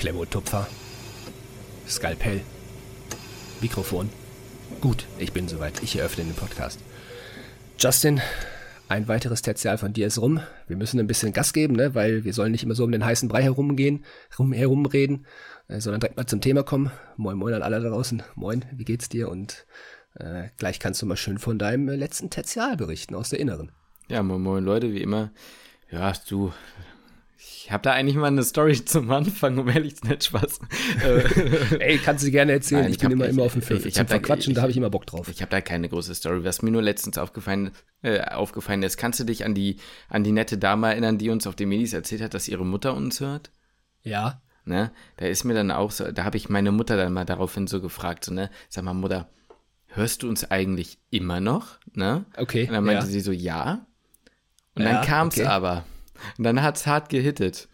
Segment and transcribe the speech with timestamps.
[0.00, 0.66] Klemotupfer.
[1.86, 2.40] Skalpell.
[3.60, 4.08] Mikrofon.
[4.80, 5.82] Gut, ich bin soweit.
[5.82, 6.80] Ich eröffne den Podcast.
[7.78, 8.18] Justin,
[8.88, 10.40] ein weiteres Tertial von dir ist rum.
[10.68, 11.94] Wir müssen ein bisschen Gas geben, ne?
[11.94, 14.06] weil wir sollen nicht immer so um den heißen Brei herumgehen,
[14.38, 15.26] rum, herumreden,
[15.68, 16.90] äh, sondern direkt mal zum Thema kommen.
[17.18, 18.22] Moin, moin an alle da draußen.
[18.36, 19.28] Moin, wie geht's dir?
[19.28, 19.66] Und
[20.14, 23.70] äh, gleich kannst du mal schön von deinem letzten Tertial berichten aus der Inneren.
[24.08, 25.30] Ja, moin, moin Leute, wie immer.
[25.90, 26.54] Ja, du,
[27.42, 30.60] ich habe da eigentlich mal eine Story zum Anfang, um ehrlich zu sein, Spaß.
[31.78, 32.82] Ey, kannst du gerne erzählen.
[32.82, 33.80] Nein, ich, ich bin immer, ich, immer auf dem Film.
[33.80, 35.28] Ich, ich Verquatschen, da, da habe ich immer Bock drauf.
[35.28, 36.44] Ich habe da keine große Story.
[36.44, 37.70] Was mir nur letztens aufgefallen,
[38.02, 39.76] äh, aufgefallen ist, kannst du dich an die,
[40.08, 42.94] an die nette Dame erinnern, die uns auf den Medis erzählt hat, dass ihre Mutter
[42.94, 43.50] uns hört?
[44.02, 44.42] Ja.
[44.64, 44.90] Ne?
[45.16, 47.80] Da ist mir dann auch so, da habe ich meine Mutter dann mal daraufhin so
[47.80, 49.30] gefragt, so, ne, sag mal, Mutter,
[49.86, 51.78] hörst du uns eigentlich immer noch?
[51.94, 52.24] Ne?
[52.36, 52.66] Okay.
[52.66, 53.10] Und dann meinte ja.
[53.10, 53.86] sie so, ja.
[54.74, 55.46] Und ja, dann kam es okay.
[55.46, 55.84] aber.
[56.38, 57.68] Und dann hat es hart gehittet.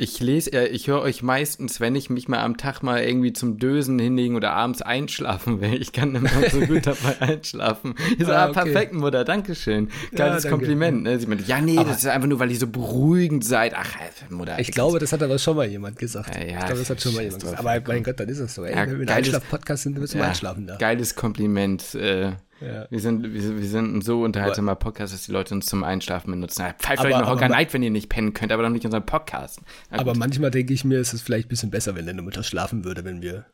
[0.00, 3.34] Ich lese, äh, ich höre euch meistens, wenn ich mich mal am Tag mal irgendwie
[3.34, 5.74] zum Dösen hinlegen oder abends einschlafen will.
[5.74, 7.94] Ich kann immer so gut dabei einschlafen.
[8.16, 8.62] Ich so, ah, ah okay.
[8.62, 9.90] perfekt, Mutter, Dankeschön.
[10.14, 10.48] Geiles ja, danke.
[10.48, 11.02] Kompliment.
[11.02, 11.20] Ne?
[11.20, 13.74] Sie meinte, ja, nee, aber das ist einfach nur, weil ihr so beruhigend seid.
[13.76, 13.94] Ach,
[14.30, 14.58] Mutter.
[14.58, 16.34] Ich glaube, das hat aber schon mal jemand gesagt.
[16.34, 17.58] Ja, ja, ich glaube, das hat schon mal jemand gesagt.
[17.58, 18.64] Aber mein Gott, dann ist es so.
[18.64, 20.76] Ey, wenn wir einen Einschlaf-Podcast sind, müssen wir einschlafen da.
[20.76, 21.94] Geiles Kompliment.
[21.94, 22.86] Äh, ja.
[22.90, 26.30] Wir, sind, wir, wir sind ein so unterhaltsamer Podcast, dass die Leute uns zum Einschlafen
[26.30, 26.64] benutzen.
[26.78, 29.60] Pfeift euch noch Hocker Night, wenn ihr nicht pennen könnt, aber doch nicht unseren Podcast.
[29.90, 32.84] aber manchmal denke ich mir, ist es vielleicht ein bisschen besser, wenn deine Mutter schlafen
[32.84, 33.46] würde, wenn wir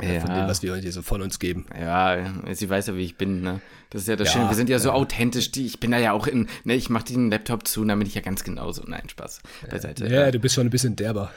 [0.00, 0.20] ja.
[0.20, 1.66] von dem, was wir heute so von uns geben.
[1.78, 3.60] Ja, sie weiß ja, wie ich bin, ne?
[3.90, 4.48] Das ist ja das ja, Schöne.
[4.48, 4.94] Wir sind ja so ja.
[4.94, 5.50] authentisch.
[5.56, 8.14] Ich bin da ja auch in, ne, ich mach den Laptop zu, dann bin ich
[8.14, 8.82] ja ganz genauso.
[8.86, 9.40] Nein, Spaß.
[9.70, 10.06] Beiseite.
[10.06, 11.30] Ja, du bist schon ein bisschen derber.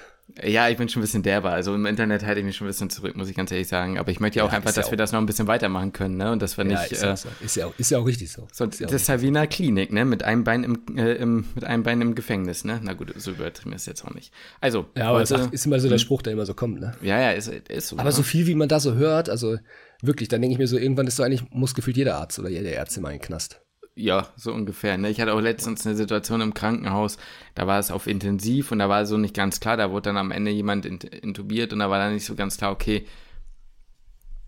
[0.44, 1.52] Ja, ich bin schon ein bisschen derber.
[1.52, 3.97] Also im Internet halte ich mich schon ein bisschen zurück, muss ich ganz ehrlich sagen.
[3.97, 6.31] Aber ich möchte ja auch einfach, dass wir das noch ein bisschen weitermachen können, ne?
[6.31, 6.91] Und dass wir nicht.
[6.91, 7.30] Ist, äh, so.
[7.44, 8.47] ist, ja, auch, ist ja auch richtig so.
[8.52, 10.03] so ja das ist ja wie in einer Klinik, ne?
[10.03, 12.81] Mit einem Bein im, äh, im, mit einem Bein im Gefängnis, ne?
[12.83, 14.33] Na gut, so übertrieben ist jetzt auch nicht.
[14.59, 14.88] Also.
[14.97, 16.00] Ja, aber heute, ist immer so der?
[16.00, 16.94] Spruch, der immer so kommt, ne?
[17.02, 17.95] Ja, ja, ist, ist so.
[17.95, 18.12] Aber ne?
[18.12, 19.57] so viel, wie man da so hört, also
[20.01, 22.50] wirklich, dann denke ich mir so, irgendwann ist so eigentlich, muss gefühlt jeder Arzt oder
[22.50, 23.62] jeder Ärzte mal in den Knast.
[23.97, 24.97] Ja, so ungefähr.
[24.97, 25.09] Ne?
[25.09, 27.17] Ich hatte auch letztens eine Situation im Krankenhaus,
[27.56, 30.17] da war es auf Intensiv und da war so nicht ganz klar, da wurde dann
[30.17, 33.06] am Ende jemand intubiert und da war dann nicht so ganz klar, okay,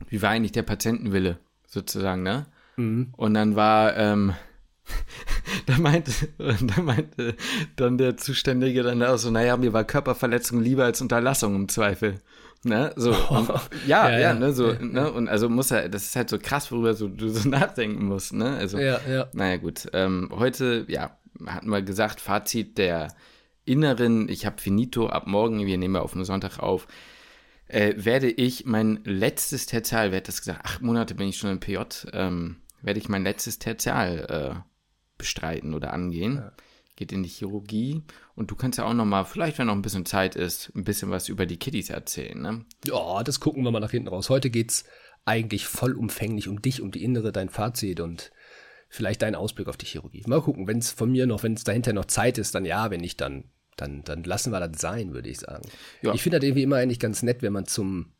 [0.10, 2.46] wie war eigentlich der Patientenwille, sozusagen, ne?
[2.76, 3.14] Mhm.
[3.16, 4.34] Und dann war, ähm,
[5.66, 7.36] da meinte, da meinte
[7.78, 12.22] dann der Zuständige dann auch so, naja, mir war Körperverletzung lieber als Unterlassung im Zweifel.
[12.68, 12.92] Ne?
[12.96, 13.50] So, und,
[13.86, 16.30] ja, ja, ja, ja, ne, so, ja, ne, und also muss er, das ist halt
[16.30, 19.28] so krass, worüber so, du so nachdenken musst, ne, also, ja, ja.
[19.34, 23.10] naja, gut, ähm, heute, ja, hatten wir gesagt, Fazit der
[23.66, 26.88] Inneren, ich habe Finito ab morgen, wir nehmen auf den Sonntag auf,
[27.68, 31.52] äh, werde ich mein letztes Tertial, wer hat das gesagt, acht Monate bin ich schon
[31.52, 31.80] im PJ,
[32.14, 34.60] ähm, werde ich mein letztes Tertial äh,
[35.18, 36.36] bestreiten oder angehen.
[36.36, 36.52] Ja
[36.98, 38.04] geht in die Chirurgie
[38.36, 40.84] und du kannst ja auch noch mal, vielleicht wenn noch ein bisschen Zeit ist, ein
[40.84, 42.66] bisschen was über die Kiddies erzählen, ne?
[42.86, 44.30] Ja, das gucken wir mal nach hinten raus.
[44.30, 44.84] Heute geht's
[45.24, 48.32] eigentlich vollumfänglich um dich, um die Innere, dein Fazit und
[48.90, 50.24] vielleicht deinen Ausblick auf die Chirurgie.
[50.28, 52.90] Mal gucken, wenn es von mir noch, wenn es dahinter noch Zeit ist, dann ja,
[52.90, 55.68] wenn nicht, dann, dann, dann lassen wir das sein, würde ich sagen.
[56.02, 56.14] Ja.
[56.14, 58.14] Ich finde das irgendwie immer eigentlich ganz nett, wenn man zum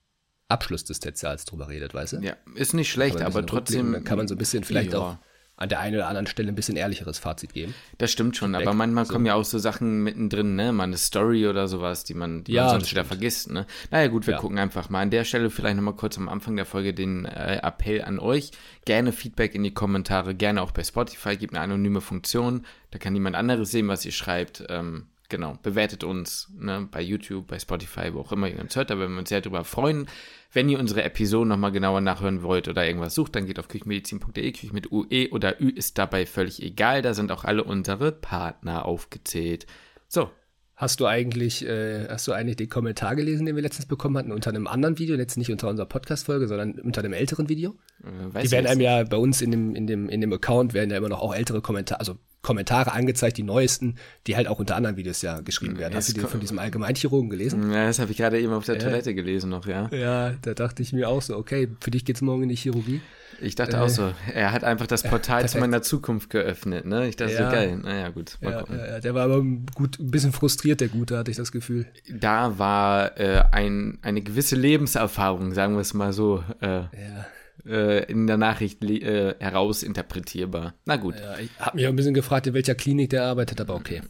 [0.50, 2.18] Abschluss des Tertials drüber redet, weißt du?
[2.18, 4.04] Ja, ist nicht schlecht, aber trotzdem.
[4.04, 5.00] Kann man so ein bisschen vielleicht ja.
[5.00, 5.18] auch
[5.58, 7.74] an der einen oder anderen Stelle ein bisschen ehrlicheres Fazit geben.
[7.98, 9.14] Das stimmt schon, Feedback, aber manchmal so.
[9.14, 10.72] kommen ja auch so Sachen mittendrin, ne?
[10.72, 13.66] Mal eine Story oder sowas, die man, die ja, man sonst wieder vergisst, ne?
[13.90, 14.40] Naja, gut, wir ja.
[14.40, 15.02] gucken einfach mal.
[15.02, 18.52] An der Stelle vielleicht nochmal kurz am Anfang der Folge den äh, Appell an euch.
[18.86, 22.64] Gerne Feedback in die Kommentare, gerne auch bei Spotify, gibt eine anonyme Funktion.
[22.92, 24.64] Da kann niemand anderes sehen, was ihr schreibt.
[24.70, 28.90] Ähm, genau, bewertet uns ne, bei YouTube, bei Spotify, wo auch immer ihr uns hört.
[28.90, 30.08] Da würden wir uns sehr darüber freuen.
[30.52, 34.52] Wenn ihr unsere Episoden nochmal genauer nachhören wollt oder irgendwas sucht, dann geht auf küchenmedizin.de.
[34.52, 37.02] Küche mit UE oder Ü ist dabei völlig egal.
[37.02, 39.68] Da sind auch alle unsere Partner aufgezählt.
[40.08, 40.30] So.
[40.76, 44.32] Hast du eigentlich, äh, hast du eigentlich den Kommentar gelesen, den wir letztens bekommen hatten,
[44.32, 47.80] unter einem anderen Video, jetzt nicht unter unserer Podcast-Folge, sondern unter einem älteren Video?
[48.04, 50.92] Äh, die werden einem ja bei uns in dem, in dem, in dem Account werden
[50.92, 53.96] ja immer noch auch ältere Kommentare, also Kommentare angezeigt, die neuesten,
[54.26, 55.94] die halt auch unter anderen Videos ja geschrieben werden.
[55.96, 57.74] Hast du die von diesem Allgemeinchirurgen gelesen?
[57.74, 58.84] Ja, das habe ich gerade eben auf der ja.
[58.84, 59.90] Toilette gelesen noch, ja.
[59.92, 63.02] Ja, da dachte ich mir auch so, okay, für dich geht's morgen in die Chirurgie.
[63.42, 66.86] Ich dachte äh, auch so, er hat einfach das Portal äh, zu meiner Zukunft geöffnet,
[66.86, 67.10] ne?
[67.10, 67.50] Ich dachte ja.
[67.50, 67.76] so geil.
[67.84, 68.38] Naja, gut.
[68.40, 69.44] Ja, ja, der war aber
[69.76, 71.86] gut, ein bisschen frustriert, der Gute, hatte ich das Gefühl.
[72.10, 76.46] Da war äh, ein, eine gewisse Lebenserfahrung, sagen wir es mal so.
[76.62, 77.26] Äh, ja
[77.66, 80.74] äh, in der Nachricht äh, herausinterpretierbar.
[80.86, 81.16] Na gut.
[81.20, 84.02] Ja, ich habe mich auch ein bisschen gefragt, in welcher Klinik der arbeitet, aber okay.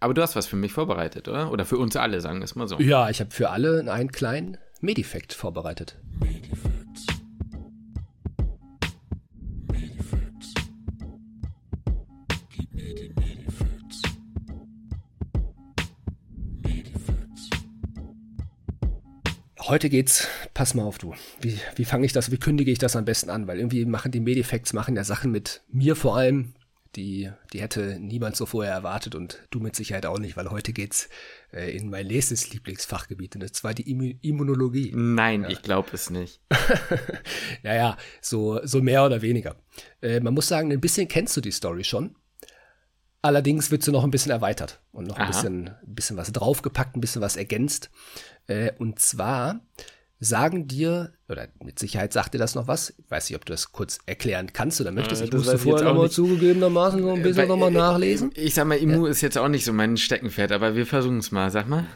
[0.00, 1.50] Aber du hast was für mich vorbereitet, oder?
[1.50, 2.78] Oder für uns alle, sagen wir es mal so.
[2.78, 5.96] Ja, ich habe für alle einen kleinen Medifact vorbereitet.
[6.20, 7.15] Medifacts.
[19.68, 22.96] Heute geht's, pass mal auf du, wie, wie fange ich das, wie kündige ich das
[22.96, 23.46] am besten an?
[23.46, 26.54] Weil irgendwie machen die Medifacts, machen ja Sachen mit mir vor allem,
[26.94, 30.72] die, die hätte niemand so vorher erwartet und du mit Sicherheit auch nicht, weil heute
[30.72, 31.08] geht's
[31.52, 34.92] äh, in mein nächstes Lieblingsfachgebiet und zwar die Immu Immunologie.
[34.94, 35.50] Nein, ja.
[35.50, 36.40] ich glaube es nicht.
[37.62, 39.56] naja, so, so mehr oder weniger.
[40.00, 42.16] Äh, man muss sagen, ein bisschen kennst du die Story schon.
[43.20, 46.96] Allerdings wird sie noch ein bisschen erweitert und noch ein bisschen, ein bisschen was draufgepackt,
[46.96, 47.90] ein bisschen was ergänzt.
[48.46, 49.60] Äh, und zwar
[50.18, 53.52] sagen dir, oder mit Sicherheit sagt dir das noch was, ich weiß nicht, ob du
[53.52, 57.44] das kurz erklären kannst oder möchtest, äh, ich musste vorher nochmal zugegebenermaßen so ein bisschen
[57.44, 58.30] äh, nochmal nachlesen.
[58.34, 59.10] Ich sag mal, Immu ja.
[59.10, 61.86] ist jetzt auch nicht so mein Steckenpferd, aber wir versuchen es mal, sag mal.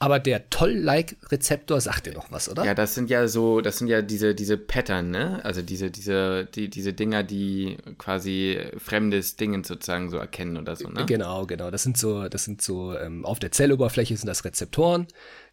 [0.00, 2.64] Aber der Toll-Like-Rezeptor sagt dir noch was, oder?
[2.64, 5.40] Ja, das sind ja so, das sind ja diese, diese Pattern, ne?
[5.44, 10.88] Also diese, diese, die, diese Dinger, die quasi fremdes Dingen sozusagen so erkennen oder so,
[10.88, 11.06] ne?
[11.06, 11.70] Genau, genau.
[11.70, 15.06] Das sind so, das sind so, ähm, auf der Zelloberfläche sind das Rezeptoren,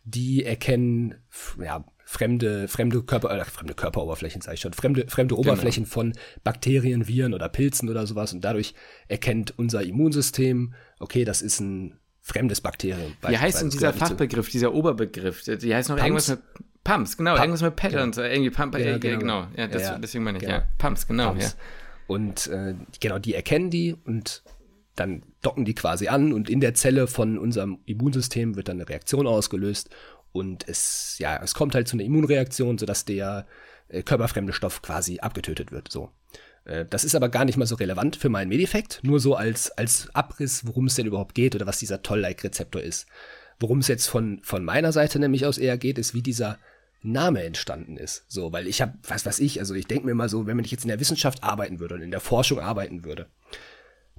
[0.04, 1.16] die erkennen,
[1.64, 5.48] ja, fremde, fremde Körper, äh, fremde Körperoberflächen, sage ich schon, fremde, fremde genau.
[5.48, 5.94] Oberflächen genau.
[5.94, 6.14] von
[6.44, 8.74] Bakterien, Viren oder Pilzen oder sowas und dadurch
[9.08, 13.14] erkennt unser Immunsystem, okay, das ist ein fremdes Bakterium.
[13.28, 15.44] Wie heißt denn dieser Fachbegriff, dieser Oberbegriff?
[15.44, 16.06] Die heißt noch Pumps?
[16.06, 16.40] irgendwas mit
[16.84, 18.28] Pumps, genau, Pump, irgendwas mit Patterns, genau.
[18.28, 19.48] irgendwie Pump, ja, äh, genau, genau.
[19.56, 20.56] Ja, das, ja, deswegen meine ich, genau.
[20.56, 21.46] ja, Pumps, genau, Pumps.
[21.46, 21.52] ja.
[22.08, 24.44] Und äh, genau, die erkennen die und
[24.96, 28.90] dann docken die quasi an und in der Zelle von unserem Immunsystem wird dann eine
[28.90, 29.90] Reaktion ausgelöst
[30.32, 33.48] und es, ja, es kommt halt zu einer Immunreaktion, sodass der
[33.90, 35.92] äh, körperfremde Stoff quasi abgetötet wird.
[35.92, 36.10] So.
[36.66, 39.72] Äh, das ist aber gar nicht mal so relevant für meinen Medifekt, nur so als,
[39.72, 43.08] als Abriss, worum es denn überhaupt geht oder was dieser Toll-like-Rezeptor ist.
[43.60, 46.58] Worum es jetzt von, von meiner Seite nämlich aus eher geht, ist, wie dieser
[47.04, 48.26] Name entstanden ist.
[48.28, 50.66] So, weil ich habe, was weiß ich, also ich denke mir mal so, wenn man
[50.66, 53.28] jetzt in der Wissenschaft arbeiten würde und in der Forschung arbeiten würde,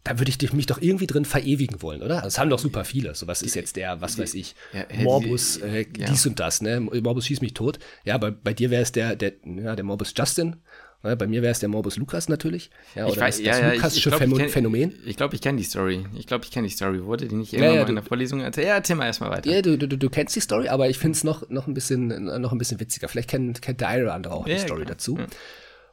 [0.04, 2.22] da würde ich mich doch irgendwie drin verewigen wollen, oder?
[2.22, 3.14] Das haben doch super viele.
[3.14, 6.10] So, was ist jetzt der, was weiß ich, ja, Morbus, äh, ja.
[6.10, 6.80] dies und das, ne?
[6.80, 7.78] Morbus schießt mich tot.
[8.04, 10.56] Ja, bei, bei dir wäre es der, der, ja, der Morbus Justin.
[11.04, 12.70] Ja, bei mir wäre es der Morbus Lukas natürlich.
[12.94, 14.94] Ja, ich weiß, das, das ja, Lukasische ich, ich glaub, Phänomen.
[15.04, 16.04] Ich glaube, ich kenne die Story.
[16.14, 17.04] Ich glaube, ich kenne die Story.
[17.04, 18.68] Wurde die nicht irgendwann ja, mal in der Vorlesung erzählt?
[18.68, 19.50] Ja, erzähl mal erstmal weiter.
[19.50, 22.24] Ja, du, du, du kennst die Story, aber ich finde es noch, noch, ein bisschen,
[22.40, 23.08] noch ein bisschen witziger.
[23.08, 25.18] Vielleicht kennt, kennt der eine oder andere auch die Story dazu.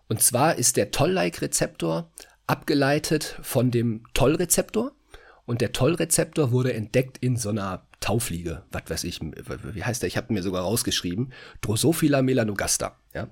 [0.07, 2.11] Und zwar ist der Toll-like-Rezeptor
[2.49, 4.91] abgeleitet von dem Tollrezeptor.
[5.45, 8.63] Und der Tollrezeptor wurde entdeckt in so einer Taufliege.
[8.71, 10.07] Was weiß ich, wie heißt der?
[10.07, 11.31] Ich habe mir sogar rausgeschrieben.
[11.61, 12.97] Drosophila melanogaster.
[13.13, 13.29] Ja?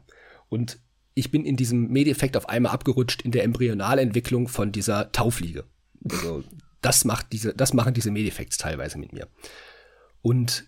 [0.49, 0.79] Und
[1.13, 5.63] ich bin in diesem Medeffekt auf einmal abgerutscht in der Embryonalentwicklung von dieser Taufliege.
[6.09, 6.43] Also
[6.81, 9.27] das macht diese, das machen diese Medeffekts teilweise mit mir.
[10.21, 10.65] Und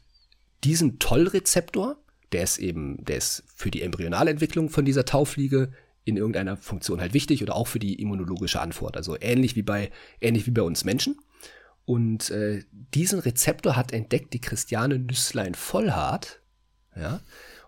[0.64, 1.98] diesen Tollrezeptor,
[2.32, 5.72] der ist eben, der ist für die Embryonalentwicklung von dieser Taufliege
[6.06, 8.98] in irgendeiner Funktion halt wichtig oder auch für die immunologische Antwort.
[8.98, 9.92] Also ähnlich wie bei,
[10.22, 11.18] ähnlich wie bei uns Menschen.
[11.86, 16.40] Und äh, diesen Rezeptor hat entdeckt die Christiane Nüsslein Vollhardt.
[16.96, 17.22] Ja.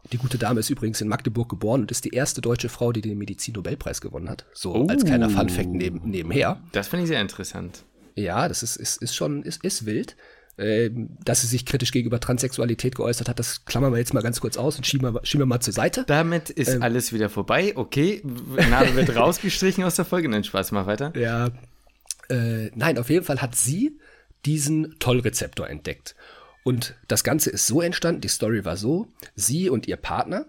[0.03, 2.91] Und die gute Dame ist übrigens in Magdeburg geboren und ist die erste deutsche Frau,
[2.91, 4.45] die den Medizin-Nobelpreis gewonnen hat.
[4.53, 4.87] So oh.
[4.87, 6.61] als kleiner Fun-Fact neben, nebenher.
[6.71, 7.83] Das finde ich sehr interessant.
[8.15, 10.15] Ja, das ist, ist, ist schon, ist, ist wild.
[10.61, 14.39] Ähm, dass sie sich kritisch gegenüber Transsexualität geäußert hat, das klammern wir jetzt mal ganz
[14.41, 16.03] kurz aus und schieben wir, schieben wir mal zur Seite.
[16.05, 17.73] Damit ist ähm, alles wieder vorbei.
[17.75, 18.21] Okay,
[18.69, 20.29] Name wird rausgestrichen aus der Folge.
[20.29, 21.13] Nein, Spaß, mach weiter.
[21.17, 21.47] Ja,
[22.29, 23.97] äh, nein, auf jeden Fall hat sie
[24.45, 26.15] diesen Tollrezeptor entdeckt.
[26.63, 30.45] Und das Ganze ist so entstanden, die Story war so, sie und ihr Partner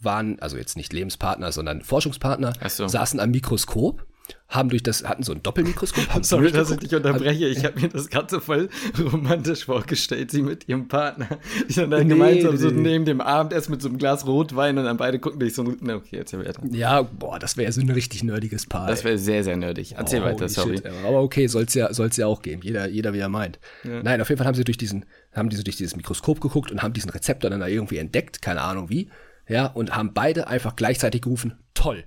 [0.00, 2.88] waren, also jetzt nicht Lebenspartner, sondern Forschungspartner, so.
[2.88, 4.06] saßen am Mikroskop
[4.48, 6.08] haben durch das, hatten so ein Doppelmikroskop.
[6.14, 7.46] Haben Sorry, dass ich dich unterbreche.
[7.46, 8.68] Ich habe mir das Ganze voll
[9.12, 11.28] romantisch vorgestellt, sie mit ihrem Partner.
[11.68, 14.76] Die sind dann nee, gemeinsam nee, so neben dem Abendessen mit so einem Glas Rotwein
[14.76, 16.62] und dann beide gucken dich so, na okay, erzähl weiter.
[16.70, 18.88] Ja, boah, das wäre so ein richtig nerdiges Paar.
[18.88, 19.94] Das wäre sehr, sehr nerdig.
[19.96, 20.78] Erzähl oh, weiter, sorry.
[20.78, 22.62] Shit, aber okay, soll's ja, soll's ja auch geben.
[22.62, 23.60] Jeder, jeder wie er meint.
[23.84, 24.02] Ja.
[24.02, 26.72] Nein, auf jeden Fall haben sie durch diesen, haben die so durch dieses Mikroskop geguckt
[26.72, 29.10] und haben diesen Rezeptor dann da irgendwie entdeckt, keine Ahnung wie.
[29.48, 32.04] Ja, und haben beide einfach gleichzeitig gerufen, toll.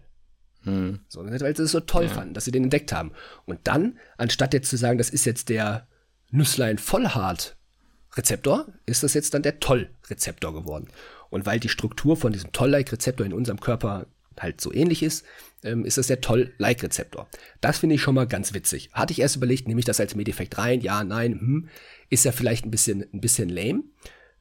[1.08, 2.10] So, weil sie es so toll ja.
[2.10, 3.12] fanden, dass sie den entdeckt haben.
[3.46, 5.88] Und dann, anstatt jetzt zu sagen, das ist jetzt der
[6.32, 7.55] Nüsslein Vollhart
[8.15, 10.88] Rezeptor, ist das jetzt dann der Toll-Rezeptor geworden.
[11.29, 14.08] Und weil die Struktur von diesem Toll-like-Rezeptor in unserem Körper
[14.39, 15.25] halt so ähnlich ist,
[15.63, 17.27] ähm, ist das der Toll-like-Rezeptor.
[17.62, 18.89] Das finde ich schon mal ganz witzig.
[18.93, 20.82] Hatte ich erst überlegt, nehme ich das als Medeffekt rein?
[20.82, 21.70] Ja, nein, hm.
[22.10, 23.84] Ist ja vielleicht ein bisschen, ein bisschen lame.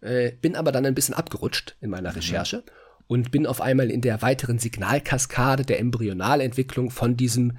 [0.00, 2.16] Äh, bin aber dann ein bisschen abgerutscht in meiner mhm.
[2.16, 2.64] Recherche.
[3.06, 7.59] Und bin auf einmal in der weiteren Signalkaskade der Embryonalentwicklung von diesem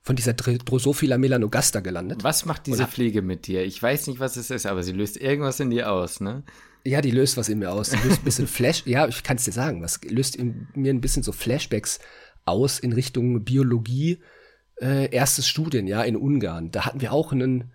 [0.00, 2.22] von dieser Drosophila melanogaster gelandet.
[2.22, 3.64] Was macht diese Pflege mit dir?
[3.64, 6.42] Ich weiß nicht, was es ist, aber sie löst irgendwas in dir aus, ne?
[6.84, 7.88] Ja, die löst was in mir aus.
[7.88, 8.82] Die löst ein bisschen Flash.
[8.84, 9.82] ja, ich kann es dir sagen.
[9.82, 12.00] Was löst in mir ein bisschen so Flashbacks
[12.44, 14.20] aus in Richtung Biologie.
[14.80, 16.70] Äh, erstes Studien, ja, in Ungarn.
[16.70, 17.72] Da hatten wir auch einen,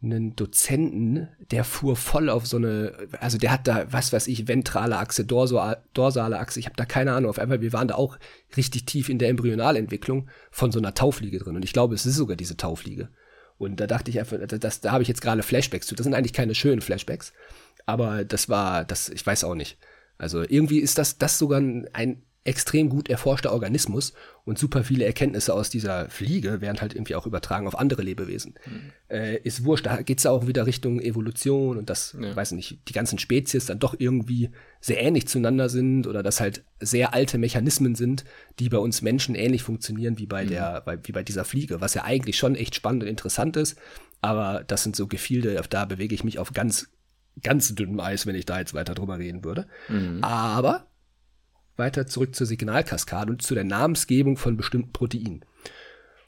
[0.00, 4.46] einen Dozenten, der fuhr voll auf so eine, also der hat da, was weiß ich,
[4.46, 8.16] ventrale Achse, dorsale Achse, ich habe da keine Ahnung, auf einmal, wir waren da auch
[8.56, 12.14] richtig tief in der Embryonalentwicklung von so einer Taufliege drin und ich glaube, es ist
[12.14, 13.08] sogar diese Taufliege.
[13.58, 15.96] Und da dachte ich einfach, das, da habe ich jetzt gerade Flashbacks zu.
[15.96, 17.32] Das sind eigentlich keine schönen Flashbacks,
[17.86, 19.78] aber das war, das, ich weiß auch nicht.
[20.16, 24.14] Also irgendwie ist das, das sogar ein extrem gut erforschter Organismus
[24.46, 28.54] und super viele Erkenntnisse aus dieser Fliege werden halt irgendwie auch übertragen auf andere Lebewesen.
[28.64, 28.92] Mhm.
[29.08, 32.34] Äh, ist wurscht, da geht es auch wieder Richtung Evolution und dass, ja.
[32.34, 34.50] weiß nicht, die ganzen Spezies dann doch irgendwie
[34.80, 38.24] sehr ähnlich zueinander sind oder dass halt sehr alte Mechanismen sind,
[38.58, 40.48] die bei uns Menschen ähnlich funktionieren wie bei mhm.
[40.48, 43.78] der, bei, wie bei dieser Fliege, was ja eigentlich schon echt spannend und interessant ist.
[44.22, 46.88] Aber das sind so Gefilde, da bewege ich mich auf ganz,
[47.42, 49.66] ganz dünnem Eis, wenn ich da jetzt weiter drüber reden würde.
[49.88, 50.24] Mhm.
[50.24, 50.87] Aber
[51.78, 55.44] weiter zurück zur Signalkaskade und zu der Namensgebung von bestimmten Proteinen.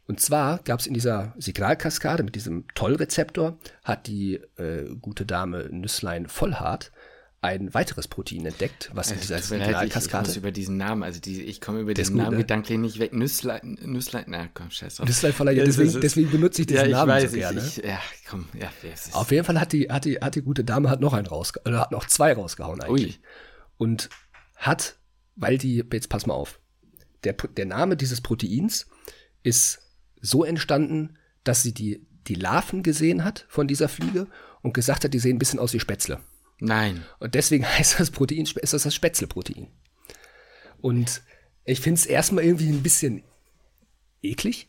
[0.07, 5.69] Und zwar gab es in dieser Signalkaskade mit diesem Tollrezeptor, hat die äh, gute Dame
[5.71, 6.90] Nüsslein Vollhart
[7.42, 10.26] ein weiteres Protein entdeckt, was in dieser Signalkaskade.
[10.28, 12.42] Ich, ich über diesen Namen, also die, ich komme über diesen gut, Namen ne?
[12.42, 13.14] gedanklich nicht weg.
[13.14, 15.07] Nüsslein, Nüsslein, na komm, scheiß drauf.
[15.07, 17.61] Nüsslein ja, deswegen, deswegen benutze ich diesen ja, ich Namen weiß, so gerne.
[17.61, 18.71] Ich, ja, komm, ja.
[19.12, 21.78] Auf jeden Fall hat die, hat die, hat die gute Dame hat noch einen rausgehauen,
[21.78, 23.16] hat noch zwei rausgehauen eigentlich.
[23.16, 23.25] Ui.
[23.78, 24.11] Und
[24.57, 24.97] hat
[25.41, 26.61] weil die, jetzt pass mal auf,
[27.25, 28.87] der, der Name dieses Proteins
[29.43, 29.81] ist
[30.21, 34.27] so entstanden, dass sie die, die Larven gesehen hat von dieser Fliege
[34.63, 36.21] und gesagt hat, die sehen ein bisschen aus wie Spätzle.
[36.61, 37.05] Nein.
[37.19, 39.69] Und deswegen heißt das Protein, ist das das Spätzle-Protein.
[40.81, 41.23] Und
[41.65, 43.23] ich finde es erstmal irgendwie ein bisschen
[44.23, 44.69] eklig.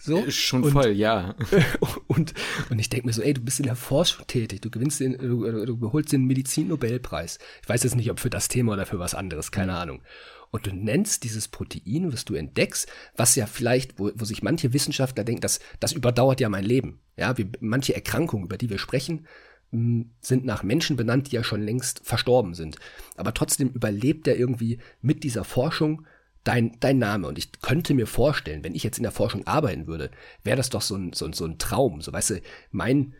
[0.00, 0.18] So.
[0.24, 1.34] Ist schon und, voll, ja.
[2.06, 2.34] Und,
[2.70, 5.16] und ich denke mir so, ey, du bist in der Forschung tätig, du gewinnst den,
[5.16, 7.38] du, du holst den Medizin-Nobelpreis.
[7.62, 10.02] Ich weiß jetzt nicht, ob für das Thema oder für was anderes, keine Ahnung.
[10.50, 14.72] Und du nennst dieses Protein, was du entdeckst, was ja vielleicht, wo, wo sich manche
[14.72, 17.00] Wissenschaftler denken, das, das überdauert ja mein Leben.
[17.16, 19.26] Ja, wie, manche Erkrankungen, über die wir sprechen,
[19.70, 22.76] hm, sind nach Menschen benannt, die ja schon längst verstorben sind.
[23.16, 26.04] Aber trotzdem überlebt er irgendwie mit dieser Forschung
[26.44, 27.28] dein, dein Name.
[27.28, 30.10] Und ich könnte mir vorstellen, wenn ich jetzt in der Forschung arbeiten würde,
[30.42, 32.00] wäre das doch so ein, so, so ein Traum.
[32.00, 33.14] So, weißt du, mein,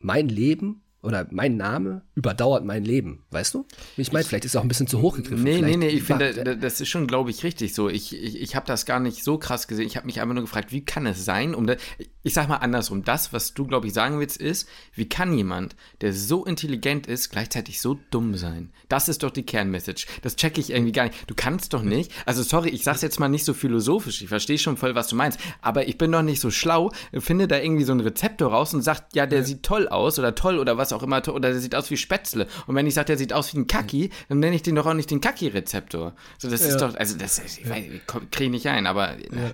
[0.00, 3.66] mein Leben oder mein Name überdauert mein Leben, weißt du?
[3.96, 5.44] Ich meine, vielleicht ist es auch ein bisschen zu hoch gegriffen.
[5.44, 7.88] Nee, nee, nee, ich finde, das ist schon, glaube ich, richtig so.
[7.88, 9.86] Ich, ich, ich habe das gar nicht so krass gesehen.
[9.86, 11.76] Ich habe mich einfach nur gefragt, wie kann es sein, um das,
[12.22, 15.76] ich sag mal andersrum, das, was du, glaube ich, sagen willst, ist, wie kann jemand,
[16.00, 18.72] der so intelligent ist, gleichzeitig so dumm sein?
[18.88, 20.06] Das ist doch die Kernmessage.
[20.22, 21.30] Das checke ich irgendwie gar nicht.
[21.30, 24.58] Du kannst doch nicht, also sorry, ich sag's jetzt mal nicht so philosophisch, ich verstehe
[24.58, 27.84] schon voll, was du meinst, aber ich bin doch nicht so schlau, finde da irgendwie
[27.84, 29.44] so ein Rezeptor raus und sagt, ja, der ja.
[29.44, 32.46] sieht toll aus oder toll oder was auch immer, oder der sieht aus wie Spätzle.
[32.66, 34.86] Und wenn ich sage, der sieht aus wie ein Kaki, dann nenne ich den doch
[34.86, 36.14] auch nicht den Kaki-Rezeptor.
[36.38, 36.68] So, das ja.
[36.68, 39.12] ist doch, also das, ich, weiß, ich kriege nicht ein, aber.
[39.12, 39.52] Ja.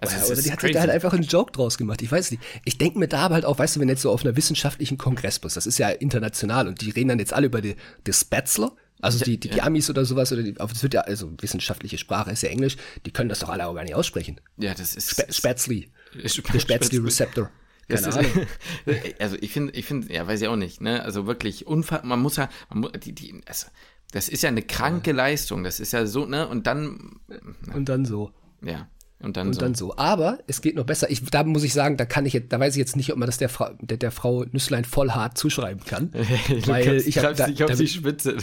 [0.00, 2.02] Also ja, oder die hat sich da halt einfach einen Joke draus gemacht.
[2.02, 2.42] Ich weiß nicht.
[2.64, 4.96] Ich denke mir da aber halt auch, weißt du, wenn jetzt so auf einer wissenschaftlichen
[4.96, 7.74] Kongress bist, das ist ja international und die reden dann jetzt alle über die,
[8.06, 8.70] die Spätzle,
[9.00, 12.30] also die, die, die Amis oder sowas, oder die, das wird ja, also wissenschaftliche Sprache
[12.30, 14.40] ist ja Englisch, die können das doch alle auch gar nicht aussprechen.
[14.56, 15.10] Ja, das ist.
[15.10, 15.90] Spä Spätzli.
[16.22, 16.28] Der
[16.60, 17.50] Spätzli Receptor.
[17.88, 18.46] Keine Ahnung.
[18.86, 21.02] Ist, also ich finde, ich finde, ja, weiß ich auch nicht, ne?
[21.02, 23.66] Also wirklich, unfall, man muss ja, man die, die, also,
[24.12, 25.16] das ist ja eine kranke ja.
[25.16, 26.48] Leistung, das ist ja so, ne?
[26.48, 27.20] Und dann.
[27.66, 28.32] Na, und dann so.
[28.62, 28.88] Ja.
[29.20, 29.60] Und dann, und so.
[29.60, 29.96] dann so.
[29.96, 31.10] Aber es geht noch besser.
[31.10, 33.18] Ich, da muss ich sagen, da kann ich jetzt, da weiß ich jetzt nicht, ob
[33.18, 36.12] man das der Frau, der, der Frau Nüsslein voll hart zuschreiben kann.
[36.66, 38.36] weil kannst, ich habe da, auf die Spitze.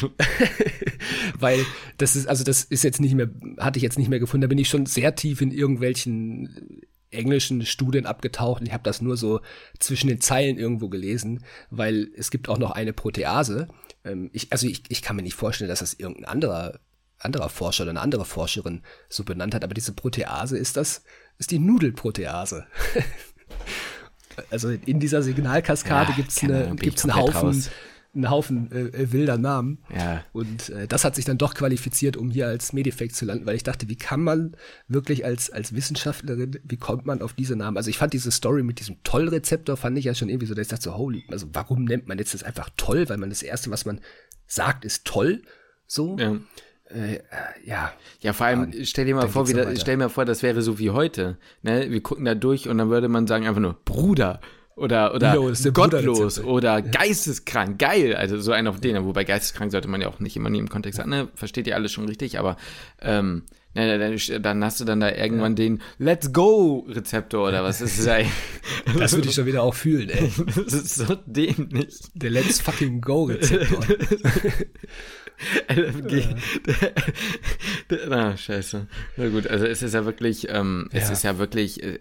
[1.39, 1.65] weil
[1.97, 4.41] das ist, also das ist jetzt nicht mehr, hatte ich jetzt nicht mehr gefunden.
[4.41, 6.81] Da bin ich schon sehr tief in irgendwelchen
[7.15, 9.41] englischen Studien abgetaucht und ich habe das nur so
[9.79, 13.67] zwischen den Zeilen irgendwo gelesen, weil es gibt auch noch eine Protease.
[14.03, 16.79] Ähm, ich, also ich, ich kann mir nicht vorstellen, dass das irgendein anderer
[17.17, 21.03] anderer Forscher oder eine andere Forscherin so benannt hat, aber diese Protease ist das,
[21.39, 22.67] ist die Nudelprotease.
[24.51, 27.69] also in dieser Signalkaskade ja, gibt's eine, gibt's einen Haufen, raus
[28.15, 29.79] einen Haufen äh, äh, wilder Namen.
[29.95, 30.23] Ja.
[30.33, 33.55] Und äh, das hat sich dann doch qualifiziert, um hier als Medifekt zu landen, weil
[33.55, 34.55] ich dachte, wie kann man
[34.87, 37.77] wirklich als, als Wissenschaftlerin, wie kommt man auf diese Namen?
[37.77, 40.63] Also ich fand diese Story mit diesem Toll-Rezeptor, fand ich ja schon irgendwie so, dass
[40.63, 43.09] ich dachte so, holy, also warum nennt man jetzt das einfach toll?
[43.09, 43.99] Weil man das Erste, was man
[44.47, 45.41] sagt, ist toll.
[45.87, 46.17] So.
[46.17, 46.37] Ja.
[46.85, 47.19] Äh,
[47.65, 47.91] ja.
[48.21, 50.61] Ja, vor allem, ja, stell dir mal vor, wie da, stell mir vor, das wäre
[50.61, 51.37] so wie heute.
[51.63, 51.89] Ne?
[51.89, 54.39] Wir gucken da durch und dann würde man sagen einfach nur, Bruder,
[54.75, 58.15] oder, oder Yo, gottlos oder geisteskrank, geil.
[58.15, 60.69] Also so ein auf den, wobei geisteskrank sollte man ja auch nicht immer nie im
[60.69, 61.29] Kontext sagen, ne?
[61.35, 62.57] Versteht ihr alles schon richtig, aber
[63.01, 65.55] ähm, dann, dann hast du dann da irgendwann ja.
[65.55, 68.25] den Let's Go-Rezeptor oder was ist das?
[68.97, 70.31] das würde ich schon wieder auch fühlen, ey.
[70.55, 71.99] Das ist so dämlich.
[72.13, 73.79] Der Let's fucking Go-Rezeptor.
[75.67, 76.35] LFG.
[78.07, 78.87] Na, scheiße.
[79.17, 81.13] Na gut, also es ist ja wirklich, ähm, es ja.
[81.13, 81.99] ist ja wirklich, äh,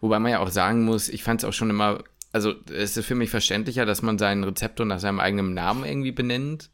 [0.00, 3.06] wobei man ja auch sagen muss, ich fand es auch schon immer also es ist
[3.06, 6.70] für mich verständlicher, dass man seinen Rezeptor nach seinem eigenen Namen irgendwie benennt.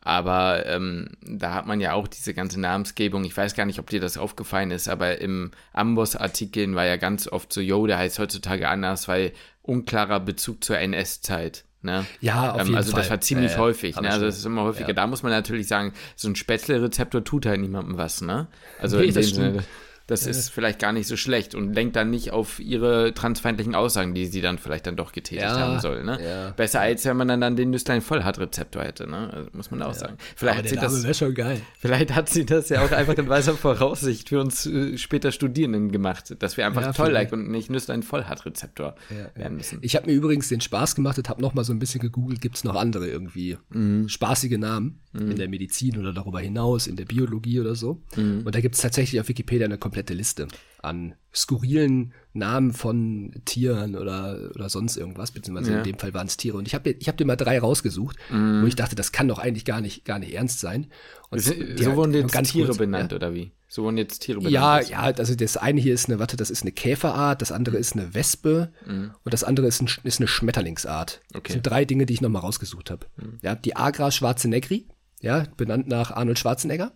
[0.00, 3.24] Aber ähm, da hat man ja auch diese ganze Namensgebung.
[3.24, 7.26] Ich weiß gar nicht, ob dir das aufgefallen ist, aber im Amboss-Artikeln war ja ganz
[7.26, 11.64] oft so, yo, der heißt heutzutage anders, weil unklarer Bezug zur NS-Zeit.
[11.86, 12.04] Ne?
[12.20, 13.00] Ja, auf ähm, jeden Also Fall.
[13.00, 13.98] das war ziemlich ja, häufig.
[13.98, 14.10] Ne?
[14.10, 14.88] Also das ist immer häufiger.
[14.88, 14.94] Ja.
[14.94, 18.20] Da muss man natürlich sagen, so ein Spätzle-Rezeptor tut halt niemandem was.
[18.20, 18.48] Ne?
[18.78, 19.64] Also Nee, in dem Sinne,
[20.06, 24.14] das ist vielleicht gar nicht so schlecht und lenkt dann nicht auf ihre transfeindlichen Aussagen,
[24.14, 26.04] die sie dann vielleicht dann doch getätigt Ja, haben soll.
[26.04, 26.18] Ne?
[26.24, 26.50] ja.
[26.50, 29.08] Besser als wenn man dann, dann den Nüstlein Vollhartrezeptor hätte.
[29.08, 29.30] Ne?
[29.32, 30.16] Also muss man auch sagen.
[30.36, 31.60] Vielleicht hat, sie das, wäre schon geil.
[31.78, 35.90] vielleicht hat sie das ja auch einfach in weiser Voraussicht für uns äh, später Studierenden
[35.90, 38.94] gemacht, dass wir einfach Ja, Toll-like und nicht Nüstlein Vollhartrezeptor
[39.34, 39.78] werden müssen.
[39.82, 42.40] Ich habe mir übrigens den Spaß gemacht und habe noch mal so ein bisschen gegoogelt,
[42.40, 44.08] gibt es noch andere irgendwie Mhm.
[44.08, 48.02] spaßige Namen in der Medizin oder darüber hinaus, in der Biologie oder so.
[48.16, 48.42] Mhm.
[48.44, 50.48] Und da gibt es tatsächlich auf Wikipedia eine komplette Liste
[50.82, 55.78] an skurrilen Namen von Tieren oder, oder sonst irgendwas, beziehungsweise Ja.
[55.78, 56.56] in dem Fall waren es Tiere.
[56.58, 59.38] Und ich habe ich hab dir mal drei rausgesucht, wo ich dachte, das kann doch
[59.38, 60.86] eigentlich gar nicht, gar nicht ernst sein.
[61.30, 63.16] Und So, so wurden jetzt ganz Tiere kurz, benannt, ja.
[63.16, 63.52] oder wie?
[63.68, 64.54] So wurden jetzt Tiere benannt.
[64.54, 67.50] Ja, Also- ja, also das eine hier ist eine, warte, das ist eine Käferart, das
[67.52, 71.20] andere ist eine Wespe und das andere ist, ein, ist eine Schmetterlingsart.
[71.32, 71.38] Mhm.
[71.38, 71.38] Okay.
[71.38, 71.42] Mhm.
[71.44, 73.06] Das sind drei Dinge, die ich nochmal rausgesucht habe.
[73.42, 74.86] Ja, die Agra schwarzenegri,
[75.20, 76.92] ja, benannt nach Arnold Schwarzenegger,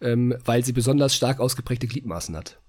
[0.00, 2.60] ähm, weil sie besonders stark ausgeprägte Gliedmaßen hat.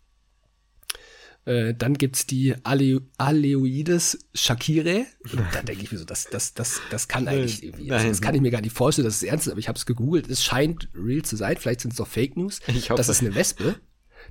[1.45, 5.05] Äh, dann gibt's die Ale Aleoides shakire.
[5.53, 8.11] Da denke ich mir so, das, das, das, das kann eigentlich irgendwie, das, Nein.
[8.11, 9.85] das kann ich mir gar nicht vorstellen, dass es ernst ist, aber ich habe es
[9.85, 10.27] gegoogelt.
[10.27, 12.61] Es scheint real zu sein, vielleicht sind es doch Fake News.
[12.67, 12.97] Ich hoffe.
[12.97, 13.75] Das ist eine Wespe.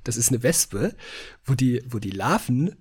[0.03, 0.95] Das ist eine Wespe,
[1.45, 2.75] wo die, wo die Larven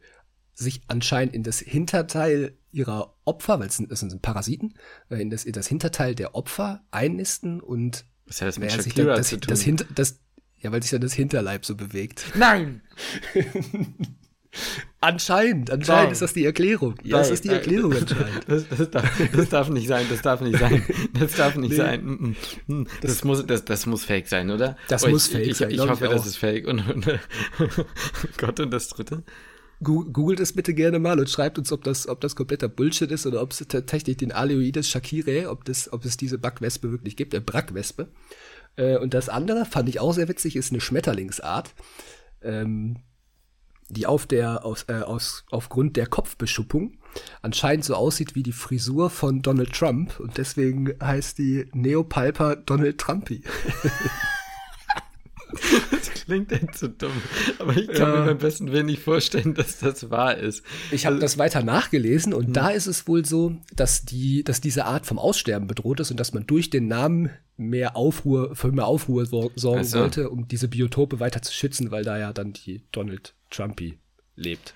[0.52, 4.74] sich anscheinend in das Hinterteil ihrer Opfer, weil es sind, das sind Parasiten,
[5.10, 9.16] äh, in das, in das Hinterteil der Opfer einnisten und Was hat das mit Shakira
[9.16, 9.50] das, zu tun?
[9.50, 10.18] das, Hinter, das,
[10.60, 12.24] ja, weil sich dann das Hinterleib so bewegt.
[12.34, 12.80] Nein!
[15.00, 16.12] Anscheinend, anscheinend Nein.
[16.12, 16.94] ist das die Erklärung.
[17.02, 17.56] Ja, das ist die nein.
[17.58, 18.44] Erklärung anscheinend.
[18.48, 20.82] Das, das, darf, das darf nicht sein, das darf nicht sein.
[21.12, 21.76] Das darf nicht Nee.
[21.76, 22.04] sein.
[22.04, 22.36] Mm,
[22.68, 22.86] mm, mm.
[23.02, 24.76] Das, muss, das, das muss fake sein, oder?
[24.88, 26.26] Das Oh, muss ich, fake ich, sein, Ich ich hoffe, das auch.
[26.26, 26.66] ist fake.
[26.68, 27.06] Und, und
[28.38, 29.24] Gott, und das dritte?
[29.84, 33.26] Googelt es bitte gerne mal und schreibt uns, ob das, ob das kompletter Bullshit ist
[33.26, 37.34] oder ob es tatsächlich den Aleoides shakire, ob, das, ob es diese Backwespe wirklich gibt,
[37.34, 38.08] äh, Brackwespe.
[38.76, 41.74] Äh, und das andere fand ich auch sehr witzig, ist eine Schmetterlingsart,
[42.42, 42.96] ähm,
[43.90, 46.98] die auf der, aus, äh, aus, aufgrund der Kopfbeschuppung
[47.42, 52.98] anscheinend so aussieht wie die Frisur von Donald Trump und deswegen heißt die Neopalpa Donald
[52.98, 53.44] Trumpy.
[55.90, 57.12] Das klingt echt so dumm.
[57.58, 58.20] Aber ich kann Ja.
[58.20, 60.62] mir beim besten Willen nicht vorstellen, dass das wahr ist.
[60.90, 64.84] Ich habe das weiter nachgelesen und da ist es wohl so, dass die, dass diese
[64.86, 68.86] Art vom Aussterben bedroht ist und dass man durch den Namen mehr Aufruhr, für mehr
[68.86, 69.98] Aufruhr sor- sorgen Ach so.
[70.00, 73.98] wollte, um diese Biotope weiter zu schützen, weil da ja dann die Donald Trumpy
[74.36, 74.74] lebt.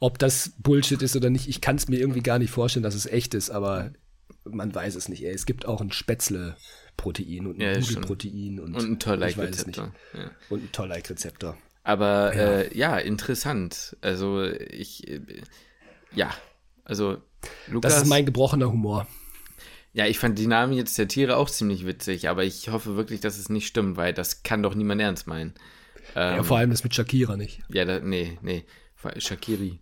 [0.00, 2.94] Ob das Bullshit ist oder nicht, ich kann es mir irgendwie gar nicht vorstellen, dass
[2.94, 3.92] es echt ist, aber
[4.44, 5.24] man weiß es nicht.
[5.24, 5.32] Ey.
[5.32, 5.90] Es gibt auch ein
[6.96, 7.94] Spätzle-Protein und Ja, ein schon.
[7.94, 9.78] Nudelprotein und, Und ein toller ich weiß es nicht.
[9.78, 9.94] Rezeptor.
[10.14, 10.30] Ja.
[10.48, 11.56] Und ein Toll-Like-Rezeptor.
[11.84, 12.60] Aber ja.
[12.60, 13.96] Äh, ja, interessant.
[14.00, 15.20] Also ich, äh,
[16.14, 16.30] ja,
[16.84, 17.18] also
[17.68, 17.92] Lukas.
[17.94, 19.06] Das ist mein gebrochener Humor.
[19.92, 23.20] ja, ich fand die Namen jetzt der Tiere auch ziemlich witzig, aber ich hoffe wirklich,
[23.20, 25.54] dass es nicht stimmt, weil das kann doch niemand ernst meinen.
[26.14, 27.60] ja, vor allem das mit Shakira nicht.
[27.68, 28.64] Ja, da, nee, nee.
[29.18, 29.78] Shakiri.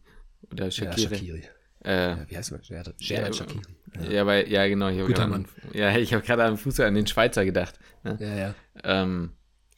[0.52, 1.16] Oder Ja, Shakiri.
[1.16, 1.42] Shakiri.
[1.84, 2.60] Äh, Ja, wie heißt man?
[2.64, 3.62] Ja, Gerhard Shakiri.
[4.10, 4.88] Ja, weil, ja, genau.
[4.88, 5.44] Ich Guter Mann.
[5.44, 7.78] an- Ja, ich habe gerade am Fuß an den Schweizer gedacht.
[8.02, 8.16] Ne?
[8.20, 8.54] Ja, ja.
[8.82, 9.30] Ähm,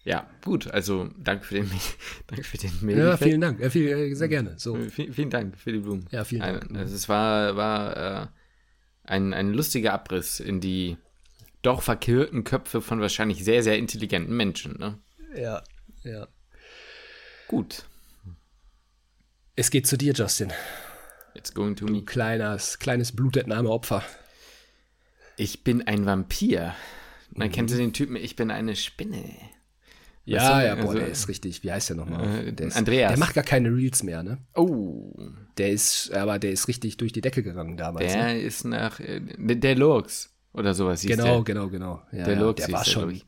[0.05, 0.69] ja, gut.
[0.69, 1.71] Also, danke für den,
[2.27, 2.99] danke für den Mail.
[2.99, 3.61] Ja, vielen Dank.
[3.61, 4.55] Ja, viel, äh, sehr gerne.
[4.59, 4.77] So.
[4.77, 6.07] Vielen, vielen Dank für die Blumen.
[6.11, 6.71] Ja, vielen Dank.
[6.71, 8.27] Ein, also es war, war äh,
[9.05, 10.97] ein, ein lustiger Abriss in die
[11.63, 14.79] doch verkirrten Köpfe von wahrscheinlich sehr, sehr intelligenten Menschen.
[14.79, 14.99] Ne?
[15.37, 15.63] Ja,
[16.05, 16.29] ja.
[17.49, 17.85] Gut,
[19.57, 20.53] Es geht zu dir, Justin.
[21.37, 22.03] It's going to me.
[22.05, 24.03] Kleines, kleines Blutentnahmeopfer.
[25.37, 26.75] Ich bin ein Vampir.
[27.31, 29.25] Man kennt so den Typen, ich bin eine Spinne.
[30.25, 31.63] Ja, Weißt du, ja, boah, also- der ist richtig.
[31.63, 32.47] Wie heißt der nochmal?
[32.49, 33.11] Äh, der ist, Andreas.
[33.11, 34.39] Der macht gar keine Reels mehr, ne?
[34.55, 35.13] Oh,
[35.59, 38.13] Der ist, aber der ist richtig durch die Decke gegangen damals.
[38.13, 38.21] ne?
[38.23, 41.45] der ist nach äh, der Lurks oder sowas hieß Genau, der.
[41.45, 42.03] genau, genau.
[42.13, 43.27] Ja, Der ja, Lurks der war der, schon, ich.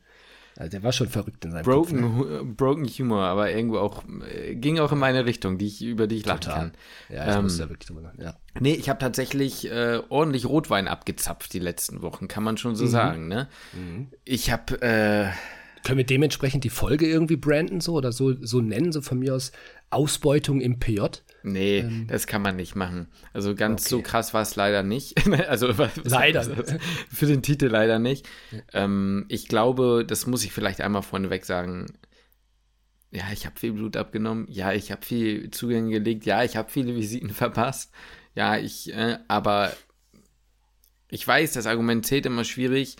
[0.59, 1.89] Also der war schon verrückt in seinem Kopf.
[1.89, 2.15] Broken, Ne?
[2.15, 6.05] Hu- Broken Humor, aber irgendwo auch, äh, ging auch in meine Richtung, die ich, über
[6.05, 6.59] die ich lachen Total.
[6.59, 6.71] kann.
[7.09, 8.21] Ja, ich Ähm, muss da wirklich drüber lachen.
[8.21, 8.35] Ja.
[8.59, 12.83] Nee, ich habe tatsächlich äh, ordentlich Rotwein abgezapft die letzten Wochen, kann man schon so
[12.85, 12.89] Mhm.
[12.89, 13.47] sagen, ne?
[14.25, 15.27] Ich habe, äh,
[15.83, 19.35] Können wir dementsprechend die Folge irgendwie branden so oder so, so nennen, so von mir
[19.35, 19.51] aus
[19.89, 21.01] Ausbeutung im PJ?
[21.43, 22.07] nee, Ähm.
[22.07, 23.07] das kann man nicht machen.
[23.33, 25.15] Also ganz so krass war es leider nicht.
[25.49, 26.43] also was, Leider.
[27.11, 28.27] Für den Titel leider nicht.
[28.73, 31.87] Ähm, ich glaube, das muss ich vielleicht einmal vorneweg sagen.
[33.11, 34.45] Ja, ich habe viel Blut abgenommen.
[34.49, 36.25] Ja, ich habe viel Zugänge gelegt.
[36.25, 37.91] Ja, ich habe viele Visiten verpasst.
[38.35, 39.73] Ja, ich, äh, aber
[41.09, 42.97] ich weiß, das Argument zählt immer schwierig,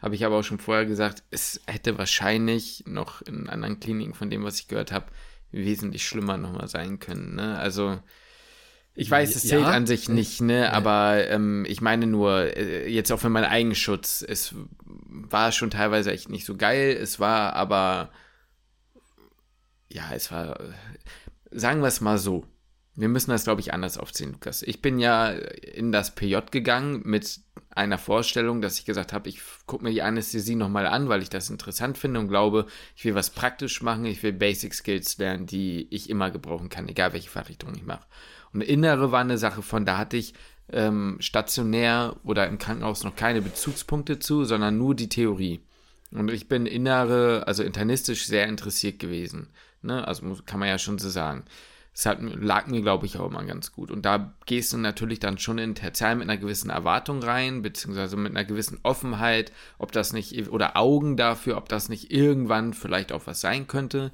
[0.00, 4.30] habe ich aber auch schon vorher gesagt, es hätte wahrscheinlich noch in anderen Kliniken von
[4.30, 5.06] dem, was ich gehört habe,
[5.52, 7.34] wesentlich schlimmer nochmal sein können.
[7.34, 7.58] Ne?
[7.58, 7.98] Also
[8.94, 10.72] ich weiß, es zählt ja, an sich nicht, ne?
[10.72, 16.10] Aber ähm, ich meine nur, äh, jetzt auch für meinen Eigenschutz, es war schon teilweise
[16.12, 16.98] echt nicht so geil.
[17.00, 18.10] Es war aber,
[19.88, 20.58] ja, es war,
[21.50, 22.44] sagen wir es mal so.
[22.96, 24.62] Wir müssen das, glaube ich, anders aufziehen, Lukas.
[24.62, 29.40] Ich bin ja in das PJ gegangen mit einer Vorstellung, dass ich gesagt habe, ich
[29.66, 33.14] gucke mir die Anästhesie nochmal an, weil ich das interessant finde und glaube, ich will
[33.14, 37.30] was praktisch machen, ich will Basic Skills lernen, die ich immer gebrauchen kann, egal welche
[37.30, 38.04] Fachrichtung ich mache.
[38.52, 40.34] Und Innere war eine Sache von, da hatte ich
[40.72, 45.60] ähm, stationär oder im Krankenhaus noch keine Bezugspunkte zu, sondern nur die Theorie.
[46.12, 49.48] Und ich bin innere, also internistisch sehr interessiert gewesen.
[49.82, 50.06] Ne?
[50.06, 51.44] Also kann man ja schon so sagen.
[51.92, 53.90] Es hat, lag mir, glaube ich, auch immer ganz gut.
[53.90, 58.16] Und da gehst du natürlich dann schon in Tertial mit einer gewissen Erwartung rein, beziehungsweise
[58.16, 63.12] mit einer gewissen Offenheit, ob das nicht, oder Augen dafür, ob das nicht irgendwann vielleicht
[63.12, 64.12] auch was sein könnte.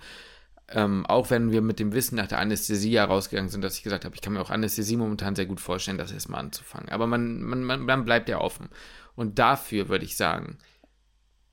[0.69, 4.05] Ähm, auch wenn wir mit dem Wissen nach der Anästhesie herausgegangen sind, dass ich gesagt
[4.05, 6.89] habe, ich kann mir auch Anästhesie momentan sehr gut vorstellen, das erstmal anzufangen.
[6.89, 8.69] Aber man, man, man, man bleibt ja offen.
[9.15, 10.59] Und dafür würde ich sagen,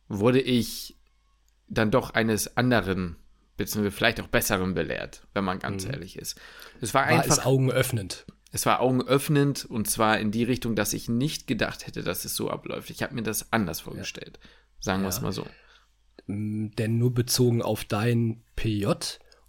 [0.07, 0.97] wurde ich
[1.67, 3.17] dann doch eines anderen,
[3.57, 5.91] beziehungsweise vielleicht auch besseren belehrt, wenn man ganz mhm.
[5.91, 6.39] ehrlich ist.
[6.81, 7.37] Es war, war einfach.
[7.37, 8.25] Es augenöffnend.
[8.51, 12.35] Es war augenöffnend und zwar in die Richtung, dass ich nicht gedacht hätte, dass es
[12.35, 12.89] so abläuft.
[12.91, 14.39] Ich habe mir das anders vorgestellt.
[14.41, 14.49] Ja.
[14.79, 15.47] Sagen wir es mal so.
[16.27, 18.85] Denn nur bezogen auf dein PJ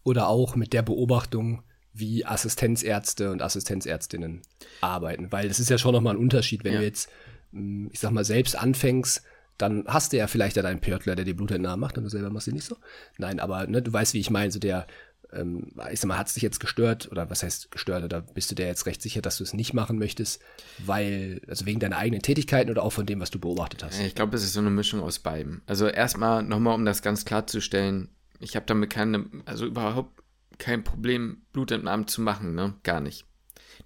[0.04, 1.62] oder auch mit der Beobachtung,
[1.92, 4.42] wie Assistenzärzte und Assistenzärztinnen
[4.80, 5.30] arbeiten.
[5.30, 6.78] Weil es ist ja schon nochmal ein Unterschied, wenn ja.
[6.80, 7.08] du jetzt,
[7.52, 9.22] ich sag mal, selbst anfängst,
[9.58, 12.30] dann hast du ja vielleicht ja deinen PJler, der die Blutentnahmen macht und du selber
[12.30, 12.76] machst sie nicht so.
[13.18, 14.86] Nein, aber ne, du weißt, wie ich meine, so der
[15.34, 18.50] ähm, ich sag mal, hat es dich jetzt gestört oder was heißt gestört oder bist
[18.50, 20.40] du dir jetzt recht sicher, dass du es nicht machen möchtest,
[20.78, 24.00] weil, also wegen deiner eigenen Tätigkeiten oder auch von dem, was du beobachtet hast?
[24.00, 25.62] Ich glaube, es ist so eine Mischung aus beidem.
[25.66, 30.22] Also erstmal nochmal, um das ganz klarzustellen, ich habe damit keine, also überhaupt
[30.58, 32.74] kein Problem, Blutentnahmen zu machen, ne?
[32.82, 33.26] Gar nicht.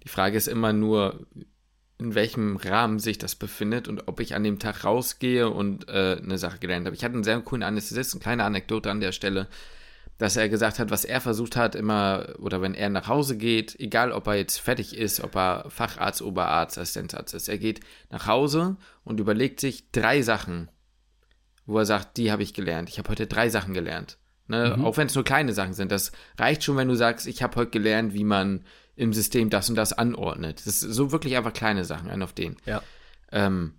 [0.03, 1.25] Die Frage ist immer nur,
[1.99, 6.17] in welchem Rahmen sich das befindet und ob ich an dem Tag rausgehe und äh,
[6.23, 6.95] eine Sache gelernt habe.
[6.95, 9.47] Ich hatte einen sehr coolen Anästhesist, eine kleine Anekdote an der Stelle
[10.19, 13.79] dass er gesagt hat, was er versucht hat, immer, oder wenn er nach Hause geht,
[13.79, 18.27] egal ob er jetzt fertig ist, ob er Facharzt, Oberarzt, Assistenzarzt ist, er geht nach
[18.27, 20.69] Hause und überlegt sich drei Sachen,
[21.65, 22.89] wo er sagt, die habe ich gelernt.
[22.89, 24.17] Ich habe heute drei Sachen gelernt.
[24.47, 24.75] Ne?
[24.75, 24.83] Mhm.
[24.83, 25.89] Auch wenn es nur kleine Sachen sind.
[25.89, 28.65] Das reicht schon, wenn du sagst, ich habe heute gelernt, wie man
[28.99, 30.59] im System das und das anordnet.
[30.65, 32.57] Das ist so wirklich einfach kleine Sachen, ein auf den.
[32.65, 32.83] Ja.
[33.31, 33.73] Ähm,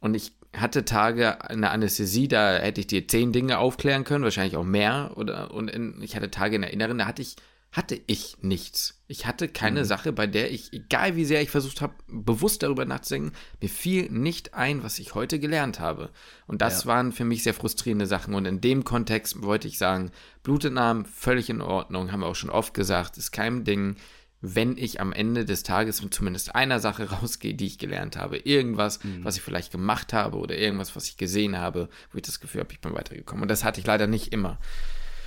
[0.00, 4.24] und ich hatte Tage in der Anästhesie, da hätte ich dir zehn Dinge aufklären können,
[4.24, 5.12] wahrscheinlich auch mehr.
[5.14, 7.36] Oder und in, ich hatte Tage in der Inneren, da hatte ich,
[7.70, 9.00] hatte ich nichts.
[9.06, 9.84] Ich hatte keine mhm.
[9.84, 14.10] Sache, bei der ich, egal wie sehr ich versucht habe, bewusst darüber nachzudenken, mir fiel
[14.10, 16.10] nicht ein, was ich heute gelernt habe.
[16.48, 16.88] Und das ja.
[16.88, 18.34] waren für mich sehr frustrierende Sachen.
[18.34, 20.10] Und in dem Kontext wollte ich sagen,
[20.42, 23.96] Blutentnahmen völlig in Ordnung, haben wir auch schon oft gesagt, ist kein Ding
[24.40, 28.38] wenn ich am Ende des Tages mit zumindest einer Sache rausgehe, die ich gelernt habe.
[28.38, 29.24] Irgendwas, mhm.
[29.24, 32.60] was ich vielleicht gemacht habe oder irgendwas, was ich gesehen habe, wo ich das Gefühl
[32.60, 33.42] habe, ich bin weitergekommen.
[33.42, 34.58] Und das hatte ich leider nicht immer.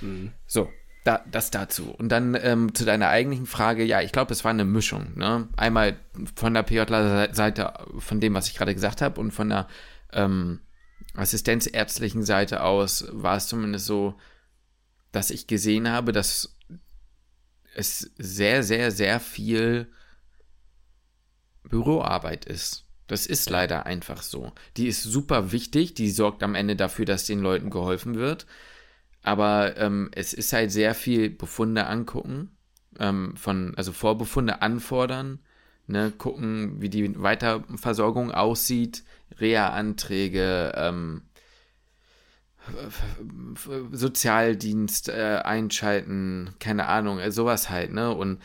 [0.00, 0.32] Mhm.
[0.46, 0.70] So,
[1.04, 1.90] da, das dazu.
[1.90, 5.12] Und dann ähm, zu deiner eigentlichen Frage, ja, ich glaube, es war eine Mischung.
[5.16, 5.48] Ne?
[5.56, 5.96] Einmal
[6.36, 9.68] von der PJ-Seite, von dem, was ich gerade gesagt habe, und von der
[10.12, 10.60] ähm,
[11.14, 14.14] assistenzärztlichen Seite aus war es zumindest so,
[15.10, 16.56] dass ich gesehen habe, dass
[17.74, 19.88] es sehr, sehr, sehr viel
[21.64, 22.86] Büroarbeit ist.
[23.06, 24.52] Das ist leider einfach so.
[24.76, 28.46] Die ist super wichtig, die sorgt am Ende dafür, dass den Leuten geholfen wird.
[29.22, 32.56] Aber ähm, es ist halt sehr viel Befunde angucken,
[32.98, 35.38] ähm, von, also Vorbefunde anfordern,
[35.86, 39.04] ne, gucken, wie die Weiterversorgung aussieht,
[39.38, 41.22] Reha-Anträge, ähm,
[43.90, 48.14] Sozialdienst äh, einschalten, keine Ahnung, äh, sowas halt, ne?
[48.14, 48.38] Und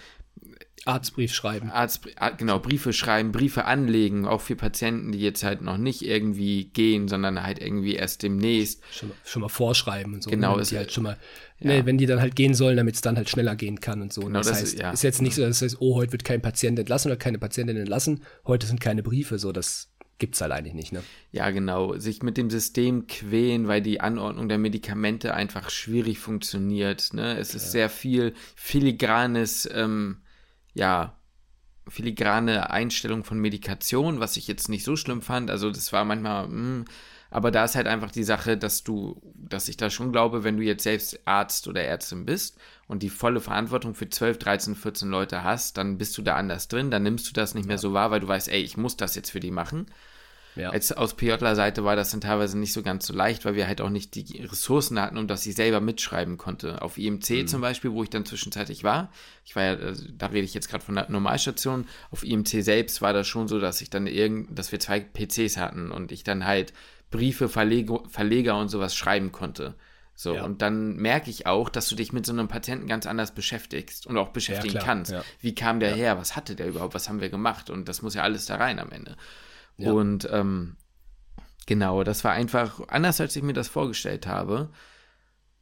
[0.87, 1.69] Arztbrief schreiben.
[1.69, 6.65] Arzt, genau, Briefe schreiben, Briefe anlegen, auch für Patienten, die jetzt halt noch nicht irgendwie
[6.65, 8.81] gehen, sondern halt irgendwie erst demnächst.
[8.91, 10.29] Schon, schon mal vorschreiben und so.
[10.29, 10.55] Genau.
[10.55, 11.17] Ne, ist, halt schon mal,
[11.59, 11.71] ja.
[11.71, 14.13] ne, wenn die dann halt gehen sollen, damit es dann halt schneller gehen kann und
[14.13, 14.21] so.
[14.21, 14.91] Genau, das, das heißt, ist, ja.
[14.91, 17.37] ist jetzt nicht so, dass es heißt, oh, heute wird kein Patient entlassen oder keine
[17.37, 21.03] Patientin entlassen, heute sind keine Briefe, so, das gibt es halt eigentlich nicht, ne?
[21.31, 21.97] Ja, genau.
[21.97, 27.13] Sich mit dem System quälen, weil die Anordnung der Medikamente einfach schwierig funktioniert.
[27.13, 27.37] Ne?
[27.37, 27.71] Es ist ja.
[27.71, 30.21] sehr viel filigranes, ähm,
[30.73, 31.17] ja,
[31.87, 35.49] filigrane Einstellung von Medikation, was ich jetzt nicht so schlimm fand.
[35.49, 36.85] Also das war manchmal, mh, hm,
[37.29, 40.57] aber da ist halt einfach die Sache, dass du, dass ich da schon glaube, wenn
[40.57, 45.09] du jetzt selbst Arzt oder Ärztin bist und die volle Verantwortung für 12, 13, 14
[45.09, 47.93] Leute hast, dann bist du da anders drin, dann nimmst du das nicht mehr so
[47.93, 49.87] wahr, weil du weißt, ey, ich muss das jetzt für die machen.
[50.57, 50.71] Ja.
[50.71, 53.79] Als aus PJler-Seite war das dann teilweise nicht so ganz so leicht, weil wir halt
[53.79, 56.81] auch nicht die Ressourcen hatten, um dass ich selber mitschreiben konnte.
[56.81, 57.47] Auf IMC mhm.
[57.47, 59.11] zum Beispiel, wo ich dann zwischenzeitlich war,
[59.45, 63.01] ich war ja, also, da rede ich jetzt gerade von der Normalstation, auf IMC selbst
[63.01, 66.23] war das schon so, dass ich dann irgend, dass wir zwei PCs hatten und ich
[66.23, 66.73] dann halt
[67.11, 69.75] Briefe, Verleger, Verleger und sowas schreiben konnte.
[70.19, 70.43] So, ja.
[70.43, 74.07] und dann merke ich auch, dass du dich mit so einem Patienten ganz anders beschäftigst
[74.07, 75.11] und auch beschäftigen ja, kannst.
[75.11, 75.23] Ja.
[75.41, 76.17] Wie kam der her?
[76.17, 76.95] Was hatte der überhaupt?
[76.95, 77.69] Was haben wir gemacht?
[77.69, 79.15] Und das muss ja alles da rein am Ende.
[79.77, 80.75] Und ähm,
[81.67, 84.71] genau, das war einfach anders, als ich mir das vorgestellt habe.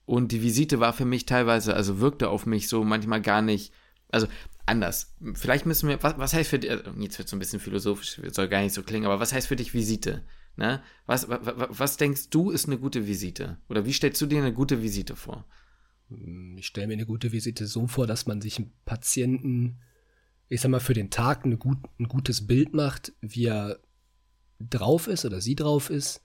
[0.05, 3.73] Und die Visite war für mich teilweise, also wirkte auf mich so manchmal gar nicht,
[4.09, 4.27] also
[4.65, 5.13] anders.
[5.33, 7.59] Vielleicht müssen wir, was, was heißt für dich, also jetzt wird es so ein bisschen
[7.59, 10.23] philosophisch, soll gar nicht so klingen, aber was heißt für dich Visite?
[10.57, 10.81] Ne?
[11.05, 13.57] Was, was, was denkst du ist eine gute Visite?
[13.67, 15.45] Oder wie stellst du dir eine gute Visite vor?
[16.09, 19.79] Hm, ich stelle mir eine gute Visite so vor, dass man sich einen Patienten,
[20.47, 23.79] ich sag mal, für den Tag gut, ein gutes Bild macht, wie er
[24.59, 26.21] drauf ist oder sie drauf ist,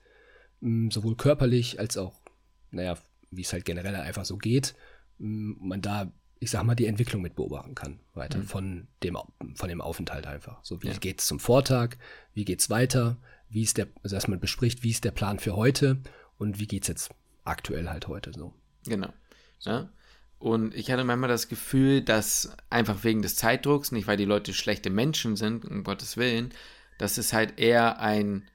[0.61, 2.21] hm, sowohl körperlich als auch,
[2.69, 2.97] naja,
[3.31, 4.75] wie es halt generell einfach so geht,
[5.19, 8.43] hm, man da, ich sag mal, die Entwicklung mit beobachten kann, weiter mhm.
[8.43, 9.17] von, dem,
[9.55, 10.63] von dem Aufenthalt einfach.
[10.63, 10.93] So, wie ja.
[11.17, 11.97] es zum Vortag,
[12.33, 13.17] wie geht es weiter,
[13.51, 15.97] wie ist der, also dass man bespricht, wie ist der Plan für heute
[16.37, 17.11] und wie geht es jetzt
[17.43, 18.53] aktuell halt heute so.
[18.85, 19.13] Genau.
[19.59, 19.89] Ja.
[20.39, 24.53] Und ich hatte manchmal das Gefühl, dass einfach wegen des Zeitdrucks, nicht weil die Leute
[24.53, 26.51] schlechte Menschen sind, um Gottes Willen,
[26.97, 28.47] dass es halt eher ein,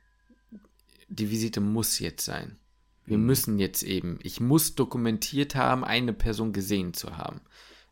[1.09, 2.59] die Visite muss jetzt sein.
[3.05, 3.27] Wir mhm.
[3.27, 7.41] müssen jetzt eben, ich muss dokumentiert haben, eine Person gesehen zu haben.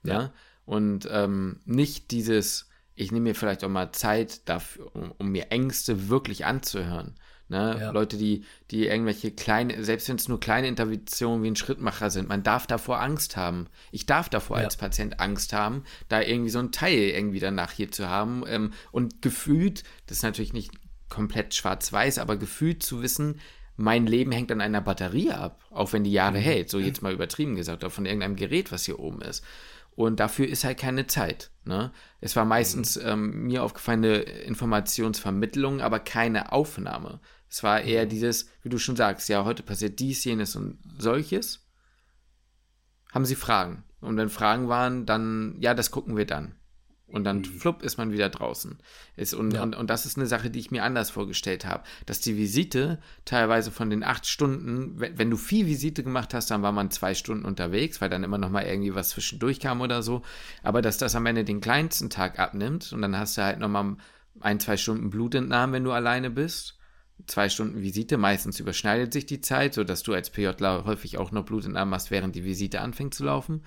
[0.03, 0.13] Ja.
[0.15, 0.33] ja?
[0.65, 5.51] Und ähm, nicht dieses, ich nehme mir vielleicht auch mal Zeit dafür, um, um mir
[5.51, 7.15] Ängste wirklich anzuhören.
[7.49, 7.77] Ne?
[7.79, 7.91] Ja.
[7.91, 12.29] Leute, die, die irgendwelche kleine, selbst wenn es nur kleine Interventionen wie ein Schrittmacher sind,
[12.29, 13.69] man darf davor Angst haben.
[13.93, 14.65] Ich darf davor ja.
[14.65, 18.45] als Patient Angst haben, da irgendwie so ein Teil irgendwie danach hier zu haben.
[18.47, 20.73] Ähm, und gefühlt, das ist natürlich nicht
[21.11, 23.41] komplett schwarz-weiß, aber gefühlt zu wissen,
[23.77, 26.43] mein Leben hängt an einer Batterie ab, auch wenn die Jahre mhm.
[26.43, 29.45] hält, so jetzt mal übertrieben gesagt, oder von irgendeinem Gerät, was hier oben ist.
[29.97, 31.51] Und dafür ist halt keine Zeit.
[31.65, 31.93] Ne?
[32.21, 33.03] Es war meistens mhm.
[33.07, 37.21] ähm, mir aufgefallene Informationsvermittlung, aber keine Aufnahme.
[37.49, 38.09] Es war eher mhm.
[38.09, 41.67] dieses, wie du schon sagst, ja, heute passiert dies, jenes und solches.
[43.13, 43.85] Haben sie Fragen?
[44.01, 46.57] Und wenn Fragen waren, dann, ja, das gucken wir dann.
[47.15, 47.45] Und dann mhm.
[47.45, 48.77] flupp ist man wieder draußen.
[49.17, 49.63] Ist, und, ja.
[49.63, 51.85] und, und das ist eine Sache, die ich mir anders vorgestellt habe.
[52.07, 56.51] Dass die Visite teilweise von den acht Stunden, wenn, wenn, du viel Visite gemacht hast,
[56.51, 59.81] dann war man zwei Stunden unterwegs, weil dann immer noch mal irgendwie was zwischendurch kam
[59.81, 60.23] oder so.
[60.65, 63.69] Aber dass das am Ende den kleinsten Tag abnimmt und dann hast du halt noch
[63.69, 63.97] mal
[64.41, 66.77] ein, zwei Stunden Blutentnahmen, wenn du alleine bist.
[67.29, 71.45] Zwei Stunden Visite, meistens überschneidet sich die Zeit, sodass du als PJler häufig auch noch
[71.45, 73.63] Blutentnahmen hast, während die Visite anfängt zu laufen.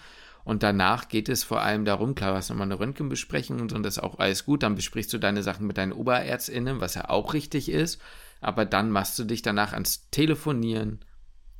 [0.47, 3.83] Und danach geht es vor allem darum, klar, du hast nochmal eine Röntgenbesprechung und und
[3.83, 4.63] das ist auch alles gut.
[4.63, 8.01] Dann besprichst du deine Sachen mit deinen OberärztInnen, was ja auch richtig ist.
[8.39, 10.99] Aber dann machst du dich danach ans Telefonieren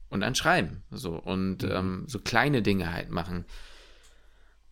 [0.08, 0.84] und ans Schreiben.
[0.90, 1.70] So, und mhm.
[1.70, 3.44] ähm, so kleine Dinge halt machen.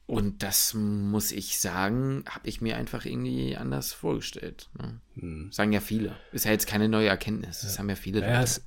[0.06, 4.70] Und das muss ich sagen, habe ich mir einfach irgendwie anders vorgestellt.
[4.80, 5.02] Ne?
[5.16, 5.52] Mhm.
[5.52, 6.16] Sagen ja viele.
[6.32, 7.64] Ist ja jetzt keine neue Erkenntnis.
[7.64, 7.80] Das ja.
[7.80, 8.22] haben ja viele.
[8.22, 8.64] Ja, es,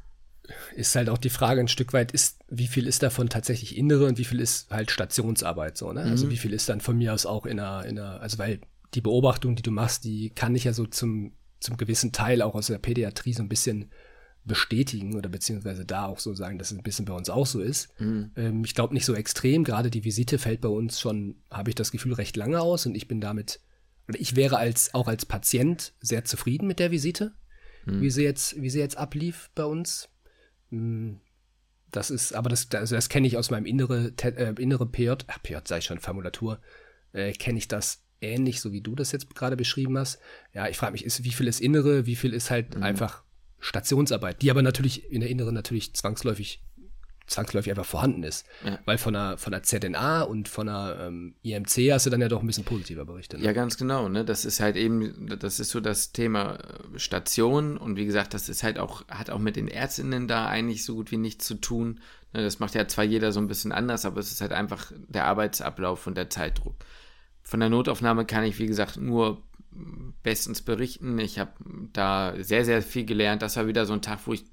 [0.74, 4.06] ist halt auch die Frage ein Stück weit, ist, wie viel ist davon tatsächlich innere
[4.06, 6.00] und wie viel ist halt Stationsarbeit so, ne?
[6.00, 6.12] Also mhm.
[6.12, 8.60] Also wie viel ist dann von mir aus auch in einer, in einer, also weil
[8.94, 12.54] die Beobachtung, die du machst, die kann ich ja so zum, zum gewissen Teil auch
[12.54, 13.90] aus der Pädiatrie so ein bisschen
[14.44, 17.60] bestätigen oder beziehungsweise da auch so sagen, dass es ein bisschen bei uns auch so
[17.60, 17.88] ist.
[18.00, 18.32] Mhm.
[18.34, 21.76] Ähm, ich glaube nicht so extrem, gerade die Visite fällt bei uns schon, habe ich
[21.76, 23.60] das Gefühl, recht lange aus und ich bin damit,
[24.08, 27.34] oder ich wäre als, auch als Patient sehr zufrieden mit der Visite,
[27.84, 28.00] mhm.
[28.00, 30.08] wie sie jetzt, wie sie jetzt ablief bei uns.
[30.70, 31.20] Hm,
[31.90, 35.42] das ist, aber das, also das kenne ich aus meinem innere, äh, innere PJ, ach,
[35.42, 36.60] PJ sei schon Formulatur,
[37.12, 40.18] äh, kenne ich das ähnlich, so wie du das jetzt gerade beschrieben hast.
[40.52, 42.82] Ja, ich frage mich, ist, wie viel ist innere, wie viel ist halt mhm.
[42.82, 43.22] einfach
[43.60, 46.62] Stationsarbeit, die aber natürlich in der Inneren natürlich zwangsläufig
[47.28, 48.46] zwangsläufig einfach vorhanden ist.
[48.64, 48.78] Ja.
[48.84, 52.28] Weil von der, von der ZNA und von der ähm, IMC hast du dann ja
[52.28, 53.40] doch ein bisschen positiver berichtet.
[53.40, 53.46] Ne?
[53.46, 54.08] Ja, ganz genau.
[54.08, 54.24] Ne?
[54.24, 58.48] Das ist halt eben, das ist so das Thema äh, Station und wie gesagt, das
[58.48, 61.54] ist halt auch, hat auch mit den Ärztinnen da eigentlich so gut wie nichts zu
[61.54, 62.00] tun.
[62.32, 62.42] Ne?
[62.42, 65.26] Das macht ja zwar jeder so ein bisschen anders, aber es ist halt einfach der
[65.26, 66.76] Arbeitsablauf und der Zeitdruck.
[67.42, 69.42] Von der Notaufnahme kann ich, wie gesagt, nur
[70.22, 71.18] bestens berichten.
[71.18, 71.52] Ich habe
[71.92, 73.42] da sehr, sehr viel gelernt.
[73.42, 74.44] Das war wieder so ein Tag, wo ich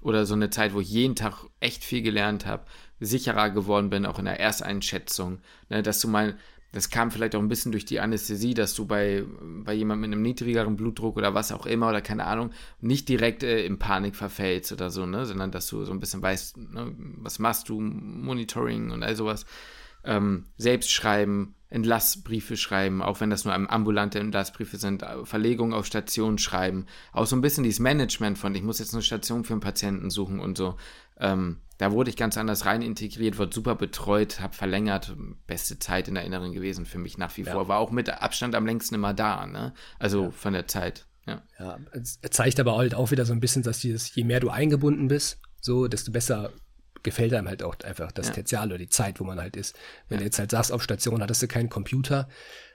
[0.00, 2.64] oder so eine Zeit, wo ich jeden Tag echt viel gelernt habe,
[3.00, 6.36] sicherer geworden bin, auch in der Ersteinschätzung, ne, dass du mal
[6.72, 10.12] das kam vielleicht auch ein bisschen durch die Anästhesie, dass du bei, bei jemandem mit
[10.12, 14.14] einem niedrigeren Blutdruck oder was auch immer oder keine Ahnung, nicht direkt äh, in Panik
[14.14, 17.80] verfällst oder so, ne, sondern dass du so ein bisschen weißt, ne, was machst du,
[17.80, 19.46] Monitoring und all sowas.
[20.04, 25.86] Ähm, selbst schreiben, Entlassbriefe schreiben, auch wenn das nur ambulante Entlassbriefe sind, äh, Verlegung auf
[25.86, 29.52] Station schreiben, auch so ein bisschen dieses Management von, ich muss jetzt eine Station für
[29.52, 30.76] einen Patienten suchen und so.
[31.18, 35.14] Ähm, da wurde ich ganz anders rein integriert, wurde super betreut, habe verlängert,
[35.46, 37.52] beste Zeit in Erinnerung gewesen für mich nach wie ja.
[37.52, 37.68] vor.
[37.68, 39.74] War auch mit Abstand am längsten immer da, ne?
[39.98, 40.30] Also ja.
[40.30, 41.06] von der Zeit.
[41.26, 41.42] Ja.
[41.58, 44.48] ja, es zeigt aber halt auch wieder so ein bisschen, dass dieses, je mehr du
[44.48, 46.52] eingebunden bist, so, desto besser
[47.02, 48.34] gefällt einem halt auch einfach das ja.
[48.34, 49.76] Tertial oder die Zeit, wo man halt ist.
[50.08, 50.20] Wenn ja.
[50.20, 52.28] du jetzt halt sagst, auf Station hattest du keinen Computer,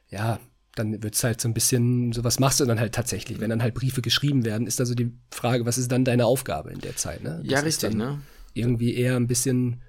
[0.10, 0.40] ja,
[0.76, 3.40] dann wird es halt so ein bisschen, so was machst du dann halt tatsächlich.
[3.40, 6.72] Wenn dann halt Briefe geschrieben werden, ist also die Frage, was ist dann deine Aufgabe
[6.72, 7.42] in der Zeit, ne?
[7.44, 8.22] Das ja, richtig, ne?
[8.54, 9.82] irgendwie eher ein bisschen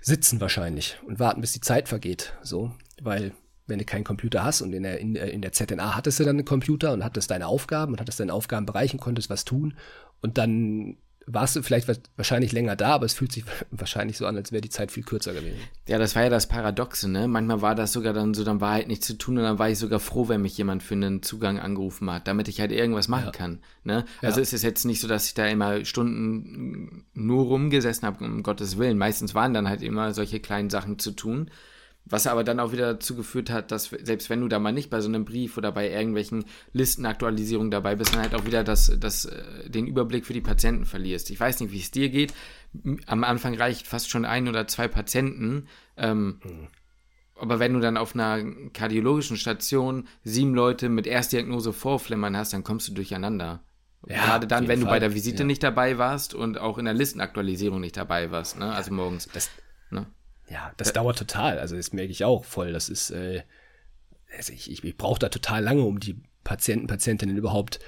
[0.00, 2.34] sitzen wahrscheinlich und warten, bis die Zeit vergeht.
[2.42, 3.32] So, weil
[3.66, 6.36] wenn du keinen Computer hast und in der, in, in der ZNA hattest du dann
[6.36, 9.76] einen Computer und hattest deine Aufgaben und hattest deinen Aufgabenbereich und konntest was tun
[10.20, 10.96] und dann
[11.30, 14.60] warst du vielleicht wahrscheinlich länger da, aber es fühlt sich wahrscheinlich so an, als wäre
[14.60, 15.58] die Zeit viel kürzer gewesen.
[15.86, 17.28] Ja, das war ja das Paradoxe, ne?
[17.28, 19.68] Manchmal war das sogar dann so, dann war halt nichts zu tun und dann war
[19.68, 23.08] ich sogar froh, wenn mich jemand für einen Zugang angerufen hat, damit ich halt irgendwas
[23.08, 23.30] machen ja.
[23.32, 23.60] kann.
[23.84, 24.04] Ne?
[24.22, 24.42] Also ja.
[24.42, 28.78] ist es jetzt nicht so, dass ich da immer Stunden nur rumgesessen habe, um Gottes
[28.78, 28.98] Willen.
[28.98, 31.50] Meistens waren dann halt immer solche kleinen Sachen zu tun.
[32.10, 34.90] Was aber dann auch wieder dazu geführt hat, dass selbst wenn du da mal nicht
[34.90, 38.92] bei so einem Brief oder bei irgendwelchen Listenaktualisierungen dabei bist, dann halt auch wieder das,
[38.98, 41.30] das, äh, den Überblick für die Patienten verlierst.
[41.30, 42.32] Ich weiß nicht, wie es dir geht.
[43.06, 45.68] Am Anfang reicht fast schon ein oder zwei Patienten.
[45.96, 46.68] Ähm, mhm.
[47.36, 48.42] Aber wenn du dann auf einer
[48.72, 53.62] kardiologischen Station sieben Leute mit Erstdiagnose vorflimmern hast, dann kommst du durcheinander.
[54.06, 54.86] Ja, Gerade dann, wenn Fall.
[54.86, 55.46] du bei der Visite ja.
[55.46, 58.72] nicht dabei warst und auch in der Listenaktualisierung nicht dabei warst, ne?
[58.72, 59.28] also morgens.
[59.32, 59.50] Das,
[59.90, 60.06] ne?
[60.50, 61.58] Ja, das äh, dauert total.
[61.58, 62.72] Also das merke ich auch voll.
[62.72, 63.42] Das ist, äh,
[64.36, 67.80] also ich, ich, ich brauche da total lange, um die Patienten, Patientinnen überhaupt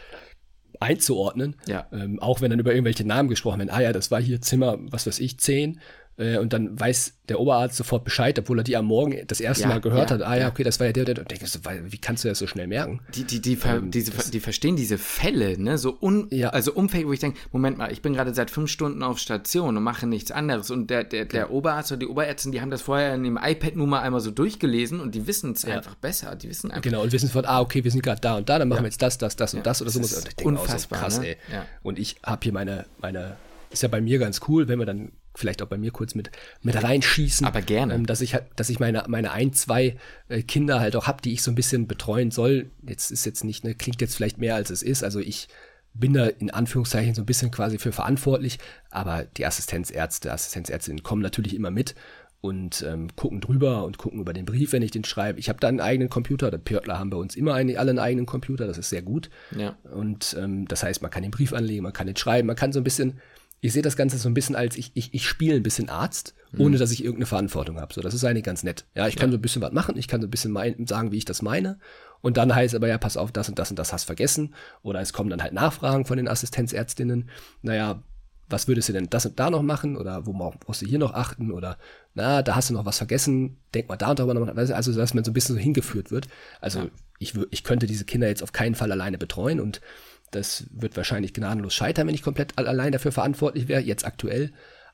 [0.79, 1.57] einzuordnen.
[1.67, 1.87] Ja.
[1.93, 3.71] Ähm, auch wenn dann über irgendwelche Namen gesprochen wird.
[3.71, 5.81] Ah ja, das war hier Zimmer, was weiß ich, 10.
[6.21, 9.63] Äh, und dann weiß der Oberarzt sofort Bescheid, obwohl er die am Morgen das erste
[9.63, 10.23] ja, Mal gehört ja, hat.
[10.23, 11.19] Ah ja, okay, das war ja der, der.
[11.19, 13.01] Und denkst du, wie kannst du das so schnell merken?
[13.15, 15.79] Die, die, die, ähm, diese, die verstehen diese Fälle, ne?
[15.79, 16.51] So un, ja.
[16.51, 19.77] also umfänglich, wo ich denke, Moment mal, ich bin gerade seit fünf Stunden auf Station
[19.79, 20.71] und mache nichts anderes.
[20.71, 23.77] Und der, der, der Oberarzt oder die Oberärztin, die haben das vorher in dem iPad
[23.77, 26.37] nur mal einmal so durchgelesen und die wissen es einfach besser.
[26.37, 26.83] Die wissen einfach.
[26.83, 28.89] Genau, und wissen sofort, ah, okay, wir sind gerade da und da, dann machen wir
[28.89, 30.01] jetzt das, das, das und das oder so.
[30.01, 30.99] Das ist unfassbar.
[31.07, 31.29] Oh, so krass, ne?
[31.29, 31.37] ey.
[31.83, 33.37] Und ich habe hier meine, meine
[33.71, 36.31] ist ja bei mir ganz cool, wenn wir dann vielleicht auch bei mir kurz mit,
[36.63, 37.47] mit reinschießen.
[37.47, 37.95] Aber gerne.
[37.95, 39.97] Ähm, dass ich halt, dass ich meine, meine ein, zwei
[40.29, 42.71] äh, Kinder halt auch habe, die ich so ein bisschen betreuen soll.
[42.87, 45.05] Jetzt ist jetzt nicht, ne, klingt jetzt vielleicht mehr als es ist.
[45.05, 45.49] Also ich
[45.95, 48.59] bin da in Anführungszeichen so ein bisschen quasi für verantwortlich,
[48.91, 51.95] aber die Assistenzärzte, Assistenzärztinnen kommen natürlich immer mit
[52.41, 55.39] und ähm, gucken drüber und gucken über den Brief, wenn ich den schreibe.
[55.39, 56.51] Ich habe da einen eigenen Computer.
[56.51, 58.67] Der Pörtler haben bei uns immer einen, alle einen eigenen Computer.
[58.67, 59.31] Das ist sehr gut.
[59.57, 59.77] Ja.
[59.93, 62.73] Und ähm, das heißt, man kann den Brief anlegen, man kann den schreiben, man kann
[62.73, 63.21] so ein bisschen
[63.61, 66.35] ich sehe das Ganze so ein bisschen als, ich, ich, ich spiele ein bisschen Arzt,
[66.57, 66.81] ohne mhm.
[66.81, 67.93] dass ich irgendeine Verantwortung habe.
[67.93, 68.87] So, das ist eigentlich ganz nett.
[68.95, 69.33] Ja, ich kann ja.
[69.33, 71.43] so ein bisschen was machen, ich kann so ein bisschen mein, sagen, wie ich das
[71.43, 71.79] meine.
[72.23, 74.55] Und dann heißt aber, ja, pass auf, das und das und das hast vergessen.
[74.83, 77.31] Oder es kommen dann halt Nachfragen von den Assistenzärztinnen.
[77.63, 78.03] Naja,
[78.49, 79.97] was würdest du denn das und da noch machen?
[79.97, 81.51] Oder wo brauchst du hier noch achten?
[81.51, 81.79] Oder,
[82.15, 83.59] na, da hast du noch was vergessen.
[83.75, 84.55] Denk mal da und darüber noch.
[84.55, 86.29] Also, dass man so ein bisschen so hingeführt wird.
[86.61, 86.91] Also, ja.
[87.21, 89.81] ich, ich könnte diese Kinder jetzt auf keinen Fall alleine betreuen und
[90.31, 94.53] das wird wahrscheinlich gnadenlos scheitern, wenn ich komplett allein dafür verantwortlich wäre, jetzt aktuell.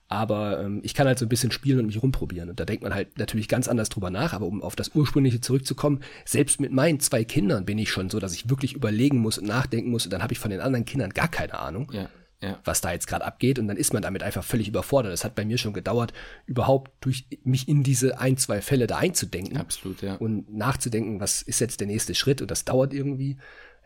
[0.09, 2.49] Aber ähm, ich kann halt so ein bisschen spielen und mich rumprobieren.
[2.49, 4.35] Und da denkt man halt natürlich ganz anders drüber nach.
[4.35, 8.21] Aber um auf das Ursprüngliche zurückzukommen, selbst mit meinen zwei Kindern bin ich schon so,
[8.21, 10.05] dass ich wirklich überlegen muss und nachdenken muss.
[10.05, 12.09] Und dann habe ich von den anderen Kindern gar keine Ahnung, ja,
[12.41, 12.61] ja.
[12.65, 13.59] was da jetzt gerade abgeht.
[13.59, 15.13] Und dann ist man damit einfach völlig überfordert.
[15.13, 16.13] Das hat bei mir schon gedauert,
[16.47, 19.57] überhaupt durch mich in diese ein, zwei Fälle da einzudenken.
[19.57, 20.15] Absolut, ja.
[20.15, 22.41] Und nachzudenken, was ist jetzt der nächste Schritt.
[22.41, 23.39] Und das dauert irgendwie.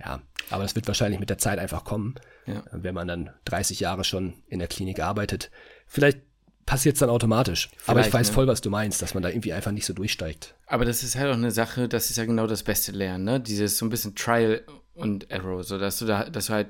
[0.04, 2.14] Ja, aber das wird wahrscheinlich mit der Zeit einfach kommen,
[2.46, 2.62] ja.
[2.72, 5.50] wenn man dann 30 Jahre schon in der Klinik arbeitet.
[5.86, 6.20] Vielleicht
[6.66, 7.68] passiert es dann automatisch.
[7.68, 8.34] Vielleicht, aber ich weiß ne?
[8.34, 10.54] voll, was du meinst, dass man da irgendwie einfach nicht so durchsteigt.
[10.66, 13.40] Aber das ist halt auch eine Sache, das ist ja genau das beste Lernen, ne?
[13.40, 14.62] Dieses so ein bisschen Trial
[14.94, 16.68] und Error, so dass du da, dass du halt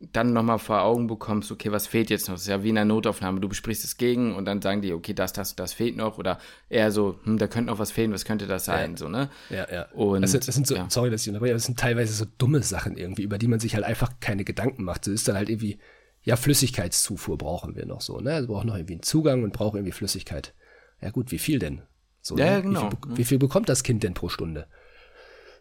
[0.00, 2.36] dann nochmal vor Augen bekommst, okay, was fehlt jetzt noch?
[2.36, 3.40] Das ist ja wie in einer Notaufnahme.
[3.40, 6.18] Du besprichst es gegen und dann sagen die, okay, das, das, das fehlt noch.
[6.18, 8.92] Oder eher so, hm, da könnte noch was fehlen, was könnte das sein?
[8.92, 8.96] Ja.
[8.96, 9.28] So, ne?
[9.50, 9.86] Ja, ja.
[9.92, 10.86] Und, das, sind, das sind so, ja.
[10.88, 13.74] sorry, dass ich unterbreche, das sind teilweise so dumme Sachen irgendwie, über die man sich
[13.74, 15.08] halt einfach keine Gedanken macht.
[15.08, 15.78] Das ist dann halt irgendwie,
[16.22, 18.34] ja, Flüssigkeitszufuhr brauchen wir noch so, ne?
[18.34, 20.54] Also brauchen noch irgendwie einen Zugang und brauchen irgendwie Flüssigkeit.
[21.00, 21.82] Ja, gut, wie viel denn?
[22.20, 22.62] So, ja, ne?
[22.62, 22.90] genau.
[22.90, 24.68] Wie viel, wie viel bekommt das Kind denn pro Stunde?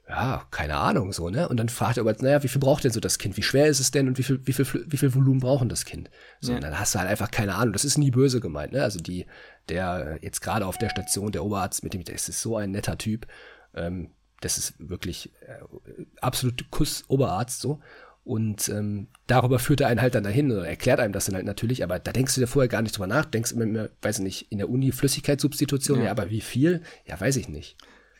[0.09, 1.49] Ja, keine Ahnung, so, ne?
[1.49, 3.35] Und dann fragt er aber, naja, wie viel braucht denn so das Kind?
[3.35, 5.83] Wie schwer ist es denn und wie viel, wie viel, wie viel Volumen brauchen das
[5.83, 6.09] Kind?
[6.39, 6.57] So, ja.
[6.57, 7.73] und dann hast du halt einfach keine Ahnung.
[7.73, 8.83] Das ist nie böse gemeint, ne?
[8.83, 9.25] Also die,
[9.67, 12.97] der jetzt gerade auf der Station, der Oberarzt, mit dem, der ist so ein netter
[12.97, 13.27] Typ.
[13.75, 15.59] Ähm, das ist wirklich äh,
[16.21, 17.81] absolut Kuss Oberarzt so.
[18.23, 21.45] Und ähm, darüber führt er einen halt dann dahin oder erklärt einem das dann halt
[21.45, 24.19] natürlich, aber da denkst du dir vorher gar nicht drüber nach, denkst immer, immer weiß
[24.19, 26.05] ich nicht, in der Uni Flüssigkeitssubstitution, ja.
[26.05, 26.81] ja, aber wie viel?
[27.05, 27.77] Ja, weiß ich nicht.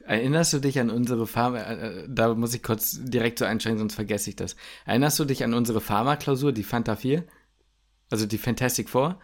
[0.08, 3.78] Erinnerst du dich an unsere Pharma, äh, äh, da muss ich kurz direkt so einsteigen,
[3.78, 4.56] sonst vergesse ich das.
[4.86, 7.26] Erinnerst du dich an unsere Pharma-Klausur, die Fanta 4?
[8.10, 9.20] Also die Fantastic Four?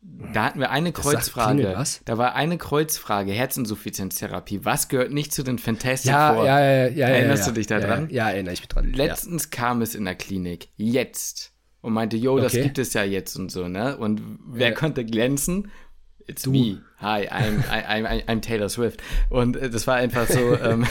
[0.00, 1.74] Da hatten wir eine Kreuzfrage.
[1.76, 2.00] was?
[2.06, 4.64] Da war eine Kreuzfrage, Herzinsuffizienztherapie.
[4.64, 6.46] Was gehört nicht zu den Fantastic ja, Four?
[6.46, 8.08] Ja, ja, ja, Erinnerst ja, du dich daran?
[8.08, 8.92] Ja, ja, erinnere ich mich dran.
[8.94, 10.68] Letztens kam es in der Klinik.
[10.76, 11.52] Jetzt.
[11.82, 12.62] Und meinte, jo, das okay.
[12.62, 13.96] gibt es ja jetzt und so, ne?
[13.98, 15.70] Und wer konnte glänzen?
[16.28, 16.50] It's du.
[16.50, 16.80] me.
[17.00, 19.02] Hi, I'm, I'm, I'm, Taylor Swift.
[19.30, 20.86] Und äh, das war einfach so, ähm,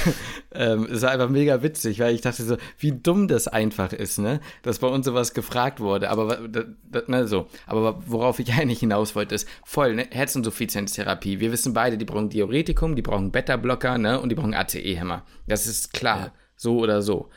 [0.51, 4.17] ähm, es war einfach mega witzig, weil ich dachte so, wie dumm das einfach ist,
[4.17, 4.39] ne?
[4.63, 6.09] Dass bei uns sowas gefragt wurde.
[6.09, 6.39] Aber,
[7.07, 7.47] ne, so.
[7.67, 10.07] Aber worauf ich eigentlich hinaus wollte, ist voll, ne?
[10.09, 11.39] Herzinsuffizienztherapie.
[11.39, 14.19] Wir wissen beide, die brauchen Diuretikum, die brauchen Beta-Blocker, ne?
[14.19, 15.23] Und die brauchen ACE-Hämmer.
[15.47, 16.17] Das ist klar.
[16.17, 16.31] Ja.
[16.55, 17.29] So oder so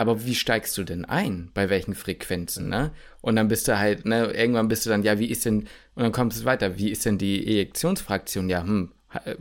[0.00, 1.50] aber wie steigst du denn ein?
[1.52, 2.90] Bei welchen Frequenzen, ne?
[3.20, 6.02] Und dann bist du halt, ne, irgendwann bist du dann, ja, wie ist denn, und
[6.02, 8.48] dann kommt es weiter, wie ist denn die Ejektionsfraktion?
[8.48, 8.92] Ja, hm,
[9.24, 9.34] äh,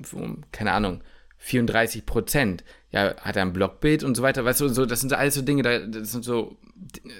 [0.52, 1.02] keine Ahnung,
[1.38, 2.66] 34 Prozent.
[2.92, 5.36] Ja, hat er ein Blockbild und so weiter, weißt du, so, das sind so alles
[5.36, 6.58] so Dinge, das sind so,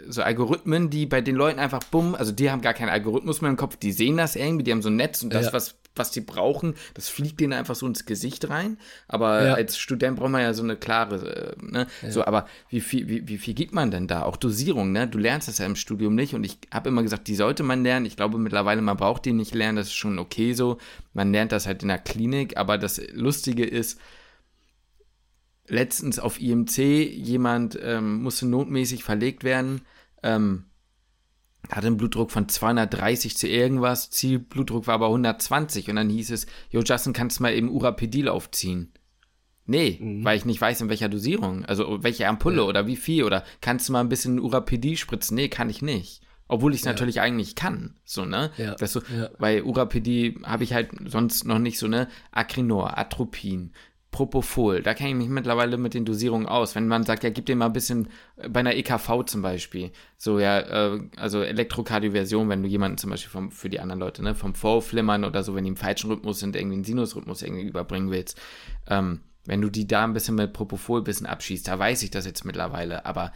[0.08, 3.52] so Algorithmen, die bei den Leuten einfach bumm, also die haben gar keinen Algorithmus mehr
[3.52, 5.54] im Kopf, die sehen das irgendwie, die haben so ein Netz und das, ja.
[5.54, 8.78] was was die brauchen, das fliegt denen einfach so ins Gesicht rein.
[9.08, 9.54] Aber ja.
[9.54, 11.88] als Student braucht man ja so eine klare, äh, ne?
[12.02, 12.12] Ja.
[12.12, 14.24] So, aber wie viel, wie, wie viel gibt man denn da?
[14.24, 15.08] Auch Dosierung, ne?
[15.08, 17.84] Du lernst das ja im Studium nicht und ich habe immer gesagt, die sollte man
[17.84, 18.06] lernen.
[18.06, 20.78] Ich glaube mittlerweile, man braucht die nicht lernen, das ist schon okay so.
[21.14, 24.00] Man lernt das halt in der Klinik, aber das Lustige ist,
[25.70, 29.82] letztens auf IMC, jemand ähm, musste notmäßig verlegt werden.
[30.24, 30.66] Ähm,
[31.70, 36.48] hatte einen Blutdruck von 230 zu irgendwas, Zielblutdruck war aber 120 und dann hieß es,
[36.70, 38.92] Jo Justin, kannst du mal eben Urapedil aufziehen?
[39.66, 40.26] Nee, mhm.
[40.26, 42.68] weil ich nicht weiß, in welcher Dosierung, also welche Ampulle ja.
[42.68, 45.36] oder wie viel oder kannst du mal ein bisschen Urapedil spritzen?
[45.36, 46.22] Nee, kann ich nicht.
[46.48, 46.92] Obwohl ich es ja.
[46.92, 48.50] natürlich eigentlich kann, so, ne?
[48.58, 48.74] Ja.
[48.74, 49.30] Das so, ja.
[49.38, 52.08] Weil Urapedil habe ich halt sonst noch nicht so, ne?
[52.32, 53.74] Acrinor, Atropin,
[54.12, 56.74] Propofol, da kenne ich mich mittlerweile mit den Dosierungen aus.
[56.74, 58.08] Wenn man sagt, ja, gib dir mal ein bisschen
[58.38, 63.12] äh, bei einer EKV zum Beispiel, so ja, äh, also Elektrokardioversion, wenn du jemanden zum
[63.12, 66.10] Beispiel vom, für die anderen Leute, ne, vom Vorflimmern oder so, wenn die im falschen
[66.10, 68.40] Rhythmus sind, irgendwie einen Sinusrhythmus irgendwie überbringen willst,
[68.88, 72.10] ähm, wenn du die da ein bisschen mit Propofol ein bisschen abschießt, da weiß ich
[72.10, 73.32] das jetzt mittlerweile, aber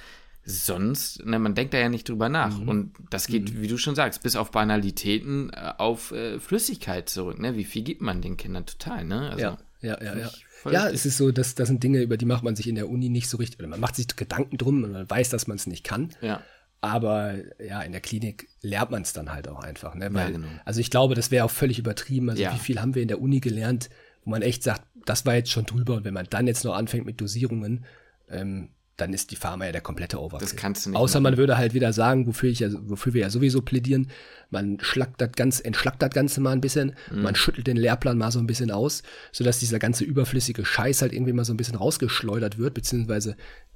[0.46, 2.58] sonst, ne, man denkt da ja nicht drüber nach.
[2.58, 2.68] Mhm.
[2.68, 3.62] Und das geht, mhm.
[3.62, 7.56] wie du schon sagst, bis auf Banalitäten äh, auf äh, Flüssigkeit zurück, ne?
[7.56, 9.30] Wie viel gibt man den Kindern total, ne?
[9.30, 10.32] Also, ja, ja, ja, ja.
[10.72, 12.90] Ja, es ist so, dass das sind Dinge, über die macht man sich in der
[12.90, 15.58] Uni nicht so richtig, oder man macht sich Gedanken drum und man weiß, dass man
[15.58, 16.12] es nicht kann.
[16.22, 16.42] Ja.
[16.80, 19.96] Aber ja, in der Klinik lernt man es dann halt auch einfach.
[19.96, 20.14] Ne?
[20.14, 20.48] Weil, ja, genau.
[20.66, 22.30] Also ich glaube, das wäre auch völlig übertrieben.
[22.30, 22.54] Also ja.
[22.54, 23.90] wie viel haben wir in der Uni gelernt,
[24.24, 26.76] wo man echt sagt, das war jetzt schon drüber und wenn man dann jetzt noch
[26.76, 27.86] anfängt mit Dosierungen,
[28.30, 30.48] ähm, dann ist die Pharma ja der komplette Overkill.
[30.48, 31.00] Das kannst du nicht.
[31.00, 31.32] Außer machen.
[31.32, 34.08] man würde halt wieder sagen, wofür ich ja, wofür wir ja sowieso plädieren,
[34.52, 37.24] man schlackt das ganz, entschlackt das Ganze mal ein bisschen, mhm.
[37.24, 41.12] man schüttelt den Lehrplan mal so ein bisschen aus, sodass dieser ganze überflüssige Scheiß halt
[41.12, 43.36] irgendwie mal so ein bisschen rausgeschleudert wird, beziehungsweise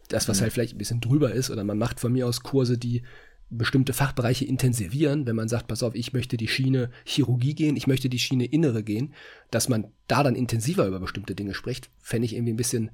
[0.10, 0.44] das, was mhm.
[0.44, 3.02] halt vielleicht ein bisschen drüber ist, oder man macht von mir aus Kurse, die
[3.50, 7.88] bestimmte Fachbereiche intensivieren, wenn man sagt, pass auf, ich möchte die Schiene Chirurgie gehen, ich
[7.88, 9.14] möchte die Schiene Innere gehen,
[9.52, 12.92] dass man da dann intensiver über bestimmte Dinge spricht, fände ich irgendwie ein bisschen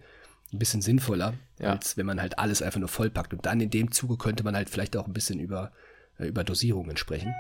[0.54, 1.72] ein bisschen sinnvoller, ja.
[1.72, 3.34] als wenn man halt alles einfach nur vollpackt.
[3.34, 5.72] Und dann in dem Zuge könnte man halt vielleicht auch ein bisschen über,
[6.20, 7.34] äh, über Dosierungen sprechen.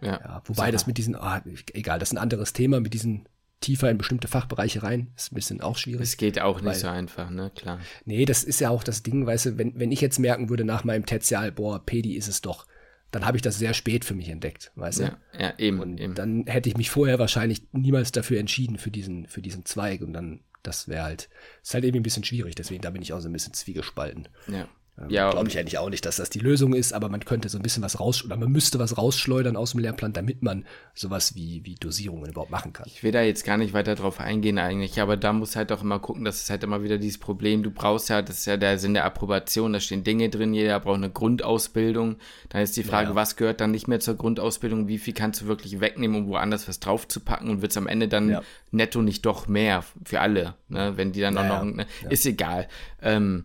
[0.00, 0.20] Ja.
[0.20, 0.72] ja wobei Super.
[0.72, 1.38] das mit diesen, oh,
[1.72, 3.26] egal, das ist ein anderes Thema, mit diesen
[3.60, 6.00] tiefer in bestimmte Fachbereiche rein, ist ein bisschen auch schwierig.
[6.00, 7.78] Es geht auch nicht so einfach, ne, klar.
[8.06, 10.64] Nee, das ist ja auch das Ding, weißt du, wenn, wenn ich jetzt merken würde
[10.64, 12.66] nach meinem Tertial, boah, Pedi ist es doch,
[13.10, 15.42] dann habe ich das sehr spät für mich entdeckt, weißt ja, du?
[15.42, 15.80] Ja, eben.
[15.80, 16.14] Und eben.
[16.14, 20.00] dann hätte ich mich vorher wahrscheinlich niemals dafür entschieden, für diesen, für diesen Zweig.
[20.00, 21.28] Und dann das wäre halt,
[21.62, 24.28] ist halt irgendwie ein bisschen schwierig, deswegen da bin ich auch so ein bisschen zwiegespalten.
[24.48, 24.68] Ja.
[24.98, 27.48] Ähm, ja, Glaube ich eigentlich auch nicht, dass das die Lösung ist, aber man könnte
[27.48, 30.64] so ein bisschen was raus, oder man müsste was rausschleudern aus dem Lehrplan, damit man
[30.94, 32.86] sowas wie, wie Dosierungen überhaupt machen kann.
[32.86, 35.82] Ich will da jetzt gar nicht weiter drauf eingehen eigentlich, aber da muss halt auch
[35.82, 38.56] immer gucken, das ist halt immer wieder dieses Problem, du brauchst ja, das ist ja
[38.56, 42.16] der Sinn der Approbation, da stehen Dinge drin, jeder braucht eine Grundausbildung,
[42.48, 43.14] dann ist die Frage, ja, ja.
[43.16, 46.68] was gehört dann nicht mehr zur Grundausbildung, wie viel kannst du wirklich wegnehmen, um woanders
[46.68, 48.42] was draufzupacken und wird es am Ende dann ja.
[48.70, 50.92] netto nicht doch mehr für alle, ne?
[50.96, 51.86] wenn die dann auch noch, ne?
[52.08, 52.68] ist egal.
[53.02, 53.44] Ähm,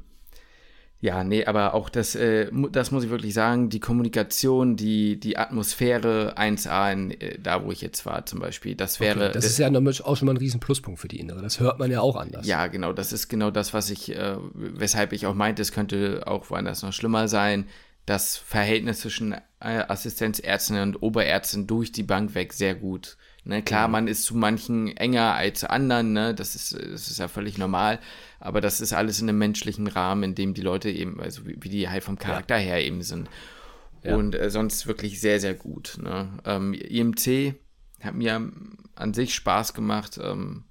[1.06, 5.38] ja, nee, aber auch das, äh, das muss ich wirklich sagen, die Kommunikation, die, die
[5.38, 9.26] Atmosphäre 1A, in, äh, da wo ich jetzt war zum Beispiel, das wäre.
[9.26, 11.44] Okay, das ist ja auch schon mal ein riesen Pluspunkt für die Innere.
[11.44, 12.48] Das hört man ja auch anders.
[12.48, 16.24] Ja, genau, das ist genau das, was ich, äh, weshalb ich auch meinte, es könnte
[16.26, 17.68] auch woanders noch schlimmer sein.
[18.08, 23.16] Das Verhältnis zwischen äh, Assistenzärztinnen und Oberärzten durch die Bank weg sehr gut
[23.48, 26.34] Ne, klar, man ist zu manchen enger als zu anderen, ne?
[26.34, 28.00] das, ist, das ist ja völlig normal,
[28.40, 31.56] aber das ist alles in einem menschlichen Rahmen, in dem die Leute eben, also wie,
[31.60, 32.64] wie die halt vom Charakter ja.
[32.64, 33.30] her eben sind.
[34.02, 34.16] Ja.
[34.16, 36.00] Und äh, sonst wirklich sehr, sehr gut.
[36.02, 36.28] Ne?
[36.44, 37.54] Ähm, IMC
[38.02, 38.52] hat mir
[38.96, 40.64] an sich Spaß gemacht, ähm,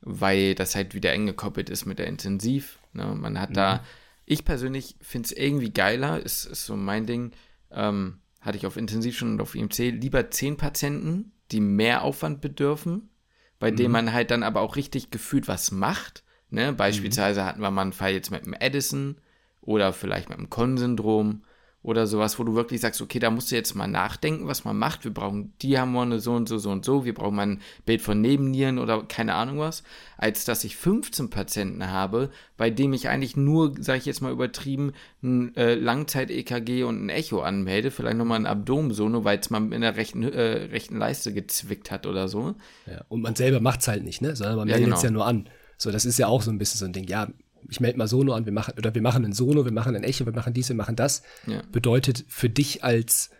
[0.00, 2.78] weil das halt wieder eng gekoppelt ist mit der Intensiv.
[2.92, 3.06] Ne?
[3.06, 3.54] Man hat mhm.
[3.54, 3.84] da,
[4.24, 7.32] ich persönlich finde es irgendwie geiler, ist, ist so mein Ding,
[7.72, 12.40] ähm, hatte ich auf Intensiv schon und auf IMC, lieber zehn Patienten, die mehr Aufwand
[12.40, 13.10] bedürfen,
[13.58, 13.76] bei mhm.
[13.76, 16.24] denen man halt dann aber auch richtig gefühlt was macht.
[16.50, 16.72] Ne?
[16.72, 17.44] Beispielsweise mhm.
[17.44, 19.16] hatten wir mal einen Fall jetzt mit dem Edison
[19.60, 21.42] oder vielleicht mit dem Con-Syndrom
[21.82, 24.76] oder sowas, wo du wirklich sagst, okay, da musst du jetzt mal nachdenken, was man
[24.76, 25.04] macht.
[25.04, 27.06] Wir brauchen die Hormone so und so, so und so.
[27.06, 29.82] Wir brauchen mal ein Bild von Nebennieren oder keine Ahnung was.
[30.18, 34.30] Als dass ich 15 Patienten habe, bei dem ich eigentlich nur, sage ich jetzt mal
[34.30, 37.90] übertrieben, ein äh, Langzeit-EKG und ein Echo anmelde.
[37.90, 42.06] Vielleicht nochmal ein Abdomensono, weil es mal in der rechten, äh, rechten Leiste gezwickt hat
[42.06, 42.56] oder so.
[42.86, 44.36] Ja, und man selber macht es halt nicht, ne?
[44.36, 45.10] sondern man ja, meldet es genau.
[45.10, 45.48] ja nur an.
[45.78, 47.08] So, das ist ja auch so ein bisschen so ein Ding.
[47.08, 47.28] Ja,
[47.68, 50.04] ich melde mal Sono an, wir machen, oder wir machen ein Sono, wir machen ein
[50.04, 51.62] Echo, wir machen dies, wir machen das, ja.
[51.72, 53.30] bedeutet für dich als,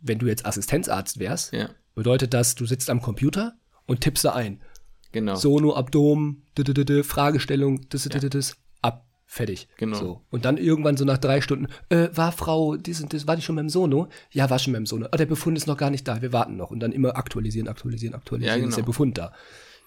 [0.00, 1.70] wenn du jetzt Assistenzarzt wärst, ja.
[1.94, 3.54] bedeutet das, du sitzt am Computer
[3.86, 4.60] und tippst da ein.
[5.12, 5.36] Genau.
[5.36, 6.42] Sono, Abdomen,
[7.04, 9.68] Fragestellung, das, das, das, ab, fertig.
[9.76, 9.96] Genau.
[9.96, 10.20] So.
[10.30, 13.42] Und dann irgendwann so nach drei Stunden, äh, war Frau, dies und das, war die
[13.42, 14.08] schon beim Sono?
[14.32, 15.06] Ja, war schon beim Sono.
[15.12, 16.72] Oh, der Befund ist noch gar nicht da, wir warten noch.
[16.72, 18.68] Und dann immer aktualisieren, aktualisieren, aktualisieren, ja, genau.
[18.70, 18.90] ist der genau.
[18.90, 19.32] Befund da.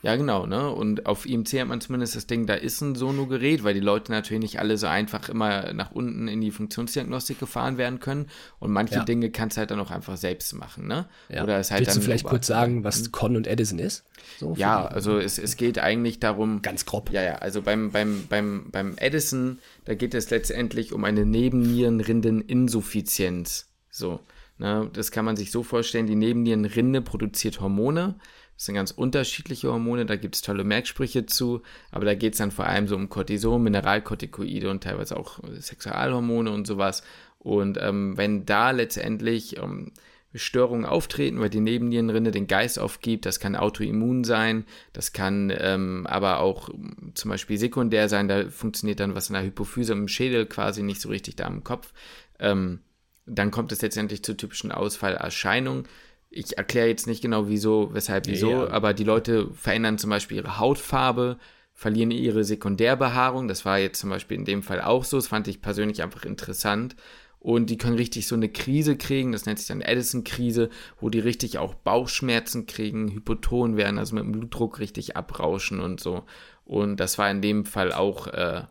[0.03, 0.71] Ja, genau, ne?
[0.71, 4.11] Und auf IMC hat man zumindest das Ding, da ist ein Sono-Gerät, weil die Leute
[4.11, 8.27] natürlich nicht alle so einfach immer nach unten in die Funktionsdiagnostik gefahren werden können.
[8.59, 9.03] Und manche ja.
[9.03, 11.07] Dinge kannst du halt dann auch einfach selbst machen, ne?
[11.29, 11.41] Ja.
[11.43, 13.11] Oder es halt Willst dann du vielleicht kurz sagen, was hm?
[13.11, 14.03] Con und Edison ist?
[14.39, 16.61] So ja, also es, es geht eigentlich darum.
[16.61, 17.09] Ganz grob.
[17.11, 23.65] Ja, ja, also beim, beim, beim, beim Edison, da geht es letztendlich um eine Nebennierenrindeninsuffizienz.
[23.89, 24.19] So.
[24.59, 28.15] Ne, das kann man sich so vorstellen, die Nebennierenrinde produziert Hormone,
[28.57, 32.39] das sind ganz unterschiedliche Hormone, da gibt es tolle Merksprüche zu, aber da geht es
[32.39, 37.03] dann vor allem so um Cortison, Mineralkortikoide und teilweise auch Sexualhormone und sowas.
[37.37, 39.91] Und ähm, wenn da letztendlich ähm,
[40.33, 46.07] Störungen auftreten, weil die Nebennierenrinde den Geist aufgibt, das kann autoimmun sein, das kann ähm,
[46.07, 46.69] aber auch
[47.13, 50.99] zum Beispiel sekundär sein, da funktioniert dann was in der Hypophyse im Schädel quasi nicht
[50.99, 51.93] so richtig da im Kopf.
[52.39, 52.79] Ähm,
[53.27, 55.85] dann kommt es letztendlich zu typischen Ausfallerscheinungen
[56.29, 58.69] ich erkläre jetzt nicht genau wieso, weshalb, wieso, ja, ja.
[58.69, 61.37] aber die Leute verändern zum Beispiel ihre Hautfarbe,
[61.73, 63.47] verlieren ihre Sekundärbehaarung.
[63.47, 65.17] Das war jetzt zum Beispiel in dem Fall auch so.
[65.17, 66.95] Das fand ich persönlich einfach interessant.
[67.39, 70.69] Und die können richtig so eine Krise kriegen, das nennt sich dann Edison-Krise,
[70.99, 75.99] wo die richtig auch Bauchschmerzen kriegen, hypoton werden, also mit dem Blutdruck richtig abrauschen und
[75.99, 76.25] so.
[76.65, 78.63] Und das war in dem Fall auch, äh,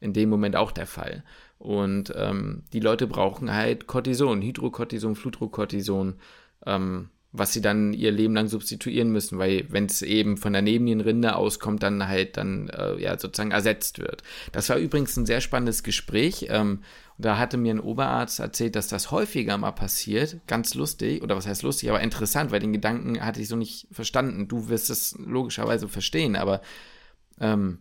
[0.00, 1.24] in dem Moment auch der Fall.
[1.58, 6.14] Und ähm, die Leute brauchen halt Cortison, Hydrocortison, Fludrocortison
[6.66, 10.62] ähm, was sie dann ihr Leben lang substituieren müssen, weil wenn es eben von der
[10.62, 14.22] Nebennierenrinde auskommt, dann halt dann äh, ja sozusagen ersetzt wird.
[14.52, 16.46] Das war übrigens ein sehr spannendes Gespräch.
[16.50, 16.84] Ähm,
[17.18, 20.46] da hatte mir ein Oberarzt erzählt, dass das häufiger mal passiert.
[20.46, 23.88] Ganz lustig, oder was heißt lustig, aber interessant, weil den Gedanken hatte ich so nicht
[23.90, 24.46] verstanden.
[24.46, 26.60] Du wirst es logischerweise verstehen, aber
[27.40, 27.78] ähm,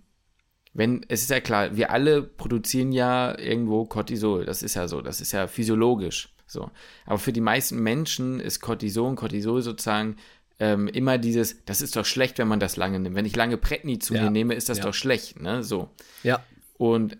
[0.73, 4.45] wenn, es ist ja klar, wir alle produzieren ja irgendwo Cortisol.
[4.45, 6.32] Das ist ja so, das ist ja physiologisch.
[6.53, 6.71] So.
[7.05, 10.17] Aber für die meisten Menschen ist Cortison, Cortisol sozusagen
[10.59, 13.15] ähm, immer dieses, das ist doch schlecht, wenn man das lange nimmt.
[13.15, 14.23] Wenn ich lange Pretni zu ja.
[14.23, 14.85] mir nehme, ist das ja.
[14.85, 15.63] doch schlecht, ne?
[15.63, 15.89] So.
[16.23, 16.43] Ja.
[16.77, 17.17] Und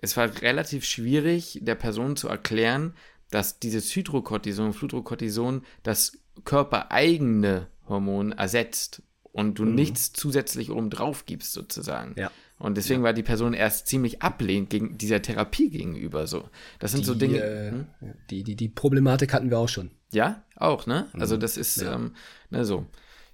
[0.00, 2.94] es war relativ schwierig, der Person zu erklären,
[3.30, 9.74] dass dieses Hydrocortison, Fludrocortison das körpereigene Hormon ersetzt und du mhm.
[9.74, 12.14] nichts zusätzlich oben drauf gibst, sozusagen.
[12.16, 12.30] Ja.
[12.58, 13.06] Und deswegen ja.
[13.06, 16.26] war die Person erst ziemlich ablehnend gegen dieser Therapie gegenüber.
[16.26, 16.48] So,
[16.78, 17.38] das sind die, so Dinge.
[17.38, 17.86] Äh, hm?
[18.30, 19.90] die, die, die Problematik hatten wir auch schon.
[20.10, 21.08] Ja, auch, ne?
[21.12, 21.40] Also mhm.
[21.40, 21.94] das ist ja.
[21.94, 22.14] ähm,
[22.50, 22.86] ne, so.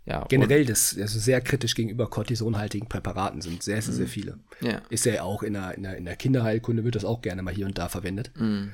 [0.05, 4.11] Ja, Generell das also sehr kritisch gegenüber kortisonhaltigen Präparaten sind sehr, sehr, sehr mhm.
[4.11, 4.39] viele.
[4.61, 4.83] Ja.
[4.91, 7.55] Ist ja auch in der, in, der, in der Kinderheilkunde wird das auch gerne mal
[7.55, 8.33] hier und da verwendet.
[8.37, 8.73] Mhm.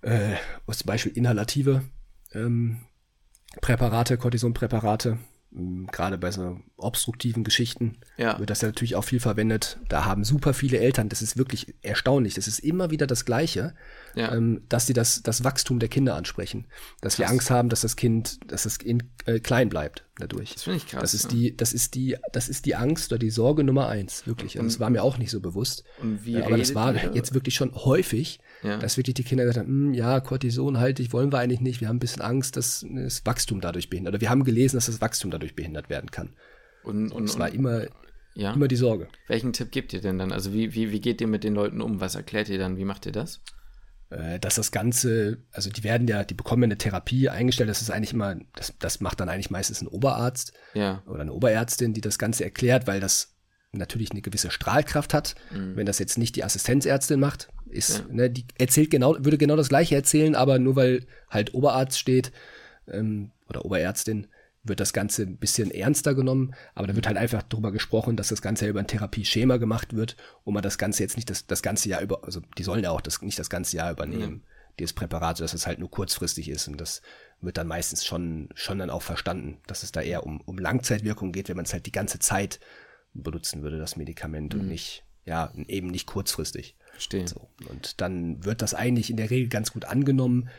[0.00, 0.34] Äh,
[0.68, 1.84] zum Beispiel inhalative
[2.32, 2.78] ähm,
[3.60, 5.18] Präparate, Cortisonpräparate, ähm,
[5.54, 8.38] gerade bei so obstruktiven Geschichten ja.
[8.38, 9.78] wird das ja natürlich auch viel verwendet.
[9.88, 13.74] Da haben super viele Eltern, das ist wirklich erstaunlich, das ist immer wieder das Gleiche,
[14.16, 14.34] ja.
[14.34, 16.66] ähm, dass sie das, das Wachstum der Kinder ansprechen.
[17.00, 17.18] Dass krass.
[17.20, 20.54] wir Angst haben, dass das Kind, dass das Kind äh, klein bleibt dadurch.
[20.54, 21.00] Das finde ich krass.
[21.00, 21.30] Das ist ja.
[21.30, 24.58] die, das ist die, das ist die Angst oder die Sorge Nummer eins, wirklich.
[24.58, 25.84] Und, das war mir auch nicht so bewusst.
[26.02, 28.78] Und wie aber das war jetzt wirklich schon häufig, ja.
[28.78, 31.80] dass wirklich die Kinder gesagt haben, hm, ja, Cortison halte ich, wollen wir eigentlich nicht.
[31.80, 34.14] Wir haben ein bisschen Angst, dass das Wachstum dadurch behindert.
[34.14, 36.30] Oder wir haben gelesen, dass das Wachstum dadurch behindert werden kann.
[36.82, 37.84] Und, und, es war immer,
[38.34, 38.52] ja.
[38.52, 39.08] immer die Sorge.
[39.28, 40.32] Welchen Tipp gebt ihr denn dann?
[40.32, 42.00] Also wie, wie, wie geht ihr mit den Leuten um?
[42.00, 42.76] Was erklärt ihr dann?
[42.76, 43.40] Wie macht ihr das?
[44.14, 47.82] äh, dass das Ganze, also die werden ja, die bekommen ja eine Therapie eingestellt, das
[47.82, 51.02] ist eigentlich immer, das, das macht dann eigentlich meistens ein Oberarzt ja.
[51.06, 53.33] oder eine Oberärztin, die das Ganze erklärt, weil das
[53.78, 55.34] natürlich eine gewisse Strahlkraft hat.
[55.52, 55.76] Mhm.
[55.76, 58.04] Wenn das jetzt nicht die Assistenzärztin macht, ist, ja.
[58.14, 62.32] ne, die erzählt genau, würde genau das gleiche erzählen, aber nur weil halt Oberarzt steht
[62.88, 64.28] ähm, oder Oberärztin,
[64.64, 68.28] wird das Ganze ein bisschen ernster genommen, aber da wird halt einfach darüber gesprochen, dass
[68.28, 71.46] das Ganze ja über ein Therapieschema gemacht wird und man das Ganze jetzt nicht das,
[71.46, 74.32] das ganze Jahr über, also die sollen ja auch das nicht das ganze Jahr übernehmen,
[74.32, 74.42] mhm.
[74.78, 77.02] dieses Präparat, dass es halt nur kurzfristig ist und das
[77.42, 81.32] wird dann meistens schon, schon dann auch verstanden, dass es da eher um, um Langzeitwirkung
[81.32, 82.58] geht, wenn man es halt die ganze Zeit
[83.14, 84.60] benutzen würde, das Medikament mhm.
[84.60, 86.76] und nicht, ja, eben nicht kurzfristig.
[86.92, 87.26] Verstehe.
[87.26, 87.48] So.
[87.68, 90.50] Und dann wird das eigentlich in der Regel ganz gut angenommen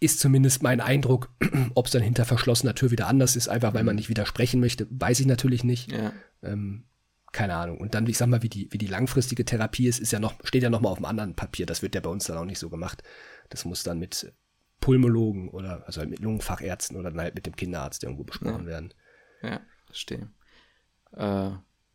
[0.00, 1.30] ist zumindest mein Eindruck.
[1.74, 4.86] Ob es dann hinter verschlossener Tür wieder anders ist, einfach weil man nicht widersprechen möchte,
[4.90, 5.90] weiß ich natürlich nicht.
[5.90, 6.12] Ja.
[6.42, 6.84] Ähm,
[7.32, 7.78] keine Ahnung.
[7.78, 10.34] Und dann, ich sag mal, wie die, wie die langfristige Therapie ist, ist ja noch,
[10.44, 11.66] steht ja noch mal auf einem anderen Papier.
[11.66, 13.02] Das wird ja bei uns dann auch nicht so gemacht.
[13.50, 14.32] Das muss dann mit
[14.80, 18.66] Pulmologen oder also mit Lungenfachärzten oder dann halt mit dem Kinderarzt irgendwo besprochen ja.
[18.66, 18.94] werden.
[19.42, 20.30] Ja, verstehe.
[21.12, 21.50] Äh,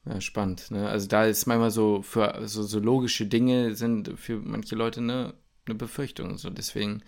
[0.05, 0.69] ja, spannend.
[0.71, 0.87] Ne?
[0.89, 5.33] Also da ist manchmal so für so, so logische Dinge sind für manche Leute ne,
[5.65, 6.37] eine Befürchtung.
[6.37, 7.03] So deswegen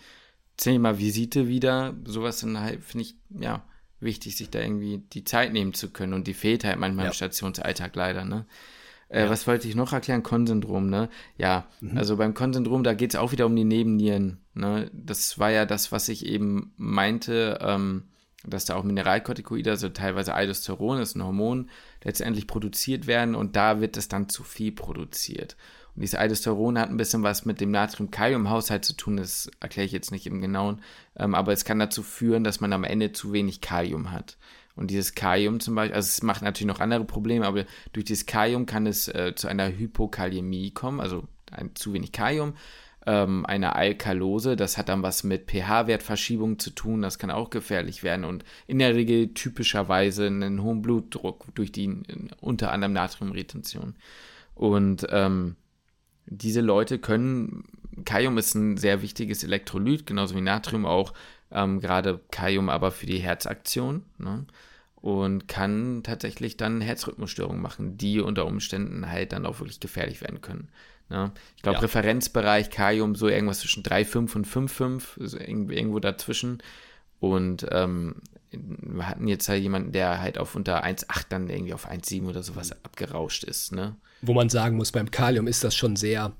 [0.56, 3.64] Thema Visite wieder, sowas dann halt, finde ich, ja,
[4.00, 7.10] wichtig, sich da irgendwie die Zeit nehmen zu können und die fehlt halt manchmal ja.
[7.10, 8.46] im Stationsalltag leider, ne?
[9.08, 9.30] Äh, ja.
[9.30, 10.22] Was wollte ich noch erklären?
[10.22, 11.08] Konsyndrom, ne?
[11.38, 11.96] Ja, mhm.
[11.96, 14.90] also beim Konsyndrom, da geht es auch wieder um die Nebennieren, ne?
[14.92, 18.04] Das war ja das, was ich eben meinte, ähm,
[18.46, 21.70] dass da auch Mineralkortikoide, also teilweise Aldosteron, das ist ein Hormon,
[22.02, 25.56] letztendlich produziert werden und da wird es dann zu viel produziert.
[25.94, 29.92] Und dieses Aldosteron hat ein bisschen was mit dem Natrium-Kalium-Haushalt zu tun, das erkläre ich
[29.92, 30.82] jetzt nicht im Genauen,
[31.16, 34.36] ähm, aber es kann dazu führen, dass man am Ende zu wenig Kalium hat.
[34.76, 38.26] Und dieses Kalium zum Beispiel, also es macht natürlich noch andere Probleme, aber durch dieses
[38.26, 42.54] Kalium kann es äh, zu einer Hypokaliämie kommen, also ein, zu wenig Kalium,
[43.06, 48.02] ähm, eine Alkalose, das hat dann was mit pH-Wertverschiebung zu tun, das kann auch gefährlich
[48.02, 52.02] werden und in der Regel typischerweise einen hohen Blutdruck durch die
[52.40, 53.94] unter anderem Natriumretention.
[54.54, 55.54] Und ähm,
[56.26, 57.64] diese Leute können,
[58.04, 61.12] Kalium ist ein sehr wichtiges Elektrolyt, genauso wie Natrium auch,
[61.52, 64.02] ähm, gerade Kalium aber für die Herzaktion.
[64.18, 64.46] Ne?
[64.96, 70.40] Und kann tatsächlich dann Herzrhythmusstörungen machen, die unter Umständen halt dann auch wirklich gefährlich werden
[70.40, 70.68] können.
[71.08, 71.32] Ne?
[71.56, 71.82] Ich glaube, ja.
[71.82, 76.62] Referenzbereich Kalium so irgendwas zwischen 3,5 und 5,5, also irgendwo dazwischen.
[77.20, 78.16] Und ähm,
[78.50, 82.42] wir hatten jetzt halt jemanden, der halt auf unter 1,8 dann irgendwie auf 1,7 oder
[82.42, 83.72] sowas abgerauscht ist.
[83.72, 83.96] Ne?
[84.22, 86.32] wo man sagen muss, beim Kalium ist das schon sehr,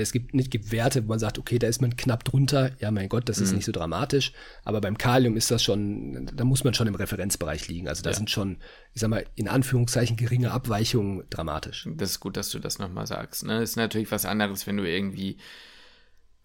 [0.00, 2.72] es gibt nicht gibt Werte, wo man sagt, okay, da ist man knapp drunter.
[2.80, 3.56] Ja, mein Gott, das ist mhm.
[3.56, 4.32] nicht so dramatisch.
[4.64, 7.88] Aber beim Kalium ist das schon, da muss man schon im Referenzbereich liegen.
[7.88, 8.16] Also da ja.
[8.16, 8.58] sind schon,
[8.94, 11.88] ich sag mal, in Anführungszeichen geringe Abweichungen dramatisch.
[11.96, 13.44] Das ist gut, dass du das nochmal sagst.
[13.44, 13.60] Ne?
[13.60, 15.38] Das ist natürlich was anderes, wenn du irgendwie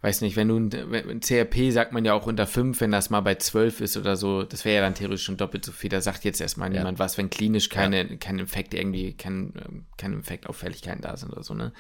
[0.02, 3.22] weiß nicht, wenn du ein CRP sagt man ja auch unter 5, wenn das mal
[3.22, 5.90] bei 12 ist oder so, das wäre ja dann theoretisch schon doppelt so viel.
[5.90, 6.80] Da sagt jetzt erstmal ja.
[6.80, 8.16] niemand was, wenn klinisch keine, ja.
[8.18, 11.72] kein Infekt irgendwie, kein, ähm, kein Infektauffälligkeiten da sind oder so, ne?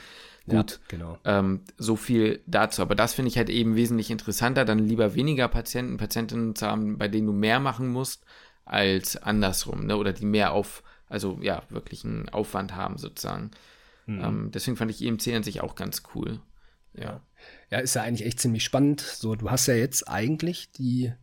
[0.47, 1.17] Gut, ja, genau.
[1.23, 2.81] Ähm, so viel dazu.
[2.81, 6.97] Aber das finde ich halt eben wesentlich interessanter, dann lieber weniger Patienten, Patientinnen zu haben,
[6.97, 8.25] bei denen du mehr machen musst,
[8.65, 9.97] als andersrum, ne?
[9.97, 13.51] Oder die mehr auf, also ja, wirklich einen Aufwand haben sozusagen.
[14.07, 14.21] Mhm.
[14.23, 16.39] Ähm, deswegen fand ich EMC an sich auch ganz cool.
[16.93, 17.21] Ja.
[17.69, 19.01] Ja, ist ja eigentlich echt ziemlich spannend.
[19.01, 21.13] So, du hast ja jetzt eigentlich die,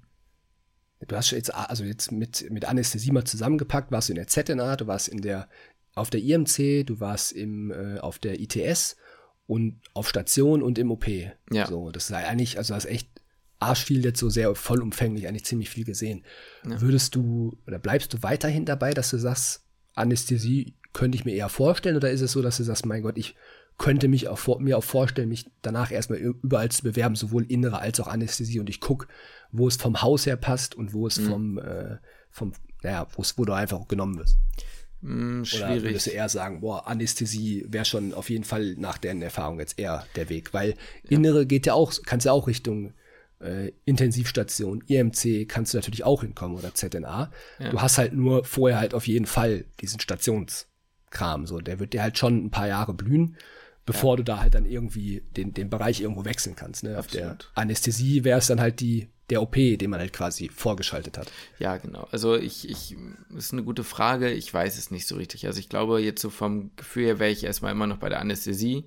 [1.06, 4.76] du hast jetzt, also jetzt mit, mit Anästhesie mal zusammengepackt, warst du in der ZNA,
[4.76, 5.48] du warst in der,
[5.94, 8.96] auf der IMC, du warst im, äh, auf der ITS
[9.48, 11.08] und auf Station und im OP.
[11.50, 11.66] Ja.
[11.66, 13.08] So, das ist eigentlich, also hast echt
[13.58, 16.22] arschviel jetzt so sehr vollumfänglich eigentlich ziemlich viel gesehen.
[16.68, 16.80] Ja.
[16.80, 21.48] Würdest du, oder bleibst du weiterhin dabei, dass du sagst, Anästhesie könnte ich mir eher
[21.48, 23.34] vorstellen, oder ist es so, dass du sagst, mein Gott, ich
[23.78, 27.98] könnte mich auch mir auch vorstellen, mich danach erstmal überall zu bewerben, sowohl innere als
[28.00, 29.06] auch Anästhesie und ich gucke,
[29.50, 31.28] wo es vom Haus her passt und wo es mhm.
[31.28, 31.96] vom, äh,
[32.30, 34.36] vom, naja, wo es, wo du einfach genommen wirst.
[35.00, 35.70] Mm, schwierig.
[35.70, 39.58] Oder würdest du eher sagen, boah, Anästhesie wäre schon auf jeden Fall nach deren Erfahrung
[39.60, 41.18] jetzt eher der Weg, weil ja.
[41.18, 42.94] innere geht ja auch, kannst ja auch Richtung
[43.40, 47.30] äh, Intensivstation, IMC kannst du natürlich auch hinkommen oder ZNA.
[47.58, 47.70] Ja.
[47.70, 52.02] Du hast halt nur vorher halt auf jeden Fall diesen Stationskram, so, der wird dir
[52.02, 53.36] halt schon ein paar Jahre blühen
[53.88, 54.16] bevor ja.
[54.18, 56.84] du da halt dann irgendwie den, den Bereich irgendwo wechseln kannst.
[56.84, 56.98] Ne?
[56.98, 61.18] Auf der Anästhesie wäre es dann halt die, der OP, den man halt quasi vorgeschaltet
[61.18, 61.30] hat.
[61.58, 62.08] Ja, genau.
[62.10, 62.96] Also ich, ich,
[63.36, 64.30] ist eine gute Frage.
[64.30, 65.46] Ich weiß es nicht so richtig.
[65.46, 68.20] Also ich glaube, jetzt so vom Gefühl her wäre ich erstmal immer noch bei der
[68.20, 68.84] Anästhesie.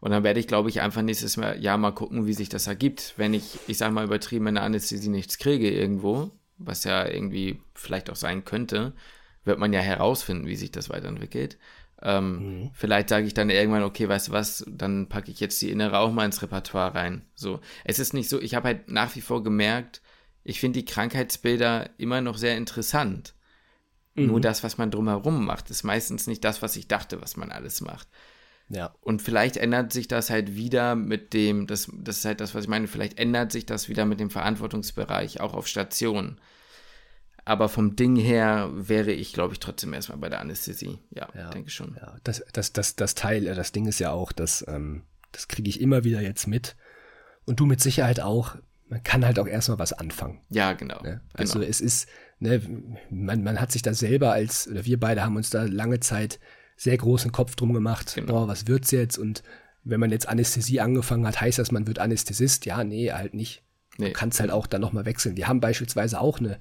[0.00, 3.14] Und dann werde ich, glaube ich, einfach nächstes Jahr mal gucken, wie sich das ergibt.
[3.16, 7.60] Wenn ich, ich sage mal übertrieben, in der Anästhesie nichts kriege irgendwo, was ja irgendwie
[7.74, 8.94] vielleicht auch sein könnte,
[9.44, 11.58] wird man ja herausfinden, wie sich das weiterentwickelt.
[12.02, 12.70] Ähm, mhm.
[12.74, 15.98] Vielleicht sage ich dann irgendwann, okay, weißt du was, dann packe ich jetzt die innere
[15.98, 17.22] auch mal ins Repertoire rein.
[17.34, 20.00] So, es ist nicht so, ich habe halt nach wie vor gemerkt,
[20.44, 23.34] ich finde die Krankheitsbilder immer noch sehr interessant.
[24.14, 24.26] Mhm.
[24.26, 27.50] Nur das, was man drumherum macht, ist meistens nicht das, was ich dachte, was man
[27.50, 28.08] alles macht.
[28.68, 28.94] Ja.
[29.00, 32.64] Und vielleicht ändert sich das halt wieder mit dem, das, das ist halt das, was
[32.64, 36.38] ich meine, vielleicht ändert sich das wieder mit dem Verantwortungsbereich auch auf Stationen.
[37.48, 40.98] Aber vom Ding her wäre ich, glaube ich, trotzdem erstmal bei der Anästhesie.
[41.08, 41.96] Ja, ja denke schon.
[41.98, 42.14] Ja.
[42.22, 45.70] Das, das, das, das Teil, äh, das Ding ist ja auch, dass, ähm, das kriege
[45.70, 46.76] ich immer wieder jetzt mit.
[47.46, 48.56] Und du mit Sicherheit auch.
[48.90, 50.42] Man kann halt auch erstmal was anfangen.
[50.50, 51.00] Ja, genau.
[51.00, 51.22] Ne?
[51.32, 51.70] Also genau.
[51.70, 52.06] es ist,
[52.38, 52.60] ne,
[53.08, 56.40] man, man hat sich da selber als, oder wir beide haben uns da lange Zeit
[56.76, 58.14] sehr großen Kopf drum gemacht.
[58.14, 58.40] Genau.
[58.40, 59.16] Boah, was wird's jetzt?
[59.16, 59.42] Und
[59.84, 62.66] wenn man jetzt Anästhesie angefangen hat, heißt das, man wird Anästhesist?
[62.66, 63.62] Ja, nee, halt nicht.
[63.96, 64.08] Nee.
[64.08, 65.38] Du kannst halt auch dann nochmal wechseln.
[65.38, 66.60] Wir haben beispielsweise auch eine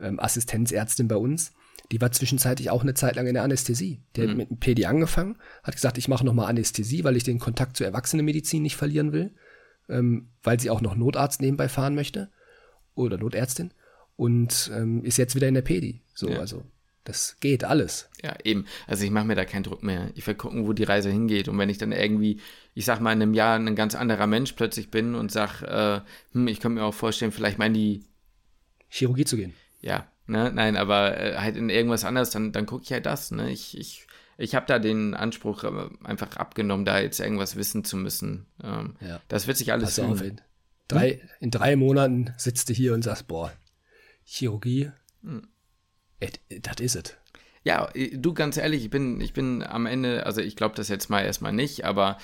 [0.00, 1.52] ähm, Assistenzärztin bei uns,
[1.92, 4.00] die war zwischenzeitlich auch eine Zeit lang in der Anästhesie.
[4.16, 4.28] Die mhm.
[4.28, 7.76] hat mit dem PD angefangen, hat gesagt, ich mache nochmal Anästhesie, weil ich den Kontakt
[7.76, 9.34] zur Erwachsenenmedizin nicht verlieren will,
[9.88, 12.30] ähm, weil sie auch noch Notarzt nebenbei fahren möchte
[12.94, 13.72] oder Notärztin
[14.16, 16.02] und ähm, ist jetzt wieder in der Pedi.
[16.14, 16.38] So, ja.
[16.38, 16.64] also
[17.04, 18.08] das geht alles.
[18.22, 18.66] Ja, eben.
[18.88, 20.10] Also ich mache mir da keinen Druck mehr.
[20.16, 21.46] Ich will gucken, wo die Reise hingeht.
[21.46, 22.40] Und wenn ich dann irgendwie,
[22.74, 26.00] ich sag mal, in einem Jahr ein ganz anderer Mensch plötzlich bin und sag, äh,
[26.32, 28.04] hm, ich könnte mir auch vorstellen, vielleicht mal in die
[28.88, 29.54] Chirurgie zu gehen.
[29.80, 33.30] Ja, ne, nein, aber äh, halt in irgendwas anderes, dann, dann gucke ich halt das.
[33.30, 33.50] Ne?
[33.50, 34.06] Ich, ich,
[34.38, 38.46] ich habe da den Anspruch äh, einfach abgenommen, da jetzt irgendwas wissen zu müssen.
[38.62, 39.20] Ähm, ja.
[39.28, 40.40] Das wird sich alles Pass auf, in
[40.88, 43.52] drei, in drei Monaten sitzt du hier und sagst, boah,
[44.24, 44.90] Chirurgie,
[45.22, 45.48] hm
[46.20, 47.16] das ist es.
[47.62, 51.10] Ja, du ganz ehrlich, ich bin, ich bin am Ende, also ich glaube das jetzt
[51.10, 52.18] mal erstmal nicht, aber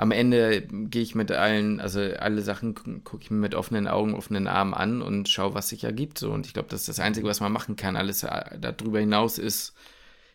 [0.00, 2.74] am Ende gehe ich mit allen, also alle Sachen
[3.04, 6.16] gucke ich mir mit offenen Augen, offenen Armen an und schaue, was sich ergibt.
[6.16, 6.32] So.
[6.32, 7.96] Und ich glaube, das ist das Einzige, was man machen kann.
[7.96, 9.74] Alles äh, darüber hinaus ist,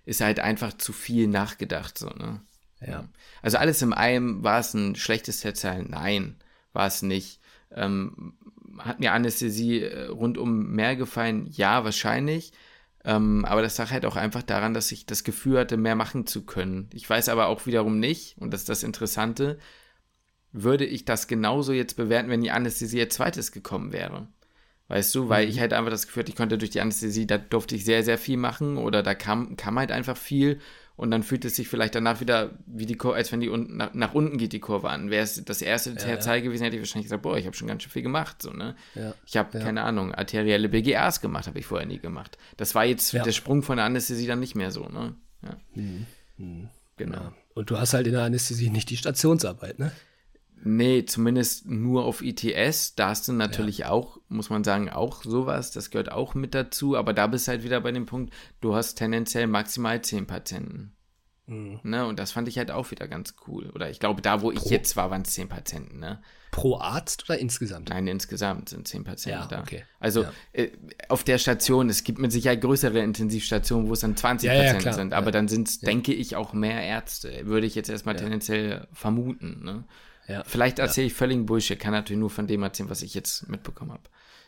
[0.06, 1.98] ist halt einfach zu viel nachgedacht.
[1.98, 2.42] So, ne?
[2.80, 3.10] Ja.
[3.42, 5.82] Also alles im einem, war es ein schlechtes Tertial?
[5.82, 6.36] Nein,
[6.72, 7.40] war es nicht.
[7.72, 8.36] Ähm,
[8.78, 11.48] hat mir Anästhesie äh, rundum mehr gefallen?
[11.50, 12.54] Ja, wahrscheinlich.
[13.06, 16.26] Ähm, aber das lag halt auch einfach daran, dass ich das Gefühl hatte, mehr machen
[16.26, 16.90] zu können.
[16.92, 19.60] Ich weiß aber auch wiederum nicht, und das ist das Interessante,
[20.52, 24.28] würde ich das genauso jetzt bewerten, wenn die Anästhesie jetzt zweites gekommen wäre.
[24.88, 25.52] Weißt du, weil mhm.
[25.52, 28.04] ich halt einfach das Gefühl hatte, ich konnte durch die Anästhesie, da durfte ich sehr,
[28.04, 30.60] sehr viel machen oder da kam, kam halt einfach viel
[30.98, 33.78] und dann fühlt es sich vielleicht danach wieder wie die Kurve, als wenn die unten,
[33.78, 35.10] nach, nach, unten geht die Kurve an.
[35.10, 36.44] Wäre es das erste ja, Tertial ja.
[36.44, 38.42] gewesen, hätte ich wahrscheinlich gesagt, boah, ich habe schon ganz schön viel gemacht.
[38.42, 38.76] So, ne?
[38.96, 42.38] Ja, ich habe, keine Ahnung, arterielle BGAs gemacht, habe ich vorher nie gemacht.
[42.56, 45.16] Das war jetzt der Sprung von der Anästhesie dann nicht mehr so, ne?
[45.74, 46.06] Mhm.
[46.38, 46.70] Mhm.
[46.98, 47.34] Genau.
[47.54, 49.92] Und du hast halt in der Anästhesie nicht die Stationsarbeit, ne?
[50.68, 52.96] Nee, zumindest nur auf ITS.
[52.96, 53.90] Da hast du natürlich ja.
[53.90, 55.70] auch, muss man sagen, auch sowas.
[55.70, 56.98] Das gehört auch mit dazu.
[56.98, 60.96] Aber da bist du halt wieder bei dem Punkt, du hast tendenziell maximal zehn Patienten.
[61.46, 61.82] Mhm.
[61.84, 62.08] Ne?
[62.08, 63.70] Und das fand ich halt auch wieder ganz cool.
[63.76, 66.00] Oder ich glaube, da, wo Pro ich jetzt war, waren es zehn Patienten.
[66.00, 66.20] Ne?
[66.50, 67.90] Pro Arzt oder insgesamt?
[67.90, 69.60] Nein, insgesamt sind zehn Patienten ja, da.
[69.60, 69.84] Okay.
[70.00, 70.32] Also ja.
[70.54, 70.72] äh,
[71.10, 74.94] auf der Station, es gibt mit Sicherheit größere Intensivstationen, wo es dann 20 ja, Patienten
[74.94, 77.46] sind, aber dann sind es, denke ich, auch mehr Ärzte.
[77.46, 79.64] Würde ich jetzt erstmal tendenziell vermuten.
[79.64, 79.84] Ne?
[80.28, 80.44] Ja.
[80.46, 81.12] Vielleicht erzähle ja.
[81.12, 84.04] ich völligen Bullshit, kann natürlich nur von dem erzählen, was ich jetzt mitbekommen habe.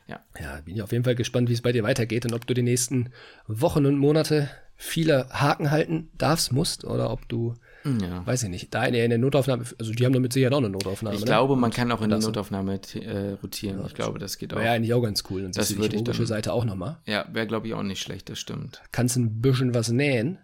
[0.07, 0.21] Ja.
[0.39, 2.53] ja, bin ich auf jeden Fall gespannt, wie es bei dir weitergeht und ob du
[2.53, 3.09] die nächsten
[3.47, 8.25] Wochen und Monate viele Haken halten darfst, musst oder ob du, ja.
[8.25, 10.53] weiß ich nicht, da in der, in der Notaufnahme, also die haben doch mit Sicherheit
[10.53, 11.15] auch eine Notaufnahme.
[11.15, 11.25] Ich ne?
[11.25, 13.80] glaube, man kann auch in die Notaufnahme äh, rotieren.
[13.80, 14.59] Ja, ich glaube, das geht auch.
[14.59, 15.43] Wäre eigentlich auch ganz cool.
[15.43, 16.99] Und das würde ich dann, Seite auch nochmal.
[17.05, 18.82] Ja, wäre glaube ich auch nicht schlecht, das stimmt.
[18.91, 20.38] Kannst ein bisschen was nähen.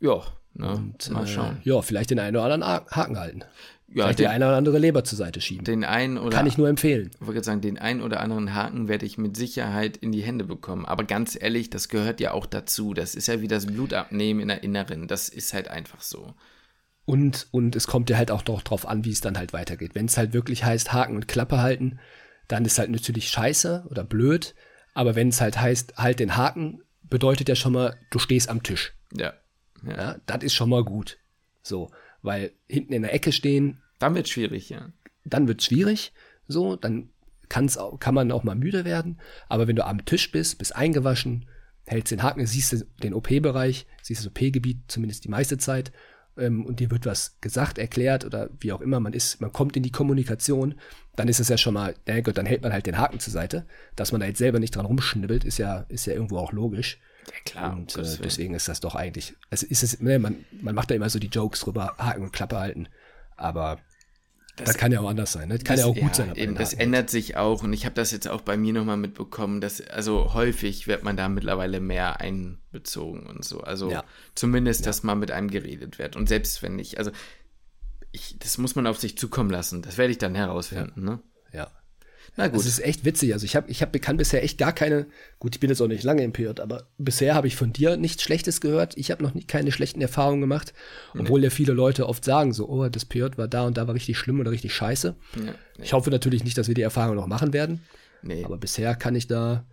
[0.00, 0.22] Ja,
[0.54, 0.72] ne?
[0.72, 1.56] Und, mal äh, schauen.
[1.64, 3.44] Äh, ja, vielleicht den einen oder anderen Haken halten.
[3.90, 5.64] Ja, Vielleicht den, die eine oder andere Leber zur Seite schieben.
[5.64, 7.10] Den einen oder Kann ich nur empfehlen.
[7.18, 10.44] Ich wollte sagen, den einen oder anderen Haken werde ich mit Sicherheit in die Hände
[10.44, 10.84] bekommen.
[10.84, 12.92] Aber ganz ehrlich, das gehört ja auch dazu.
[12.92, 15.08] Das ist ja wie das Blutabnehmen in der Inneren.
[15.08, 16.34] Das ist halt einfach so.
[17.06, 19.94] Und, und es kommt ja halt auch doch drauf an, wie es dann halt weitergeht.
[19.94, 21.98] Wenn es halt wirklich heißt, Haken und Klappe halten,
[22.46, 24.54] dann ist halt natürlich scheiße oder blöd.
[24.92, 28.62] Aber wenn es halt heißt, halt den Haken, bedeutet ja schon mal, du stehst am
[28.62, 28.92] Tisch.
[29.14, 29.32] Ja.
[29.82, 31.16] Ja, ja das ist schon mal gut.
[31.62, 31.90] So
[32.28, 33.78] weil hinten in der Ecke stehen.
[33.98, 34.92] Dann wird schwierig, ja.
[35.24, 36.12] Dann wird schwierig,
[36.46, 37.08] so, dann
[37.48, 39.18] kann's auch, kann man auch mal müde werden.
[39.48, 41.46] Aber wenn du am Tisch bist, bist eingewaschen,
[41.86, 45.90] hältst den Haken, siehst du den OP-Bereich, siehst das OP-Gebiet, zumindest die meiste Zeit,
[46.36, 49.74] ähm, und dir wird was gesagt, erklärt oder wie auch immer, man ist, man kommt
[49.76, 50.74] in die Kommunikation,
[51.16, 53.32] dann ist es ja schon mal, na gut, dann hält man halt den Haken zur
[53.32, 53.66] Seite.
[53.96, 57.00] Dass man da jetzt selber nicht dran rumschnibbelt, ist ja, ist ja irgendwo auch logisch.
[57.28, 57.72] Ja, klar.
[57.72, 60.94] Und äh, deswegen ist das doch eigentlich, also ist es, ne, man, man macht da
[60.94, 62.88] immer so die Jokes drüber, Haken und Klappe halten.
[63.36, 63.78] Aber
[64.56, 65.58] das, das, kann ja auch anders sein, ne?
[65.58, 66.34] Kann das, ja auch gut ja, sein.
[66.34, 69.60] Eben, das ändert sich auch und ich habe das jetzt auch bei mir nochmal mitbekommen,
[69.60, 73.60] dass also häufig wird man da mittlerweile mehr einbezogen und so.
[73.60, 74.04] Also ja.
[74.34, 76.16] zumindest, dass mal mit einem geredet wird.
[76.16, 77.12] Und selbst wenn nicht, also
[78.10, 79.82] ich, das muss man auf sich zukommen lassen.
[79.82, 81.20] Das werde ich dann herausfinden, ne?
[81.52, 81.70] Ja.
[82.38, 82.60] Na gut.
[82.60, 83.32] Das ist echt witzig.
[83.32, 85.06] Also ich habe, ich habe, kann bisher echt gar keine,
[85.40, 87.96] gut, ich bin jetzt auch nicht lange im PJ, aber bisher habe ich von dir
[87.96, 88.96] nichts Schlechtes gehört.
[88.96, 90.72] Ich habe noch nie, keine schlechten Erfahrungen gemacht,
[91.18, 91.46] obwohl nee.
[91.46, 94.18] ja viele Leute oft sagen so, oh, das PJ war da und da war richtig
[94.18, 95.16] schlimm oder richtig scheiße.
[95.34, 95.52] Ja, nee.
[95.82, 97.80] Ich hoffe natürlich nicht, dass wir die Erfahrung noch machen werden.
[98.22, 98.44] Nee.
[98.44, 99.64] Aber bisher kann ich da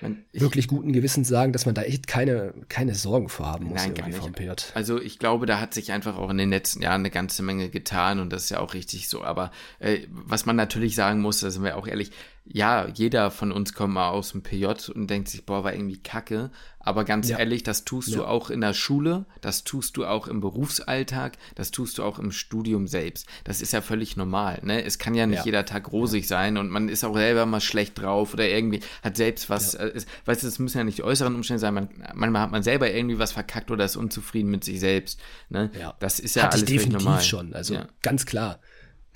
[0.00, 3.82] man, ich, wirklich guten Gewissens sagen, dass man da echt keine, keine Sorgen vorhaben muss.
[3.82, 4.72] Nein, gar nicht.
[4.74, 7.68] Also ich glaube, da hat sich einfach auch in den letzten Jahren eine ganze Menge
[7.70, 9.22] getan und das ist ja auch richtig so.
[9.22, 12.10] Aber äh, was man natürlich sagen muss, da sind wir auch ehrlich,
[12.48, 15.98] ja, jeder von uns kommt mal aus dem PJ und denkt sich, boah, war irgendwie
[15.98, 16.50] kacke.
[16.78, 17.38] Aber ganz ja.
[17.38, 18.18] ehrlich, das tust ja.
[18.18, 22.20] du auch in der Schule, das tust du auch im Berufsalltag, das tust du auch
[22.20, 23.26] im Studium selbst.
[23.42, 24.60] Das ist ja völlig normal.
[24.62, 24.84] Ne?
[24.84, 25.44] Es kann ja nicht ja.
[25.46, 29.16] jeder Tag rosig sein und man ist auch selber mal schlecht drauf oder irgendwie hat
[29.16, 29.74] selbst was.
[29.74, 31.74] Äh, weißt du, es müssen ja nicht die äußeren Umstände sein.
[31.74, 35.18] Man, manchmal hat man selber irgendwie was verkackt oder ist unzufrieden mit sich selbst.
[35.48, 35.72] Ne?
[35.98, 37.22] Das ist ja Hatte alles ich definitiv normal.
[37.22, 37.52] schon.
[37.52, 38.60] Also ganz klar.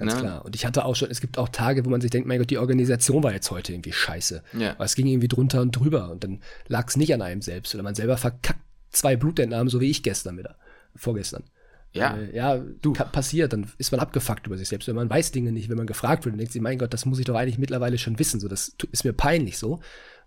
[0.00, 0.20] Ganz ne?
[0.20, 0.44] klar.
[0.44, 2.50] Und ich hatte auch schon, es gibt auch Tage, wo man sich denkt, mein Gott,
[2.50, 4.42] die Organisation war jetzt heute irgendwie scheiße.
[4.58, 4.72] Ja.
[4.72, 7.74] Aber es ging irgendwie drunter und drüber und dann lag es nicht an einem selbst
[7.74, 10.56] oder man selber verkackt zwei Blutentnahmen, so wie ich gestern wieder,
[10.96, 11.44] vorgestern.
[11.92, 14.88] Ja, äh, ja, du passiert, dann ist man abgefuckt über sich selbst.
[14.88, 17.04] Wenn man weiß Dinge nicht, wenn man gefragt wird, dann denkt sich, mein Gott, das
[17.04, 18.40] muss ich doch eigentlich mittlerweile schon wissen.
[18.40, 19.80] So, das ist mir peinlich so.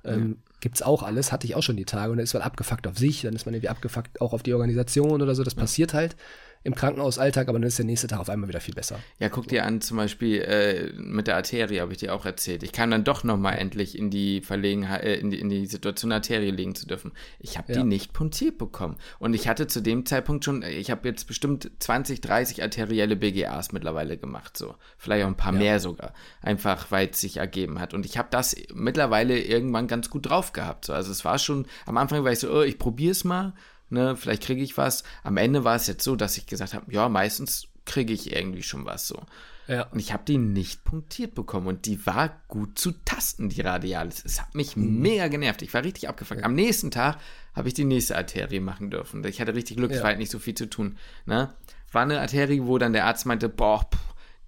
[0.05, 2.87] Ähm, Gibt's auch alles, hatte ich auch schon die Tage und dann ist man abgefuckt
[2.87, 5.43] auf sich, dann ist man irgendwie abgefuckt auch auf die Organisation oder so.
[5.43, 5.61] Das ja.
[5.61, 6.15] passiert halt
[6.63, 8.99] im Krankenhausalltag, aber dann ist der nächste Tag auf einmal wieder viel besser.
[9.19, 12.63] Ja, guck dir an, zum Beispiel äh, mit der Arterie, habe ich dir auch erzählt.
[12.63, 16.11] Ich kam dann doch nochmal endlich in die Verlegenheit, äh, in, die, in die Situation,
[16.13, 17.11] Arterie legen zu dürfen.
[17.39, 17.79] Ich habe ja.
[17.79, 18.95] die nicht puntiert bekommen.
[19.19, 23.73] Und ich hatte zu dem Zeitpunkt schon, ich habe jetzt bestimmt 20, 30 arterielle BGAs
[23.73, 24.75] mittlerweile gemacht, so.
[24.97, 25.59] Vielleicht auch ein paar ja.
[25.59, 26.13] mehr sogar.
[26.41, 27.93] Einfach, weil es sich ergeben hat.
[27.93, 30.85] Und ich habe das mittlerweile irgendwann ganz gut drauf gehabt.
[30.85, 30.93] So.
[30.93, 33.53] Also es war schon, am Anfang war ich so, oh, ich probiere es mal
[33.93, 35.03] ne, vielleicht kriege ich was.
[35.23, 38.63] Am Ende war es jetzt so, dass ich gesagt habe, ja, meistens kriege ich irgendwie
[38.63, 39.21] schon was so.
[39.67, 39.83] Ja.
[39.83, 44.23] Und ich habe die nicht punktiert bekommen und die war gut zu tasten, die Radialis.
[44.25, 44.99] Es hat mich mhm.
[44.99, 45.61] mega genervt.
[45.61, 46.41] Ich war richtig abgefangen.
[46.41, 46.47] Ja.
[46.47, 47.17] Am nächsten Tag
[47.53, 49.23] habe ich die nächste Arterie machen dürfen.
[49.23, 50.03] Ich hatte richtig Glück, es ja.
[50.03, 50.97] war halt nicht so viel zu tun.
[51.25, 51.53] Ne?
[51.91, 53.87] War eine Arterie, wo dann der Arzt meinte, boah,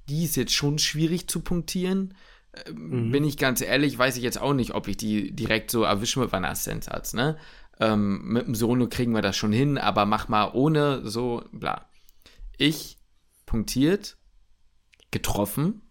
[0.10, 2.14] die ist jetzt schon schwierig zu punktieren.
[2.68, 3.12] Ähm, mhm.
[3.12, 6.20] Bin ich ganz ehrlich, weiß ich jetzt auch nicht, ob ich die direkt so erwische
[6.20, 7.38] mit meiner Assistenzarzt, ne?
[7.80, 11.89] Ähm, mit dem Solo kriegen wir das schon hin, aber mach mal ohne so, bla.
[12.57, 12.97] Ich
[13.45, 14.17] punktiert,
[15.11, 15.82] getroffen,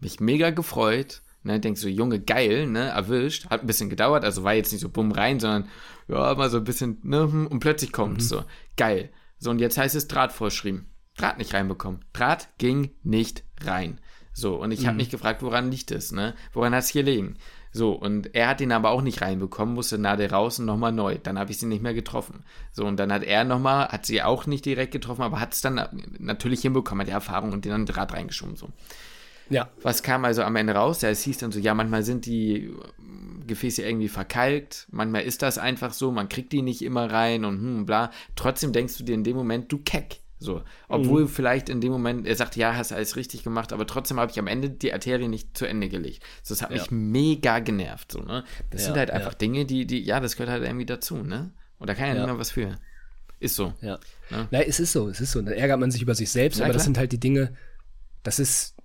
[0.00, 4.44] mich mega gefreut, ne, denkst so, Junge, geil, ne, erwischt, hat ein bisschen gedauert, also
[4.44, 5.68] war jetzt nicht so bumm rein, sondern,
[6.08, 8.28] ja, mal so ein bisschen, ne, hm, und plötzlich kommt's mhm.
[8.28, 8.44] so,
[8.76, 9.10] geil.
[9.38, 10.90] So, und jetzt heißt es Draht vorschrieben.
[11.16, 12.04] Draht nicht reinbekommen.
[12.12, 14.00] Draht ging nicht rein.
[14.32, 14.86] So, und ich mhm.
[14.86, 16.34] habe mich gefragt, woran liegt es, ne?
[16.52, 17.36] Woran hat es hier liegen?
[17.72, 21.18] So, und er hat ihn aber auch nicht reinbekommen, musste Nade raus und nochmal neu.
[21.22, 22.44] Dann habe ich sie nicht mehr getroffen.
[22.72, 25.60] So, und dann hat er nochmal, hat sie auch nicht direkt getroffen, aber hat es
[25.60, 25.80] dann
[26.18, 28.56] natürlich hinbekommen, hat die Erfahrung und den dann Draht reingeschoben.
[28.56, 28.70] So.
[29.50, 29.68] Ja.
[29.82, 31.02] Was kam also am Ende raus?
[31.02, 32.72] Ja, es hieß dann so, ja, manchmal sind die
[33.46, 37.58] Gefäße irgendwie verkalkt, manchmal ist das einfach so, man kriegt die nicht immer rein und
[37.58, 38.10] hm, bla.
[38.36, 40.20] Trotzdem denkst du dir in dem Moment, du keck.
[40.42, 41.28] So, obwohl mhm.
[41.28, 44.38] vielleicht in dem Moment, er sagt, ja, hast alles richtig gemacht, aber trotzdem habe ich
[44.38, 46.22] am Ende die Arterie nicht zu Ende gelegt.
[46.42, 46.78] So, das hat ja.
[46.78, 48.44] mich mega genervt, so, ne?
[48.70, 49.38] Das ja, sind halt einfach ja.
[49.38, 51.52] Dinge, die, die, ja, das gehört halt irgendwie dazu, ne?
[51.78, 52.20] Und da kann ja, ja.
[52.22, 52.78] niemand was für.
[53.38, 53.74] Ist so.
[53.82, 53.98] Ja.
[54.30, 54.48] Ne?
[54.50, 55.42] Nein, es ist so, es ist so.
[55.42, 56.74] Da ärgert man sich über sich selbst, aber klar.
[56.74, 57.52] das sind halt die Dinge,
[58.22, 58.76] das ist,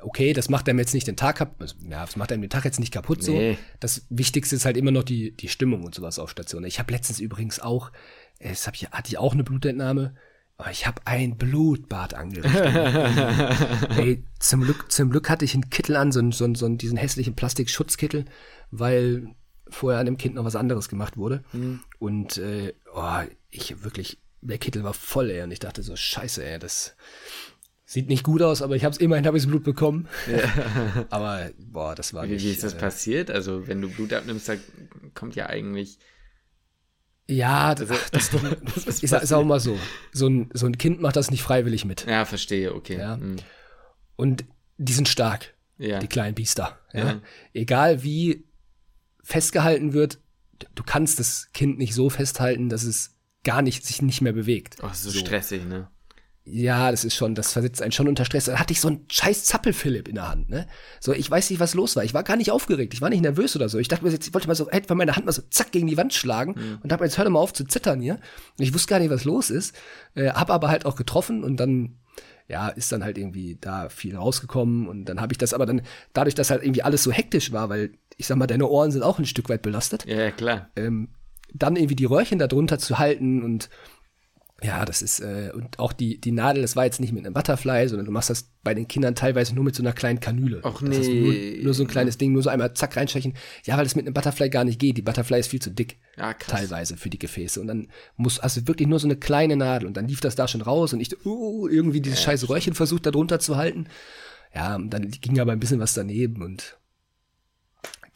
[0.00, 2.64] okay, das macht einem jetzt nicht den Tag kaputt, ja, das macht einem den Tag
[2.64, 3.54] jetzt nicht kaputt nee.
[3.54, 3.58] so.
[3.78, 6.64] Das Wichtigste ist halt immer noch die, die Stimmung und sowas auf Station.
[6.64, 7.92] Ich habe letztens übrigens auch,
[8.40, 10.14] das hab ich, hatte ich auch eine Blutentnahme
[10.58, 12.74] Oh, ich habe ein Blutbad angerichtet.
[13.98, 17.34] Ey, zum Glück, zum Glück hatte ich einen Kittel an, so, so, so diesen hässlichen
[17.34, 18.24] Plastikschutzkittel,
[18.70, 19.34] weil
[19.68, 21.44] vorher an dem Kind noch was anderes gemacht wurde.
[21.52, 21.80] Mhm.
[21.98, 25.42] Und äh, oh, ich wirklich, der Kittel war voll, ey.
[25.42, 26.96] Und ich dachte so, scheiße, ey, das
[27.84, 30.08] sieht nicht gut aus, aber ich habe es immerhin habe ich Blut bekommen.
[30.30, 31.06] Ja.
[31.10, 32.44] aber boah, das war wie, nicht.
[32.44, 33.30] Wie ist das äh, passiert?
[33.30, 34.54] Also wenn du Blut abnimmst, da
[35.14, 35.98] kommt ja eigentlich
[37.28, 39.78] ja, das, also, das, das, das ist, ist, auch mal so.
[40.12, 42.06] So ein, so ein Kind macht das nicht freiwillig mit.
[42.06, 42.98] Ja, verstehe, okay.
[42.98, 43.16] Ja.
[43.16, 43.36] Mhm.
[44.14, 44.44] Und
[44.78, 45.98] die sind stark, ja.
[45.98, 46.78] die kleinen Biester.
[46.92, 47.06] Ja?
[47.06, 47.20] ja.
[47.52, 48.44] Egal wie
[49.22, 50.20] festgehalten wird,
[50.74, 54.76] du kannst das Kind nicht so festhalten, dass es gar nicht sich nicht mehr bewegt.
[54.82, 55.18] Oh, so, so.
[55.18, 55.88] stressig, ne?
[56.48, 58.44] Ja, das ist schon, das versetzt einen schon unter Stress.
[58.44, 60.68] Da hatte ich so einen scheiß Zappel-Philipp in der Hand, ne?
[61.00, 62.04] So, ich weiß nicht, was los war.
[62.04, 62.94] Ich war gar nicht aufgeregt.
[62.94, 63.78] Ich war nicht nervös oder so.
[63.78, 65.88] Ich dachte mir jetzt, ich wollte mal so, hätte meine Hand mal so zack gegen
[65.88, 66.78] die Wand schlagen mhm.
[66.84, 68.20] und hab jetzt hör doch mal auf zu zittern hier.
[68.58, 69.74] Und ich wusste gar nicht, was los ist.
[70.14, 71.96] Äh, hab aber halt auch getroffen und dann
[72.48, 75.82] ja, ist dann halt irgendwie da viel rausgekommen und dann habe ich das aber dann,
[76.12, 79.02] dadurch, dass halt irgendwie alles so hektisch war, weil ich sag mal, deine Ohren sind
[79.02, 80.06] auch ein Stück weit belastet.
[80.06, 80.70] Ja, klar.
[80.76, 81.08] Ähm,
[81.52, 83.68] dann irgendwie die Röhrchen da drunter zu halten und
[84.62, 87.34] ja, das ist, äh, und auch die, die Nadel, das war jetzt nicht mit einem
[87.34, 90.60] Butterfly, sondern du machst das bei den Kindern teilweise nur mit so einer kleinen Kanüle.
[90.64, 91.56] Ach nee.
[91.58, 93.34] Nur, nur, so ein kleines Ding, nur so einmal zack reinstechen.
[93.64, 94.96] Ja, weil das mit einem Butterfly gar nicht geht.
[94.96, 95.98] Die Butterfly ist viel zu dick.
[96.16, 96.60] Ja, krass.
[96.60, 97.60] Teilweise für die Gefäße.
[97.60, 100.48] Und dann muss, du wirklich nur so eine kleine Nadel und dann lief das da
[100.48, 103.88] schon raus und ich, uh, irgendwie dieses ja, scheiß Röhrchen versucht da drunter zu halten.
[104.54, 106.78] Ja, und dann ging aber ein bisschen was daneben und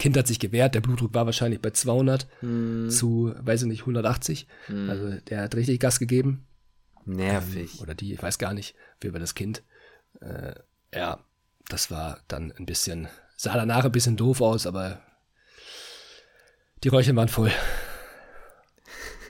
[0.00, 2.90] Kind hat sich gewehrt, der Blutdruck war wahrscheinlich bei 200 hm.
[2.90, 4.48] zu, weiß ich nicht, 180.
[4.66, 4.90] Hm.
[4.90, 6.46] Also der hat richtig Gas gegeben.
[7.04, 7.74] Nervig.
[7.76, 9.62] Ähm, oder die, ich weiß gar nicht, wie über das Kind.
[10.20, 10.54] Äh,
[10.94, 11.20] ja,
[11.68, 15.02] das war dann ein bisschen, sah danach ein bisschen doof aus, aber
[16.82, 17.52] die Räuchchen waren voll.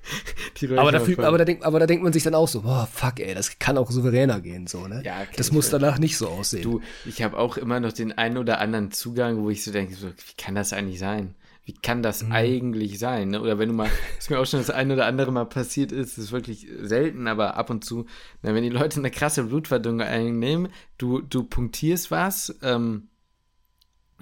[0.76, 2.88] aber, da fühlt, aber, da denk, aber da denkt man sich dann auch so, boah,
[2.92, 5.02] fuck, ey, das kann auch souveräner gehen, so, ne?
[5.04, 6.62] Ja, das muss danach nicht so aussehen.
[6.62, 9.94] Du, ich habe auch immer noch den einen oder anderen Zugang, wo ich so denke,
[9.94, 11.34] so, wie kann das eigentlich sein?
[11.70, 12.32] wie kann das mhm.
[12.32, 13.28] eigentlich sein?
[13.28, 13.40] Ne?
[13.40, 16.18] Oder wenn du mal, was mir auch schon das eine oder andere Mal passiert ist,
[16.18, 18.06] ist wirklich selten, aber ab und zu,
[18.42, 23.08] na, wenn die Leute eine krasse Blutverdünnung einnehmen, du, du punktierst was, ähm,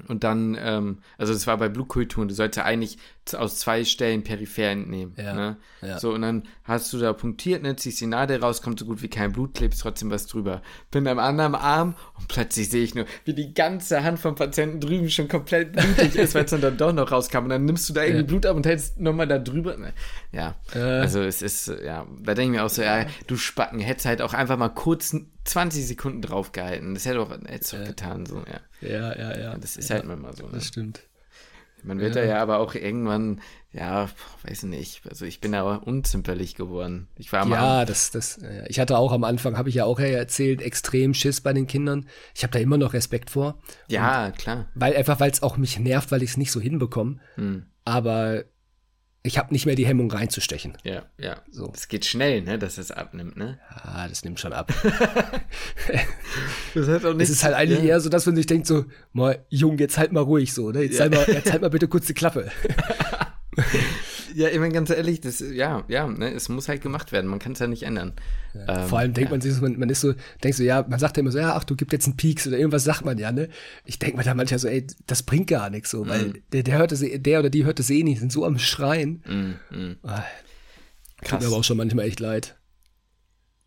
[0.06, 2.98] und dann, ähm, also das war bei Blutkulturen, du sollst ja eigentlich
[3.34, 5.14] aus zwei Stellen peripher entnehmen.
[5.16, 5.56] Ja, ne?
[5.82, 5.98] ja.
[5.98, 9.02] So, und dann hast du da punktiert, ne, ziehst die Nadel raus, kommt so gut
[9.02, 10.62] wie kein Blut, klebst trotzdem was drüber.
[10.90, 14.80] Bin am anderen Arm und plötzlich sehe ich nur, wie die ganze Hand vom Patienten
[14.80, 17.44] drüben schon komplett blutig ist, weil es dann, doch noch rauskam.
[17.44, 18.26] Und dann nimmst du da irgendwie ja.
[18.26, 19.76] Blut ab und hältst nochmal da drüber.
[19.76, 19.92] Ne?
[20.32, 20.78] Ja, äh.
[20.78, 24.22] also es ist, ja, da denke ich mir auch so, ja, du Spacken, hättest halt
[24.22, 26.94] auch einfach mal kurz 20 Sekunden draufgehalten.
[26.94, 28.60] Das hätte auch, hättest doch getan, so, ja.
[28.80, 29.58] Ja, ja, ja.
[29.58, 30.46] Das ist halt immer so.
[30.46, 30.52] Ne?
[30.52, 31.02] Das stimmt.
[31.82, 32.22] Man wird ja.
[32.22, 33.40] da ja aber auch irgendwann,
[33.72, 34.08] ja,
[34.42, 37.08] weiß nicht, also ich bin da unzimperlich geworden.
[37.16, 40.60] Ich war Ja, das, das, ich hatte auch am Anfang, habe ich ja auch erzählt,
[40.60, 42.08] extrem Schiss bei den Kindern.
[42.34, 43.60] Ich habe da immer noch Respekt vor.
[43.88, 44.68] Ja, Und klar.
[44.74, 47.18] Weil einfach, weil es auch mich nervt, weil ich es nicht so hinbekomme.
[47.36, 47.66] Hm.
[47.84, 48.44] Aber
[49.22, 50.78] ich habe nicht mehr die Hemmung reinzustechen.
[50.84, 51.42] Ja, ja.
[51.50, 51.70] So.
[51.74, 53.58] Es geht schnell, ne, dass es abnimmt, ne?
[53.84, 54.72] Ja, das nimmt schon ab.
[56.74, 57.24] das hat auch nicht.
[57.24, 57.86] Es ist halt eigentlich ja.
[57.86, 60.82] eher so, dass man sich denkt so, mal, Jung, jetzt halt mal ruhig so, ne?
[60.82, 61.00] Jetzt, ja.
[61.02, 62.50] halt, mal, jetzt halt mal bitte kurz die Klappe.
[64.38, 67.28] ja, ich meine, ganz ehrlich, das, ja, ja, ne, es muss halt gemacht werden.
[67.28, 68.12] Man kann es ja nicht ändern.
[68.54, 69.34] Ja, ähm, vor allem denkt ja.
[69.34, 70.14] man sich, man, man ist so,
[70.44, 72.46] denkt so, ja, man sagt ja immer so, ja, ach, du gibst jetzt einen Peaks
[72.46, 73.48] oder irgendwas sagt man ja, ne?
[73.84, 76.34] Ich denke mir da manchmal so, ey, das bringt gar nichts so, weil mm.
[76.52, 79.24] der, der hört das, der oder die hört das eh nicht, sind so am Schreien.
[79.26, 79.96] Mm, mm.
[80.04, 80.22] Ah,
[81.24, 82.56] tut mir aber auch schon manchmal echt leid.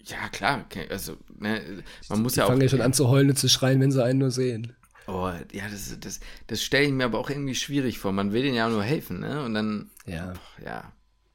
[0.05, 2.47] Ja, klar, also, ne, man muss die ja auch.
[2.47, 4.74] Die fangen ja schon an zu heulen und zu schreien, wenn sie einen nur sehen.
[5.08, 8.12] Oh, ja, das, das, das stelle ich mir aber auch irgendwie schwierig vor.
[8.12, 9.43] Man will denen ja nur helfen, ne?
[9.43, 9.89] Und dann.
[10.06, 10.34] Ja.
[10.34, 10.93] Boah, ja.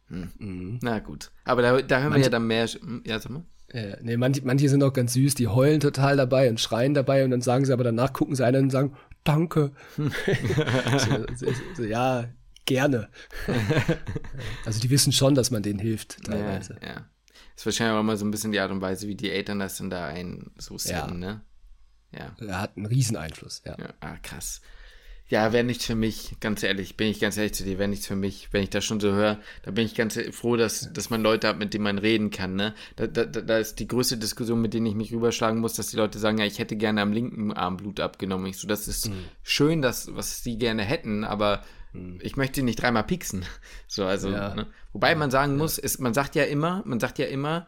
[0.08, 0.32] Hm.
[0.38, 0.78] Mhm.
[0.82, 1.30] Na gut.
[1.44, 2.66] Aber da, da hören manche, wir ja dann mehr.
[2.66, 3.44] Hm, ja, sag mal.
[3.72, 7.24] Ja, nee, manche, manche sind auch ganz süß, die heulen total dabei und schreien dabei
[7.24, 9.72] und dann sagen sie aber danach, gucken sie einen und sagen, danke.
[9.96, 12.28] so, so, so, ja,
[12.64, 13.08] gerne.
[14.64, 16.78] also die wissen schon, dass man denen hilft, teilweise.
[16.80, 16.94] Ja, ja.
[16.94, 19.58] Das ist wahrscheinlich auch immer so ein bisschen die Art und Weise, wie die Eltern
[19.58, 21.10] das dann da ein so sehen, ja.
[21.10, 21.40] ne?
[22.12, 22.34] Ja.
[22.38, 23.76] Er hat einen riesen Einfluss, ja.
[23.78, 24.60] ja ah, krass.
[25.28, 28.06] Ja, wäre nichts für mich, ganz ehrlich, bin ich ganz ehrlich zu dir, wäre nichts
[28.06, 28.48] für mich.
[28.52, 31.48] Wenn ich das schon so höre, da bin ich ganz froh, dass, dass man Leute
[31.48, 32.54] hat, mit denen man reden kann.
[32.54, 32.74] Ne?
[32.94, 35.96] Da, da, da ist die größte Diskussion, mit denen ich mich rüberschlagen muss, dass die
[35.96, 38.46] Leute sagen, ja, ich hätte gerne am linken Arm Blut abgenommen.
[38.46, 39.24] Ich so, das ist mhm.
[39.42, 42.20] schön, dass, was sie gerne hätten, aber mhm.
[42.22, 43.44] ich möchte nicht dreimal pieksen.
[43.88, 44.54] So, also, ja.
[44.54, 44.66] ne?
[44.92, 47.66] Wobei man sagen muss, ist, man sagt ja immer, man sagt ja immer,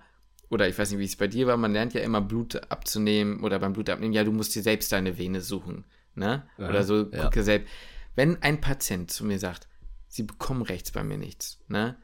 [0.50, 3.42] oder ich weiß nicht, wie es bei dir war, man lernt ja immer Blut abzunehmen
[3.44, 5.84] oder beim Blut abnehmen, ja, du musst dir selbst deine Vene suchen
[6.18, 6.42] ne?
[6.58, 7.24] Ja, Oder so, ja.
[7.24, 7.72] gucke selbst.
[8.14, 9.68] Wenn ein Patient zu mir sagt,
[10.08, 11.96] sie bekommen rechts bei mir nichts, ne?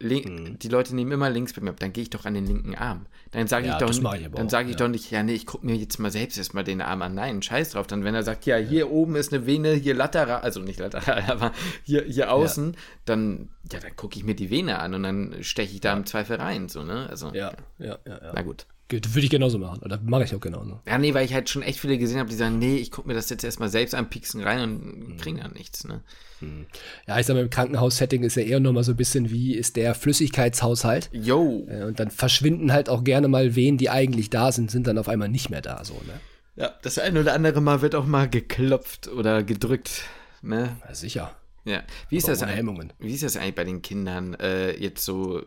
[0.00, 0.58] Mhm.
[0.58, 2.74] Die Leute nehmen immer links bei mir ab, dann gehe ich doch an den linken
[2.74, 3.06] Arm.
[3.30, 4.78] Dann sage ja, ich doch, ich dann sage ich ja.
[4.78, 7.14] doch nicht, ja, nee, ich gucke mir jetzt mal selbst erstmal den Arm an.
[7.14, 7.86] Nein, scheiß drauf.
[7.86, 11.24] Dann, wenn er sagt, ja, hier oben ist eine Vene, hier lateral, also nicht lateral,
[11.28, 15.36] aber hier, hier außen, dann, ja, dann gucke ich mir die Vene an und dann
[15.42, 17.08] steche ich da im Zweifel rein, so, ne?
[17.10, 18.32] Also, ja, ja, ja.
[18.34, 18.66] Na gut.
[18.90, 19.80] Würde ich genauso machen.
[19.82, 20.80] Oder mache ich auch genauso.
[20.86, 23.06] Ja, nee, weil ich halt schon echt viele gesehen habe, die sagen, nee, ich gucke
[23.06, 25.16] mir das jetzt erstmal selbst an, pieksen rein und mhm.
[25.18, 25.84] kriegen dann nichts.
[25.84, 26.00] Ne?
[26.40, 26.66] Mhm.
[27.06, 29.76] Ja, ich sag mal, im Krankenhaus-Setting ist ja eher nochmal so ein bisschen wie ist
[29.76, 31.10] der Flüssigkeitshaushalt.
[31.12, 31.66] Jo.
[31.68, 34.96] Äh, und dann verschwinden halt auch gerne mal Wehen, die eigentlich da sind, sind dann
[34.96, 36.20] auf einmal nicht mehr da, so, ne?
[36.56, 40.02] Ja, das eine oder andere Mal wird auch mal geklopft oder gedrückt,
[40.42, 40.76] ne?
[40.88, 41.36] Ja, sicher.
[41.64, 41.82] Ja.
[42.08, 45.42] Wie ist, das wie ist das eigentlich bei den Kindern äh, jetzt so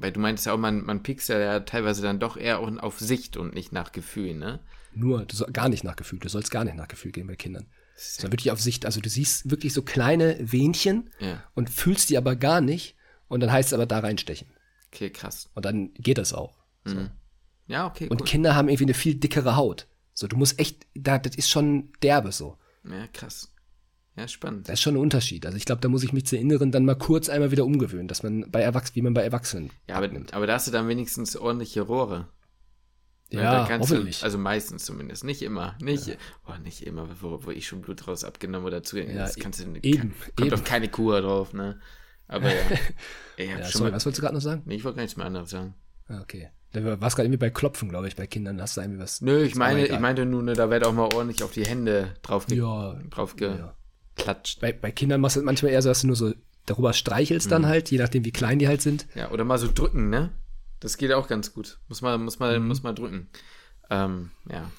[0.00, 2.98] weil du meintest ja auch, man, man piekst ja teilweise dann doch eher auch auf
[2.98, 4.60] Sicht und nicht nach Gefühl, ne?
[4.92, 6.18] Nur, du soll, gar nicht nach Gefühl.
[6.18, 7.66] Du sollst gar nicht nach Gefühl gehen bei Kindern.
[7.96, 8.86] Sondern wirklich auf Sicht.
[8.86, 11.42] Also du siehst wirklich so kleine Wehnchen ja.
[11.54, 12.96] und fühlst die aber gar nicht.
[13.28, 14.48] Und dann heißt es aber da reinstechen.
[14.88, 15.50] Okay, krass.
[15.54, 16.54] Und dann geht das auch.
[16.84, 16.94] So.
[16.94, 17.10] Mhm.
[17.66, 18.08] Ja, okay.
[18.08, 19.86] Und Kinder haben irgendwie eine viel dickere Haut.
[20.14, 22.56] So, du musst echt, da, das ist schon derbe so.
[22.84, 23.52] Ja, krass.
[24.16, 24.68] Ja, spannend.
[24.68, 25.44] Das ist schon ein Unterschied.
[25.44, 28.08] Also ich glaube, da muss ich mich zu Inneren dann mal kurz einmal wieder umgewöhnen,
[28.08, 29.70] dass man bei Erwachsenen, wie man bei Erwachsenen.
[29.88, 32.28] Ja, aber, aber da hast du dann wenigstens ordentliche Rohre.
[33.30, 34.20] Ja, ja hoffentlich.
[34.20, 35.24] Du, also meistens zumindest.
[35.24, 35.76] Nicht immer.
[35.82, 36.14] Nicht, ja.
[36.46, 38.98] oh, nicht immer, wo, wo ich schon Blut raus abgenommen oder zu.
[38.98, 40.50] Ja, das kannst du, eben, kommt eben.
[40.50, 41.80] doch keine Kuh drauf, ne?
[42.28, 42.60] Aber ja.
[43.36, 44.62] ich ja sorry, mal, was wolltest du gerade noch sagen?
[44.64, 45.74] Nee, ich wollte gar nichts mehr anderes sagen.
[46.08, 46.50] Ah, okay.
[46.72, 48.60] Da war es gerade irgendwie bei Klopfen, glaube ich, bei Kindern.
[48.60, 49.20] Hast du irgendwie was.
[49.20, 52.14] Nö, ich meine, ich meinte nur, ne, da wird auch mal ordentlich auf die Hände
[52.22, 53.36] drauf, ge ja, drauf
[54.16, 54.60] geklatscht.
[54.60, 56.32] Bei, bei Kindern machst du manchmal eher so, dass du nur so
[56.64, 57.50] darüber streichelst mhm.
[57.50, 59.06] dann halt, je nachdem, wie klein die halt sind.
[59.14, 60.32] Ja, oder mal so drücken, ne?
[60.80, 61.78] Das geht auch ganz gut.
[61.88, 62.68] Muss man, muss man, mhm.
[62.68, 63.28] muss man drücken.
[63.88, 64.70] Ähm, ja.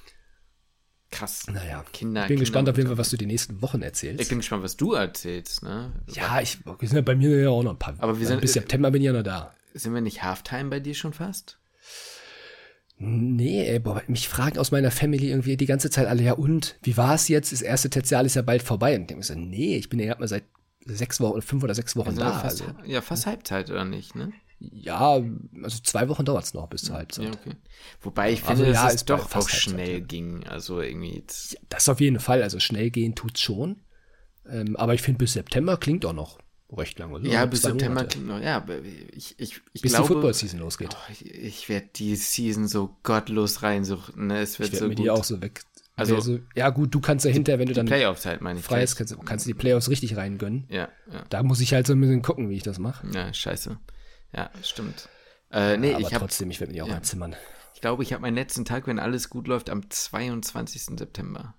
[1.10, 1.48] Krass.
[1.48, 2.24] Naja, Kinder.
[2.24, 4.22] Ich bin Kinder gespannt auf jeden Fall, was du die nächsten Wochen erzählst.
[4.22, 5.94] Ich bin gespannt, was du erzählst, ne?
[6.08, 7.96] Ja, ich, wir sind ja bei mir ja auch noch ein paar.
[8.00, 9.54] Aber wir sind, bis September bin ich ja noch da.
[9.74, 11.60] Sind wir nicht Halftime bei dir schon fast?
[13.00, 16.78] Nee, ey, boah, mich fragen aus meiner Family irgendwie die ganze Zeit alle, ja und,
[16.82, 17.52] wie war es jetzt?
[17.52, 18.96] Das erste Tertial ist ja bald vorbei.
[18.96, 20.46] Und ich denke mir so, nee, ich bin ja gerade mal seit
[20.86, 22.32] sechs Wochen, fünf oder sechs Wochen also da.
[22.34, 22.74] Fast, also.
[22.86, 24.32] Ja, fast Halbzeit, oder nicht, ne?
[24.60, 25.22] Ja,
[25.64, 27.26] also zwei Wochen dauert es noch bis zur Halbzeit.
[27.26, 27.56] Ja, okay.
[28.02, 30.48] Wobei ich finde, also, ja, dass es doch auch schnell Halbzeit, ging.
[30.48, 31.24] Also irgendwie.
[31.52, 32.42] Ja, das auf jeden Fall.
[32.42, 33.82] Also schnell gehen tut's schon.
[34.50, 36.40] Ähm, aber ich finde, bis September klingt auch noch
[36.72, 37.20] recht lange.
[37.22, 38.42] So ja, bis September klingt noch.
[38.42, 38.66] Ja,
[39.12, 40.90] ich, ich, ich bis glaube, die Football-Season losgeht.
[40.94, 44.28] Oh, ich, ich werde die Season so gottlos reinsuchen.
[44.28, 44.42] Ne?
[44.42, 45.06] Es wird ich so mir gut.
[45.06, 45.62] die auch so weg.
[45.96, 48.66] Also, also, ja gut, du kannst ja hinterher, wenn du dann Playoffs halt, meine ich.
[48.66, 50.68] Freies, kannst, kannst du die Playoffs richtig reingönnen.
[50.70, 51.24] Ja, ja.
[51.30, 53.08] Da muss ich halt so ein bisschen gucken, wie ich das mache.
[53.14, 53.80] Ja, scheiße.
[54.34, 55.10] Ja, stimmt.
[55.52, 56.98] Äh, nee, aber ich hab, trotzdem, ich werde mich auch ja.
[56.98, 57.36] einzimmern.
[57.74, 60.98] Ich glaube, ich habe meinen letzten Tag, wenn alles gut läuft, am 22.
[60.98, 61.56] September.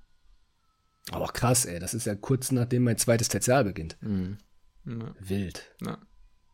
[1.11, 1.81] Aber krass, ey.
[1.81, 3.97] Das ist ja kurz nachdem mein zweites Tertial beginnt.
[4.01, 4.39] Mhm.
[4.89, 5.15] Ja.
[5.21, 5.71] Wild.
[5.85, 5.99] Ja.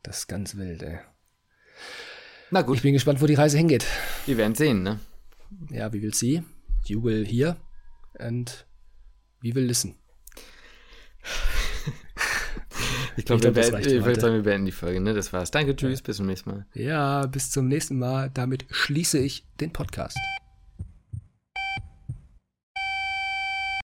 [0.03, 0.99] Das ist ganz wild, ey.
[2.51, 2.77] Na gut.
[2.77, 3.87] Ich bin gespannt, wo die Reise hingeht.
[4.27, 5.01] Wir werden sehen, ne?
[5.71, 6.43] Ja, wie will sie?
[6.87, 7.57] You will hear
[8.19, 8.67] and
[9.41, 9.95] we will listen.
[13.17, 15.01] Ich glaube, glaub, wir, würde sagen, wir beenden die Folge.
[15.01, 15.15] Ne?
[15.15, 15.53] Das war's.
[15.53, 16.05] Danke, tschüss, ja.
[16.05, 16.67] bis zum nächsten Mal.
[16.75, 18.29] Ja, bis zum nächsten Mal.
[18.35, 20.19] Damit schließe ich den Podcast.